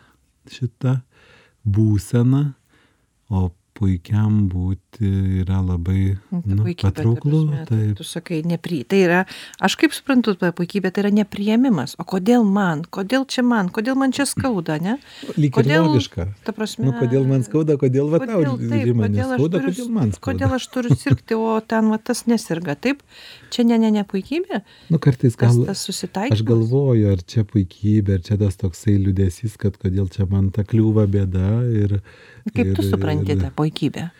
šitą 0.50 0.98
būseną, 1.64 2.42
o 3.30 3.46
puikiam 3.74 4.44
būti 4.50 5.08
yra 5.42 5.58
labai 5.64 6.14
Nu, 6.30 6.40
ta 6.40 6.54
nu, 6.54 6.74
patrauklu. 6.80 7.40
Taip. 7.68 7.96
Tu 7.98 8.04
sakai, 8.06 8.40
nepri... 8.46 8.82
tai 8.86 9.00
yra, 9.06 9.20
aš 9.58 9.74
kaip 9.80 9.94
suprantu, 9.96 10.34
ta 10.38 10.52
puikybė 10.54 10.92
tai 10.94 11.04
yra 11.04 11.10
nepriėmimas. 11.16 11.96
O 11.98 12.06
kodėl 12.06 12.44
man? 12.46 12.84
Kodėl 12.94 13.26
čia 13.26 13.42
man? 13.46 13.70
Kodėl 13.74 13.98
man 13.98 14.14
čia 14.14 14.26
skauda, 14.30 14.76
ne? 14.82 14.96
Lyg 15.36 15.50
ir 15.50 15.56
Kodėl, 15.58 15.88
logiška. 15.90 16.28
ta 16.46 16.54
prasme, 16.54 16.86
Nu, 16.86 16.94
kodėl 17.00 17.26
man 17.26 17.42
skauda, 17.46 17.76
kodėl 17.80 18.10
va 18.12 18.20
tau 18.22 18.42
aš 18.44 18.54
neskauda, 18.62 19.58
turiu- 19.58 19.72
kodėl 19.74 19.90
man 19.98 20.12
skauda. 20.14 20.24
Kodėl 20.28 20.54
aš 20.58 20.68
turiu 20.74 20.98
sirgti, 20.98 21.34
o 21.38 21.58
ten 21.60 21.90
va, 21.90 21.98
tas 21.98 22.24
nesirga? 22.30 22.76
Taip, 22.78 23.02
čia 23.50 23.64
ne, 23.66 23.78
ne, 23.78 23.90
ne 23.90 24.04
puikybė, 24.06 24.62
Nu, 24.90 24.98
kartais 25.02 25.34
tas, 25.34 25.56
gal, 25.56 25.66
tas 25.66 25.82
susitaikymas. 25.86 26.38
aš 26.38 26.44
galvoju, 26.46 27.10
ar 27.12 27.22
čia 27.26 27.42
puikybė, 27.48 28.20
ar 28.20 28.22
čia 28.26 28.38
tas 28.38 28.54
toksai 28.60 28.96
liūdėsys, 29.02 29.56
kad 29.58 29.76
kodėl 29.82 30.06
čia 30.14 30.26
man 30.30 30.50
ta 30.54 30.62
kliūva 30.62 31.06
bėda. 31.10 31.50
Ir, 31.74 31.98
Kaip 32.52 32.74
tu 32.76 32.82
ir- 32.82 32.90
supranti 32.90 33.32
ir- 33.32 33.40
tą 33.40 33.50
puikybę? 33.56 34.10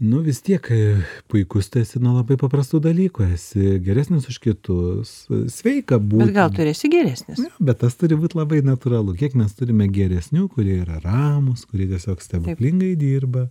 Nu 0.00 0.22
vis 0.24 0.38
tiek 0.40 0.64
e, 0.72 1.02
puikus 1.28 1.66
tu 1.68 1.78
esi 1.78 1.98
nuo 2.00 2.14
labai 2.16 2.38
paprastų 2.40 2.78
dalykų, 2.86 3.26
esi 3.34 3.74
geresnis 3.84 4.24
už 4.32 4.38
kitus, 4.40 5.10
e, 5.28 5.42
sveika 5.52 5.98
būti. 6.00 6.24
Bet 6.24 6.32
gal 6.38 6.48
tu 6.56 6.62
esi 6.64 6.88
geresnis? 6.88 7.36
Ne, 7.42 7.50
bet 7.60 7.82
tas 7.82 7.98
turi 8.00 8.16
būti 8.16 8.38
labai 8.40 8.62
natūralu. 8.64 9.12
Kiek 9.20 9.36
mes 9.36 9.52
turime 9.58 9.90
geresnių, 9.92 10.46
kurie 10.54 10.78
yra 10.86 11.02
ramus, 11.04 11.66
kurie 11.68 11.84
tiesiog 11.90 12.16
stebuklingai 12.24 12.94
dirba, 12.96 13.50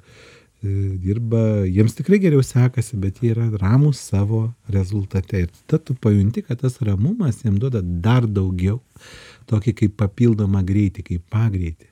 e, 0.65 0.97
dirba, 0.97 1.43
jiems 1.69 1.93
tikrai 1.99 2.17
geriau 2.25 2.41
sekasi, 2.41 2.97
bet 2.97 3.21
jie 3.21 3.35
yra 3.35 3.45
ramus 3.61 4.01
savo 4.09 4.47
rezultate. 4.73 5.43
Ir 5.45 5.53
tada 5.67 5.83
tu 5.85 5.93
pajunti, 5.93 6.41
kad 6.49 6.65
tas 6.65 6.79
ramumas 6.81 7.43
jiems 7.45 7.61
duoda 7.61 7.83
dar 7.85 8.25
daugiau, 8.25 8.81
tokį 9.53 9.75
kaip 9.83 9.95
papildomą 10.01 10.65
greitį, 10.65 11.05
kaip 11.13 11.29
pagreitį. 11.29 11.88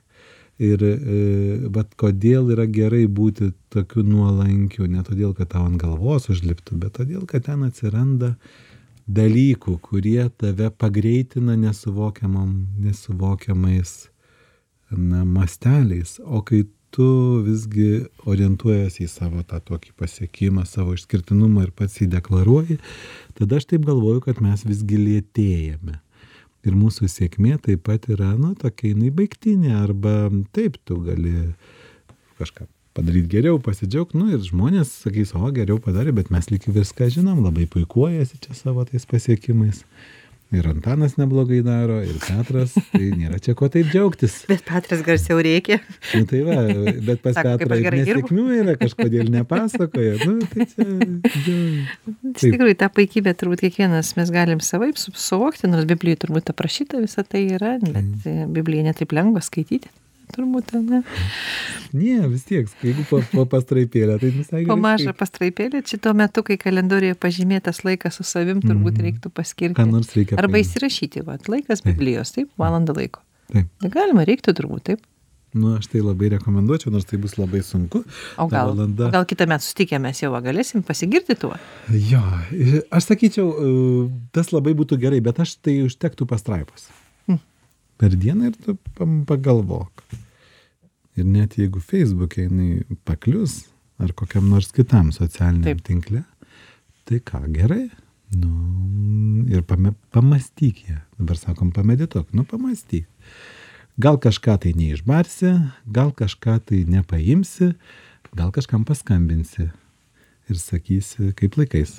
Ir 0.58 0.82
e, 0.82 0.96
bet 1.70 1.92
kodėl 2.00 2.48
yra 2.50 2.64
gerai 2.66 3.04
būti 3.06 3.52
tokiu 3.70 4.02
nuolankiu, 4.02 4.88
ne 4.90 5.04
todėl, 5.06 5.30
kad 5.38 5.52
tau 5.52 5.68
ant 5.68 5.78
galvos 5.78 6.26
užliptų, 6.32 6.80
bet 6.82 6.96
todėl, 6.98 7.22
kad 7.30 7.46
ten 7.46 7.62
atsiranda 7.62 8.32
dalykų, 9.06 9.76
kurie 9.86 10.26
tave 10.36 10.72
pagreitina 10.74 11.54
nesuvokiamam, 11.56 12.66
nesuvokiamais 12.82 14.08
na, 14.90 15.22
masteliais. 15.24 16.18
O 16.26 16.42
kai 16.42 16.64
tu 16.90 17.06
visgi 17.46 18.08
orientuojasi 18.28 19.06
į 19.06 19.12
savo 19.12 19.44
tą 19.46 19.60
tokį 19.62 19.94
pasiekimą, 20.00 20.64
savo 20.66 20.96
išskirtinumą 20.96 21.68
ir 21.68 21.72
pats 21.76 22.00
jį 22.00 22.10
deklaruoji, 22.16 22.78
tada 23.38 23.60
aš 23.60 23.68
taip 23.72 23.86
galvoju, 23.86 24.24
kad 24.26 24.42
mes 24.44 24.64
visgi 24.66 25.00
lėtėjame. 25.00 26.00
Ir 26.66 26.74
mūsų 26.74 27.06
sėkmė 27.10 27.58
taip 27.62 27.84
pat 27.86 28.08
yra, 28.10 28.32
nu, 28.38 28.54
tokia 28.58 28.90
jinai 28.90 29.12
baigtinė, 29.14 29.76
arba 29.78 30.28
taip, 30.56 30.80
tu 30.88 30.98
gali 31.04 31.52
kažką 32.40 32.66
padaryti 32.98 33.30
geriau, 33.30 33.60
pasidžiaugti, 33.62 34.18
nu 34.18 34.32
ir 34.34 34.42
žmonės 34.42 34.90
sakys, 35.04 35.34
o 35.38 35.50
geriau 35.54 35.78
padarė, 35.82 36.16
bet 36.16 36.32
mes 36.34 36.50
lyg 36.50 36.66
viską 36.66 37.06
žinom, 37.14 37.44
labai 37.44 37.68
puikuojasi 37.70 38.40
čia 38.42 38.56
savo 38.58 38.82
tais 38.88 39.06
pasiekimais. 39.06 39.84
Ir 40.48 40.64
Antanas 40.64 41.18
neblogai 41.20 41.58
daro, 41.60 41.98
ir 42.00 42.16
Petras, 42.24 42.72
tai 42.88 43.10
nėra 43.12 43.36
čia 43.44 43.52
ko 43.58 43.66
taip 43.68 43.90
džiaugtis. 43.92 44.38
Bet 44.48 44.62
Petras 44.64 45.02
garsiau 45.04 45.42
reikia. 45.44 45.76
Nu, 46.14 46.22
tai 46.30 46.40
va, 46.46 46.54
bet 47.04 47.20
pas 47.20 47.36
Sako, 47.36 47.58
Petrą 47.66 47.76
ir 47.82 47.96
nesėkmių 47.98 48.46
yra, 48.62 48.76
kažkodėl 48.80 49.28
nepasakoja. 49.34 50.14
Nu, 50.24 50.38
tai 50.48 50.64
čia, 50.72 50.86
džiaugiai. 50.88 51.84
Iš 52.32 52.46
tikrųjų, 52.46 52.78
tą 52.80 52.88
puikybę 52.96 53.36
turbūt 53.36 53.66
kiekvienas 53.66 54.14
mes 54.16 54.32
galim 54.32 54.64
savaip 54.64 54.96
su- 54.96 55.12
suvokti, 55.12 55.68
nors 55.68 55.84
Biblijoje 55.90 56.22
turbūt 56.24 56.48
aprašyta 56.54 57.02
visą 57.04 57.26
tai 57.28 57.44
yra, 57.58 57.76
bet 57.84 58.00
Mm. 58.24 58.52
Bibliją 58.56 58.88
netaip 58.88 59.12
lengva 59.12 59.44
skaityti. 59.44 59.90
Turbūt, 60.38 60.70
ne? 60.86 61.00
Ne, 61.98 62.18
vis 62.30 62.44
tiek, 62.46 62.68
jeigu 62.84 63.02
po, 63.10 63.18
po 63.32 63.42
pastraipėlę, 63.50 64.18
tai 64.22 64.28
visai 64.30 64.60
Po 64.68 64.76
gerai 64.76 64.82
mažą 64.84 65.08
skaityt. 65.08 65.18
pastraipėlį, 65.18 65.80
šito 65.90 66.12
metu, 66.14 66.44
kai 66.46 66.56
kalendorijoje 66.60 67.16
pažymėtas 67.18 67.80
laikas 67.86 68.20
su 68.20 68.26
savim, 68.28 68.60
turbūt 68.62 68.98
Mhm. 69.00 69.06
reiktų 69.08 69.32
paskirti. 69.34 69.74
Ką 69.80 69.86
nors 69.90 70.12
reikia 70.14 70.38
Arba 70.38 70.52
paimti. 70.52 70.68
įsirašyti, 70.68 71.24
va, 71.26 71.38
laikas. 71.48 71.82
Biblijos, 71.82 72.30
taip, 72.36 72.50
valandą 72.60 72.94
laiko. 72.94 73.20
Taip. 73.52 73.66
Tai 73.82 73.90
galima, 73.90 74.24
reiktų 74.28 74.54
turbūt, 74.60 74.82
taip. 74.92 75.00
Nu, 75.54 75.78
aš 75.78 75.86
tai 75.88 76.02
labai 76.04 76.28
rekomenduočiau, 76.36 76.92
nors 76.92 77.06
tai 77.08 77.16
bus 77.18 77.34
labai 77.40 77.62
sunku. 77.64 78.04
O 78.36 78.46
gal, 78.46 78.68
valanda- 78.76 79.08
o 79.08 79.10
gal 79.10 79.24
kitą 79.24 79.46
metą 79.48 79.64
susitikę 79.64 79.98
mes 79.98 80.20
jau 80.20 80.30
galėsim 80.44 80.84
pasigirti 80.84 81.34
tuo. 81.40 81.56
Jo, 81.88 82.20
aš 82.92 83.06
sakyčiau, 83.08 83.48
e, 83.56 84.10
tas 84.30 84.52
labai 84.52 84.74
būtų 84.76 85.00
gerai, 85.00 85.22
bet 85.24 85.40
aš 85.40 85.56
tai 85.56 85.80
užtektų 85.88 86.28
pastraipos. 86.28 86.90
Hm. 87.26 87.40
Per 87.96 88.10
dieną 88.10 88.44
ir 88.52 88.54
tu 88.62 88.76
pagalvok. 89.24 90.04
Ir 91.18 91.26
net 91.26 91.56
jeigu 91.58 91.80
Facebook'e 91.82 92.46
jinai 92.46 92.98
paklius 93.08 93.64
ar 93.98 94.12
kokiam 94.14 94.46
nors 94.50 94.70
kitam 94.74 95.10
socialiniam 95.14 95.64
Taip. 95.66 95.80
tinkle, 95.86 96.22
tai 97.08 97.18
ką, 97.18 97.42
gerai. 97.54 97.88
Nu, 98.38 98.50
ir 99.50 99.64
pame, 99.66 99.94
pamastyk 100.14 100.84
ją. 100.86 100.98
Dabar 101.18 101.40
sakom, 101.40 101.72
pamedituok, 101.74 102.28
nu 102.36 102.44
pamastyk. 102.46 103.08
Gal 103.98 104.20
kažką 104.22 104.58
tai 104.62 104.74
neišbarsi, 104.78 105.50
gal 105.90 106.12
kažką 106.14 106.58
tai 106.68 106.84
nepaimsi, 106.86 107.72
gal 108.36 108.52
kažkam 108.54 108.84
paskambinsi 108.86 109.66
ir 110.48 110.60
sakysi, 110.60 111.32
kaip 111.34 111.58
laikais. 111.58 111.98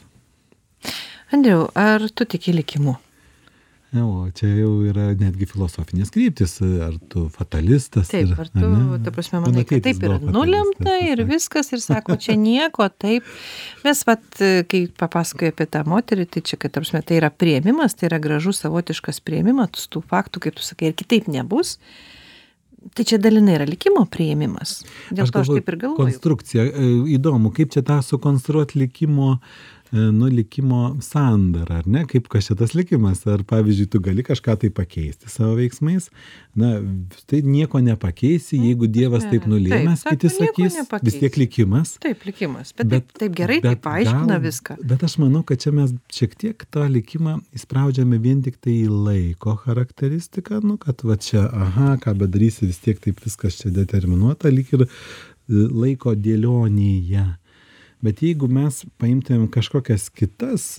Andriau, 1.35 1.67
ar 1.75 2.07
tu 2.15 2.25
tiki 2.25 2.55
likimu? 2.55 2.95
O 3.97 4.27
čia 4.37 4.51
jau 4.53 4.83
yra 4.85 5.07
netgi 5.17 5.47
filosofinės 5.49 6.11
kryptis, 6.13 6.59
ar 6.85 6.93
tu 7.09 7.23
fatalistas. 7.33 8.11
Taip, 8.11 8.27
ir, 8.27 8.35
ar 8.37 8.51
tu, 8.53 8.67
ne? 8.69 8.99
ta 9.01 9.13
prasme, 9.15 9.39
manai, 9.41 9.63
kad 9.65 9.81
taip 9.81 10.03
yra 10.05 10.19
nulemta 10.21 10.93
ir 11.01 11.23
viskas, 11.25 11.71
ir 11.73 11.81
sako, 11.81 12.19
čia 12.21 12.35
nieko, 12.37 12.85
taip. 13.01 13.25
Mes, 13.81 14.03
vat, 14.05 14.27
kai 14.69 14.83
papasakoju 15.01 15.55
apie 15.55 15.67
tą 15.73 15.81
moterį, 15.89 16.27
tai 16.35 16.45
čia, 16.45 16.59
kad, 16.61 16.75
ta 16.75 16.83
prasme, 16.83 17.01
tai 17.01 17.17
yra 17.17 17.31
prieimimas, 17.33 17.97
tai 17.97 18.11
yra 18.11 18.21
gražus 18.21 18.61
savotiškas 18.61 19.23
prieimimas 19.25 19.89
tų 19.89 20.03
faktų, 20.13 20.45
kaip 20.45 20.61
tu 20.61 20.69
sakai, 20.69 20.93
ir 20.93 20.99
kitaip 21.01 21.31
nebus. 21.33 21.79
Tai 22.95 23.03
čia 23.03 23.17
dalinai 23.19 23.57
yra 23.57 23.65
likimo 23.67 24.05
prieimimas. 24.07 24.83
Dėl 25.09 25.25
Aš 25.25 25.33
to 25.33 25.41
aš 25.41 25.49
taip 25.57 25.73
ir 25.73 25.79
galvoju. 25.81 26.13
Konstrukcija. 26.13 26.63
e, 26.63 26.91
Įdomu, 27.17 27.49
kaip 27.57 27.73
čia 27.73 27.83
tą 27.83 27.97
sukonstruoti 28.05 28.79
likimo 28.79 29.39
nu 29.91 30.27
likimo 30.29 30.97
sandara 31.01 31.79
ar 31.81 31.87
ne? 31.87 32.03
Kaip 32.09 32.27
kas 32.29 32.49
čia 32.49 32.55
tas 32.59 32.75
likimas? 32.77 33.23
Ar 33.27 33.41
pavyzdžiui 33.47 33.89
tu 33.89 34.01
gali 34.05 34.25
kažką 34.25 34.55
tai 34.61 34.69
pakeisti 34.69 35.31
savo 35.31 35.55
veiksmais? 35.57 36.09
Na 36.59 36.75
tai 37.29 37.41
nieko 37.45 37.81
nepakeisi 37.81 38.59
jeigu 38.61 38.89
dievas 38.89 39.25
taip 39.31 39.47
nulėmęs 39.49 40.05
kiti 40.05 40.29
sakys 40.33 40.77
vis 41.01 41.17
tiek 41.17 41.39
likimas. 41.41 41.95
Taip 42.03 42.25
likimas. 42.27 42.73
Bet 42.77 42.91
taip 42.93 43.15
taip 43.17 43.37
gerai 43.39 43.59
taip 43.65 43.81
paaiškina 43.85 44.39
viską. 44.43 44.77
bet 44.91 45.03
aš 45.03 45.17
manau 45.23 45.43
kad 45.43 45.61
čia 45.61 45.73
mes 45.73 45.93
šiek 46.13 46.37
tiek 46.37 46.65
tą 46.73 46.85
likimą 46.89 47.39
įspraudžiame 47.57 48.21
vien 48.21 48.43
tiktai 48.45 48.83
į 48.83 48.93
laiko 48.93 49.57
charakteristiką 49.63 50.61
nu 50.63 50.77
kad 50.77 51.01
va 51.03 51.17
čia 51.17 51.47
aha 51.49 51.95
ką 52.03 52.13
bedarysi 52.21 52.69
vis 52.69 52.81
tiek 52.85 53.01
taip 53.01 53.21
viskas 53.25 53.57
čia 53.61 53.73
determinuota 53.73 54.51
lyg 54.53 54.69
ir 54.77 54.85
laiko 55.49 56.13
dėlionėje 56.13 57.25
bet 58.05 58.23
jeigu 58.23 58.47
mes 58.51 58.83
paimtumėm 59.01 59.49
kažkokias 59.51 60.09
kitas 60.13 60.71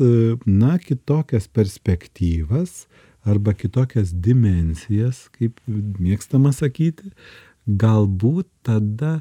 na 0.47 0.79
kitokias 0.81 1.49
perspektyvas 1.49 2.87
arba 3.29 3.55
kitokias 3.55 4.15
dimensijas 4.15 5.29
kaip 5.37 5.61
mėgstama 5.69 6.55
sakyti 6.57 7.13
galbūt 7.67 8.49
tada 8.67 9.21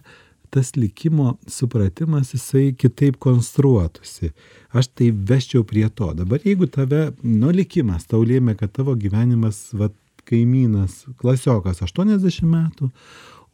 tas 0.49 0.71
likimo 0.75 1.35
supratimas 1.45 2.33
jisai 2.33 2.71
kitaip 2.73 3.19
konstruotųsi. 3.21 4.31
Aš 4.73 4.89
tai 4.97 5.11
vesčiau 5.13 5.61
prie 5.67 5.85
to. 5.93 6.09
Dabar 6.17 6.41
jeigu 6.41 6.65
tave 6.65 7.11
nu 7.21 7.51
likimas 7.53 8.07
tau 8.09 8.23
lėmė 8.25 8.57
kad 8.57 8.73
tavo 8.73 8.95
gyvenimas 8.97 9.67
vat 9.77 9.93
kaimynas 10.29 11.03
klasiokas 11.21 11.83
aštuoniasdešim 11.85 12.49
metų 12.53 12.89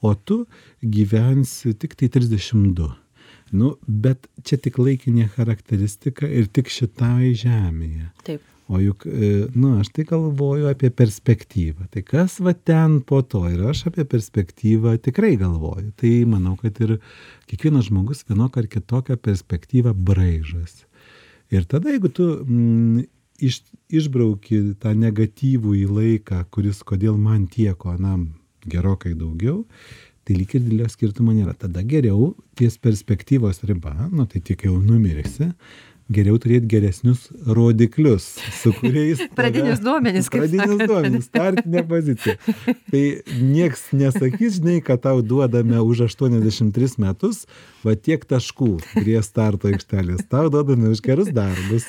o 0.04 0.14
tu 0.16 0.44
gyvensi 0.84 1.76
tiktai 1.80 2.12
trisdešim 2.12 2.72
du 2.78 2.92
nu 3.56 3.76
bet 3.88 4.28
čia 4.46 4.60
tik 4.62 4.80
laikinė 4.82 5.30
charakteristika 5.36 6.28
ir 6.28 6.52
tik 6.52 6.70
šitai 6.74 7.34
žemėje. 7.40 8.12
Taip. 8.28 8.52
O 8.66 8.80
juk 8.82 9.04
nu 9.54 9.76
aš 9.78 9.92
tai 9.94 10.08
galvoju 10.10 10.66
apie 10.72 10.90
perspektyvą. 10.90 11.86
Tai 11.94 12.02
kas 12.02 12.40
va 12.42 12.56
ten 12.58 12.98
po 13.06 13.20
to? 13.22 13.44
Ir 13.54 13.62
aš 13.70 13.84
apie 13.92 14.08
perspektyvą 14.10 14.96
tikrai 15.06 15.36
galvoju. 15.38 15.92
Tai 16.02 16.14
manau 16.32 16.56
kad 16.58 16.82
ir 16.82 16.96
kiekvienas 17.46 17.92
žmogus 17.92 18.26
vienokią 18.26 18.64
ar 18.64 18.70
kitokią 18.74 19.20
perspektyvą 19.22 19.94
braižosi. 19.94 20.88
Ir 21.54 21.68
tada 21.70 21.94
jeigu 21.94 22.10
tu 22.10 22.26
mm, 22.42 23.06
iš 23.38 23.62
išbrauki 23.94 24.62
tą 24.82 24.96
negatyvųjį 24.98 25.86
laiką 25.86 26.42
kuris 26.50 26.82
kodėl 26.88 27.20
man 27.22 27.46
tiek 27.52 27.86
o 27.86 27.94
anam 27.94 28.32
gerokai 28.66 29.14
daugiau 29.14 29.64
tai 30.26 30.38
lyg 30.40 30.56
ir 30.58 30.64
didelio 30.66 30.88
skirtumo 30.90 31.34
nėra. 31.36 31.54
Tada 31.58 31.84
geriau 31.86 32.34
ties 32.58 32.80
perspektyvos 32.82 33.62
riba 33.70 33.94
nu 34.12 34.26
tai 34.30 34.42
tik 34.46 34.66
jau 34.68 34.78
numirsi 34.82 35.52
geriau 36.12 36.38
turėt 36.38 36.68
geresnius 36.70 37.26
rodiklius 37.50 38.28
su 38.60 38.74
kuriais 38.78 39.24
pradinius 39.38 39.82
duomenis 39.82 40.30
kaip 40.30 40.44
pradinius 40.44 40.76
sakant. 40.76 40.92
duomenis 40.92 41.30
startinė 41.32 41.82
pozicija 41.90 42.36
tai 42.92 43.04
nieks 43.42 43.88
nesakys 43.98 44.60
žinai 44.60 44.82
kad 44.86 45.02
tau 45.08 45.24
duodame 45.26 45.82
už 45.82 46.06
aštuoniasdešim 46.06 46.70
tris 46.76 47.00
metus 47.02 47.46
va 47.86 47.96
tiek 47.98 48.22
taškų 48.26 48.70
prie 48.96 49.18
starto 49.26 49.70
aikštelės. 49.70 50.26
Tau 50.30 50.50
duodame 50.54 50.90
už 50.94 51.02
gerus 51.06 51.30
darbus 51.34 51.88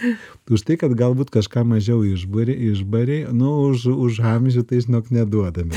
už 0.48 0.64
tai 0.64 0.76
kad 0.80 0.92
galbūt 0.96 1.32
kažką 1.34 1.64
mažiau 1.68 2.00
išbarei 2.04 3.20
nu 3.32 3.52
už 3.68 3.88
už 3.92 4.20
amžių 4.32 4.64
tai 4.68 4.80
žinok 4.84 5.12
neduodame. 5.12 5.76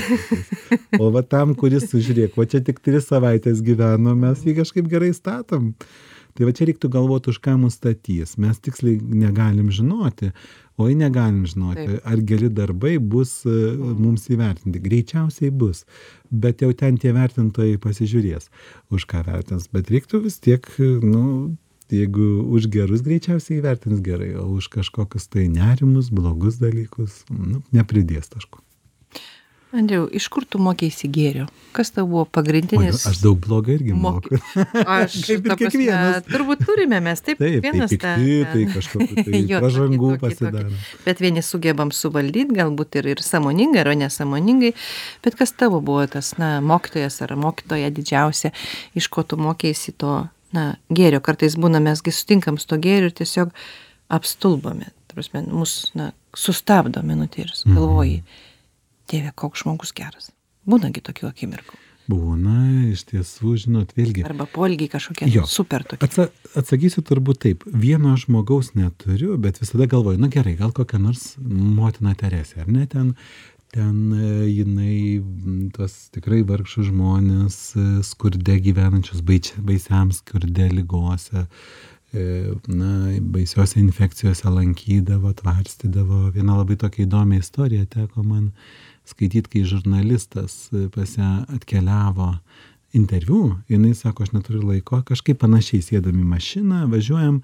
O 1.00 1.12
va 1.12 1.24
tam 1.24 1.56
kuris 1.60 1.92
žiūrėk 1.92 2.40
va 2.40 2.48
čia 2.48 2.64
tik 2.64 2.80
tris 2.84 3.08
savaites 3.12 3.64
gyveno 3.66 4.16
mes 4.16 4.48
jį 4.48 4.60
kažkaip 4.62 4.88
gerai 4.92 5.12
statom 5.16 5.74
tai 6.40 6.48
va 6.48 6.56
čia 6.56 6.70
reiktų 6.70 6.88
galvot 6.94 7.28
už 7.28 7.42
ką 7.44 7.58
mus 7.60 7.76
statys. 7.76 8.38
Mes 8.40 8.62
tiksliai 8.64 9.02
negalim 9.04 9.68
žinoti 9.76 10.32
oi 10.80 10.94
negalim 10.96 11.44
žinoti 11.44 12.00
ar 12.08 12.22
geri 12.24 12.48
darbai 12.48 12.94
bus 13.04 13.42
mums 13.44 14.30
įvertinti. 14.32 14.80
Greičiausiai 14.80 15.52
bus 15.52 15.84
bet 16.32 16.64
jau 16.64 16.72
ten 16.72 16.96
tie 16.96 17.12
vertintojai 17.12 17.76
pasižiūrės 17.84 18.48
už 18.96 19.08
ką 19.10 19.26
vertins. 19.28 19.68
Bet 19.68 19.92
reiktų 19.92 20.24
vis 20.24 20.40
tiek 20.40 20.64
nu 21.04 21.58
jeigu 21.92 22.30
už 22.56 22.70
gerus 22.72 23.04
greičiausiai 23.04 23.60
įvertins 23.60 24.00
gerai 24.06 24.32
o 24.40 24.48
už 24.56 24.72
kažkokius 24.80 25.28
tai 25.28 25.50
nerimus 25.52 26.14
blogus 26.14 26.62
dalykus 26.62 27.24
nu 27.34 27.64
nepridės 27.76 28.32
taškų 28.32 28.64
andriau 29.76 30.08
iš 30.10 30.26
kur 30.34 30.46
tu 30.50 30.58
mokeisi 30.62 31.08
gėrio? 31.14 31.46
Kas 31.76 31.92
tau 31.94 32.08
buvo 32.10 32.24
pagrindinis 32.26 33.04
aš 33.06 33.20
daug 33.22 33.38
blogo 33.44 33.70
irgi 33.70 33.94
moku. 33.94 34.40
Aš 34.98 35.20
Kaip 35.28 35.46
ir 35.46 35.54
kiekvienas. 35.60 36.24
turbūt 36.26 36.64
turime 36.66 36.98
mes 37.06 37.22
taip 37.22 37.38
tai 37.38 37.52
kiekvienas 37.56 37.94
tą- 38.02 38.16
tai 38.54 38.64
kažkokių 38.74 39.26
tai 39.28 39.42
Jo, 39.52 39.60
pražangų 39.62 40.10
pasidaro. 40.24 40.72
Bet 41.06 41.22
vieni 41.22 41.44
sugebam 41.46 41.92
suvaldyt 41.94 42.50
galbūt 42.58 42.98
ir 43.04 43.12
ir 43.14 43.22
sąmoningai 43.22 43.84
ar 43.86 43.92
nesąmoningai. 44.02 44.74
Bet 45.24 45.38
kas 45.38 45.54
tavo 45.54 45.82
buvo 45.86 46.08
tas 46.10 46.34
na 46.42 46.56
mokytojas 46.66 47.22
ar 47.28 47.36
mokytoja 47.38 47.94
didžiausia 47.94 48.50
iš 48.98 49.08
ko 49.14 49.22
tu 49.24 49.38
mokeisi 49.38 49.94
to 49.94 50.24
na 50.58 50.72
gėrio? 50.90 51.22
Kartais 51.22 51.54
būna 51.62 51.78
mes 51.80 52.02
gi 52.02 52.10
sutinkam 52.18 52.58
su 52.58 52.66
tuo 52.74 52.82
gėriu 52.82 53.12
ir 53.14 53.18
tiesiog 53.22 53.54
apstulbame 54.10 54.90
ta 55.08 55.14
prasme 55.18 55.46
mus 55.54 55.92
na 55.98 56.12
sustabdo 56.38 57.02
minutė 57.06 57.46
ir 57.46 57.54
galvoji 57.70 58.24
dieve 59.12 59.32
koks 59.36 59.66
žmogus 59.66 59.94
geras. 59.96 60.32
Būna 60.70 60.92
gi 60.94 61.04
tokių 61.06 61.30
akimirkų. 61.30 61.78
Būna 62.10 62.90
iš 62.90 63.04
tiesų 63.12 63.54
žinot 63.66 63.92
vėlgi. 63.98 64.24
Arba 64.26 64.48
poelgiai 64.50 64.90
kažkokie 64.90 65.28
Jo. 65.30 65.44
super 65.46 65.84
tokie. 65.86 66.08
Atsa 66.08 66.30
atsakysiu 66.58 67.04
turbūt 67.06 67.44
taip. 67.46 67.66
Vieno 67.70 68.16
žmogaus 68.18 68.74
neturiu 68.74 69.38
bet 69.38 69.62
visada 69.62 69.86
galvoju 69.90 70.18
nu 70.22 70.32
gerai 70.34 70.56
gal 70.58 70.74
kokia 70.74 70.98
nors 71.02 71.36
motina 71.38 72.16
teresė 72.18 72.64
ar 72.66 72.74
ne 72.74 72.88
ten 72.90 73.14
ten 73.70 74.14
e, 74.14 74.50
jinai 74.50 75.22
tuos 75.76 76.10
tikrai 76.16 76.42
vargšus 76.50 76.90
žmones 76.90 77.58
e, 77.78 77.86
skurde 78.06 78.58
gyvenančius 78.66 79.22
baisiam 79.22 80.10
skurde 80.16 80.70
ligose 80.74 81.46
e, 81.46 82.24
na 82.66 82.92
baisiose 83.22 83.78
infekcijose 83.80 84.50
lankydavo 84.50 85.34
tvarstydavo. 85.38 86.32
Viena 86.34 86.58
labai 86.58 86.80
tokia 86.82 87.06
įdomi 87.06 87.38
istorija 87.44 87.86
teko 87.86 88.26
man 88.26 88.50
skaityt 89.10 89.50
kai 89.52 89.66
žurnalistas 89.68 90.70
e, 90.74 90.88
pas 90.94 91.18
ją 91.18 91.30
atkeliavo 91.56 92.34
interviu 92.98 93.56
jinai 93.70 93.94
sako 93.98 94.24
aš 94.26 94.34
neturiu 94.34 94.64
laiko. 94.72 95.02
Kažkaip 95.06 95.42
panašiai 95.42 95.86
sėdam 95.86 96.18
į 96.18 96.26
mašiną 96.34 96.86
važiuojam 96.92 97.42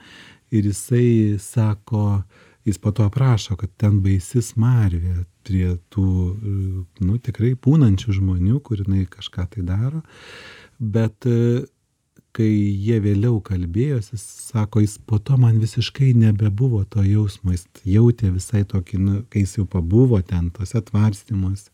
ir 0.55 0.71
jisai 0.71 1.37
sako 1.41 2.23
jis 2.65 2.77
po 2.81 2.91
to 2.91 3.05
aprašo 3.05 3.55
kad 3.59 3.69
ten 3.77 4.01
baisi 4.01 4.41
smarvė 4.41 5.25
prie 5.45 5.75
tų 5.93 6.09
e, 6.09 6.55
nu 7.05 7.19
tikrai 7.21 7.53
pūnančių 7.61 8.19
žmonių 8.19 8.59
kur 8.65 8.81
jinai 8.81 9.05
kažką 9.09 9.47
tai 9.53 9.65
daro. 9.67 10.01
Bet 10.79 11.27
e, 11.29 11.65
kai 12.35 12.49
jie 12.51 12.97
vėliau 13.03 13.39
kalbėjosi 13.43 14.19
sako 14.19 14.83
jis 14.83 14.97
po 15.07 15.19
to 15.23 15.37
man 15.39 15.61
visiškai 15.61 16.11
nebebuvo 16.19 16.83
to 16.91 17.03
jausmo 17.05 17.55
jis 17.55 17.65
jautė 17.87 18.33
visai 18.35 18.65
tokį 18.67 18.99
nu 19.01 19.15
kai 19.31 19.45
jis 19.45 19.57
jau 19.59 19.65
pabuvo 19.77 20.19
ten 20.21 20.51
tuose 20.55 20.81
tvarstymuose. 20.89 21.71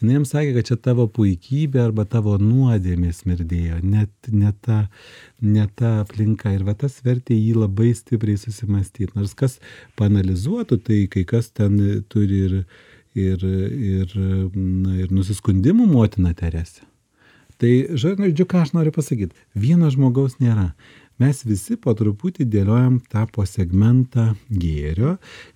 Jinai 0.00 0.18
jam 0.18 0.26
sakė 0.28 0.50
kad 0.56 0.68
čia 0.68 0.76
tavo 0.88 1.06
puikybė 1.08 1.80
arba 1.86 2.04
tavo 2.04 2.34
nuodėmė 2.40 3.14
smirdėjo 3.16 3.78
net 3.80 4.10
ne 4.28 4.50
ta 4.60 4.82
ne 5.40 5.64
ta 5.74 5.92
aplinka. 6.02 6.52
Ir 6.52 6.66
va 6.68 6.74
tas 6.76 6.98
vertė 7.06 7.38
jį 7.38 7.54
labai 7.62 7.94
stipriai 7.96 8.36
susimąstyt 8.40 9.14
nors 9.16 9.32
kas 9.38 9.56
paanalizuotų 9.96 10.82
tai 10.88 11.00
kai 11.12 11.24
kas 11.24 11.48
ten 11.54 11.78
turi 12.12 12.42
ir 12.48 12.58
ir 13.16 13.46
ir 13.46 14.12
na 14.60 14.98
ir 15.00 15.14
nusiskundimų 15.14 15.88
motina 15.94 16.34
teresė 16.36 16.84
tai 17.62 17.72
žodžiu 17.96 18.46
ką 18.48 18.64
aš 18.64 18.74
noriu 18.76 18.92
pasakyt? 18.94 19.34
Vieno 19.54 19.90
žmogaus 19.92 20.38
nėra. 20.42 20.72
Mes 21.16 21.38
visi 21.48 21.78
po 21.80 21.94
truputį 21.96 22.44
dėliojam 22.52 22.98
tą 23.08 23.22
po 23.32 23.46
segmentą 23.48 24.26
gėrio 24.52 25.14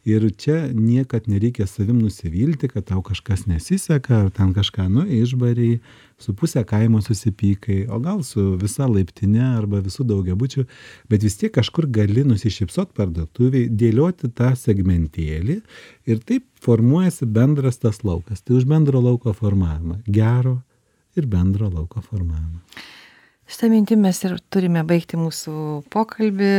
ir 0.09 0.25
čia 0.41 0.71
niekad 0.73 1.27
nereikia 1.29 1.67
savim 1.69 1.99
nusivilti 2.01 2.71
kad 2.73 2.87
tau 2.89 3.03
kažkas 3.05 3.45
nesiseka 3.45 4.23
ar 4.23 4.31
ten 4.33 4.55
kažką 4.57 4.87
nu 4.89 5.05
išbarei 5.05 5.83
su 6.17 6.33
puse 6.33 6.63
kaimo 6.65 7.03
susipykai 7.05 7.83
o 7.93 8.01
gal 8.01 8.23
su 8.25 8.55
visa 8.63 8.89
laiptine 8.89 9.43
arba 9.51 9.83
visu 9.85 10.07
daugiabučiu 10.09 10.65
bet 11.13 11.29
vis 11.29 11.37
tiek 11.37 11.53
kažkur 11.53 11.91
gali 11.93 12.25
nusišypsot 12.25 12.97
parduotuvėj 12.97 13.69
dėlioti 13.69 14.33
tą 14.33 14.55
segmentėlį 14.57 15.61
ir 16.09 16.25
taip 16.25 16.49
formuojasi 16.65 17.29
bendras 17.29 17.77
tas 17.85 18.01
laukas. 18.01 18.41
Tai 18.41 18.57
už 18.57 18.65
bendro 18.65 19.05
lauko 19.05 19.37
formavimą 19.37 20.01
gero 20.09 20.63
ir 21.21 21.29
bendro 21.31 21.71
lauko 21.71 22.03
formavimą. 22.05 22.61
Šita 23.51 23.67
mintim 23.67 24.05
mes 24.07 24.19
ir 24.23 24.37
turime 24.53 24.85
baigti 24.87 25.19
mūsų 25.19 25.53
pokalbį. 25.91 26.51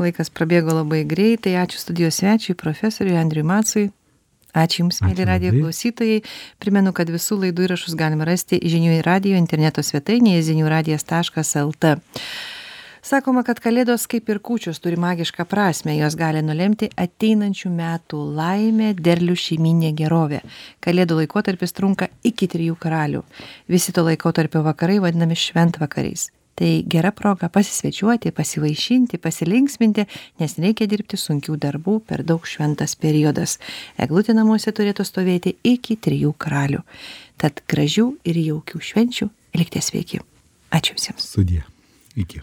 Laikas 0.00 0.32
prabėgo 0.32 0.78
labai 0.78 1.02
greitai. 1.08 1.58
Ačiū 1.60 1.82
studijos 1.82 2.22
svečiui 2.22 2.56
profesoriui 2.56 3.18
andriui 3.20 3.44
macui. 3.44 3.88
Ačiū 4.56 4.80
jums 4.82 5.02
Ačiū 5.04 5.26
radijo 5.28 5.52
klausytojai. 5.58 6.22
Primenu 6.62 6.94
kad 6.96 7.12
visų 7.12 7.42
laidų 7.42 7.68
įrašus 7.68 7.98
galima 8.00 8.24
rasti 8.24 8.62
žinių 8.64 9.02
radijo 9.04 9.36
interneto 9.36 9.84
svetainėje 9.84 10.46
zinių 10.48 10.70
radijas 10.72 11.04
taškas 11.04 11.52
lt 11.66 11.98
sakoma 13.08 13.42
kad 13.46 13.60
kalėdos 13.64 14.04
kaip 14.10 14.28
ir 14.28 14.40
kūčios 14.44 14.80
turi 14.84 14.98
magišką 15.00 15.46
prasmę. 15.48 15.94
Jos 15.96 16.16
gali 16.18 16.42
nulemti 16.44 16.90
ateinančių 17.00 17.70
metų 17.72 18.20
laimę 18.36 18.92
derlių 18.98 19.36
šeimyninę 19.38 19.94
gerovę. 19.96 20.42
Kalėdų 20.84 21.22
laikotarpis 21.22 21.72
trunka 21.76 22.10
iki 22.26 22.48
trijų 22.50 22.76
karalių. 22.80 23.22
Visi 23.68 23.94
to 23.96 24.04
laikotarpio 24.06 24.64
vakarai 24.66 24.98
vadinami 25.04 25.38
šventvakariais. 25.38 26.28
Tai 26.58 26.70
gera 26.90 27.12
proga 27.14 27.46
pasisvečiuoti 27.54 28.32
pasivaišinti 28.34 29.20
pasilinksminti 29.22 30.04
nes 30.42 30.56
nereikia 30.58 30.88
dirbti 30.90 31.20
sunkių 31.20 31.54
darbų 31.62 32.00
per 32.08 32.24
daug 32.26 32.44
šventas 32.50 32.96
periodas. 32.98 33.56
Eglutė 33.96 34.34
namuose 34.34 34.74
turėtų 34.74 35.06
stovėti 35.06 35.54
iki 35.62 35.96
trijų 35.96 36.34
karalių. 36.34 36.82
Tad 37.38 37.62
gražių 37.70 38.10
ir 38.26 38.42
jaukių 38.42 38.82
švenčių. 38.90 39.32
Likite 39.54 39.86
sveiki. 39.86 40.22
Ačiū 40.74 40.98
visiems. 40.98 41.30
Sudie. 41.30 41.64
Iki 42.18 42.42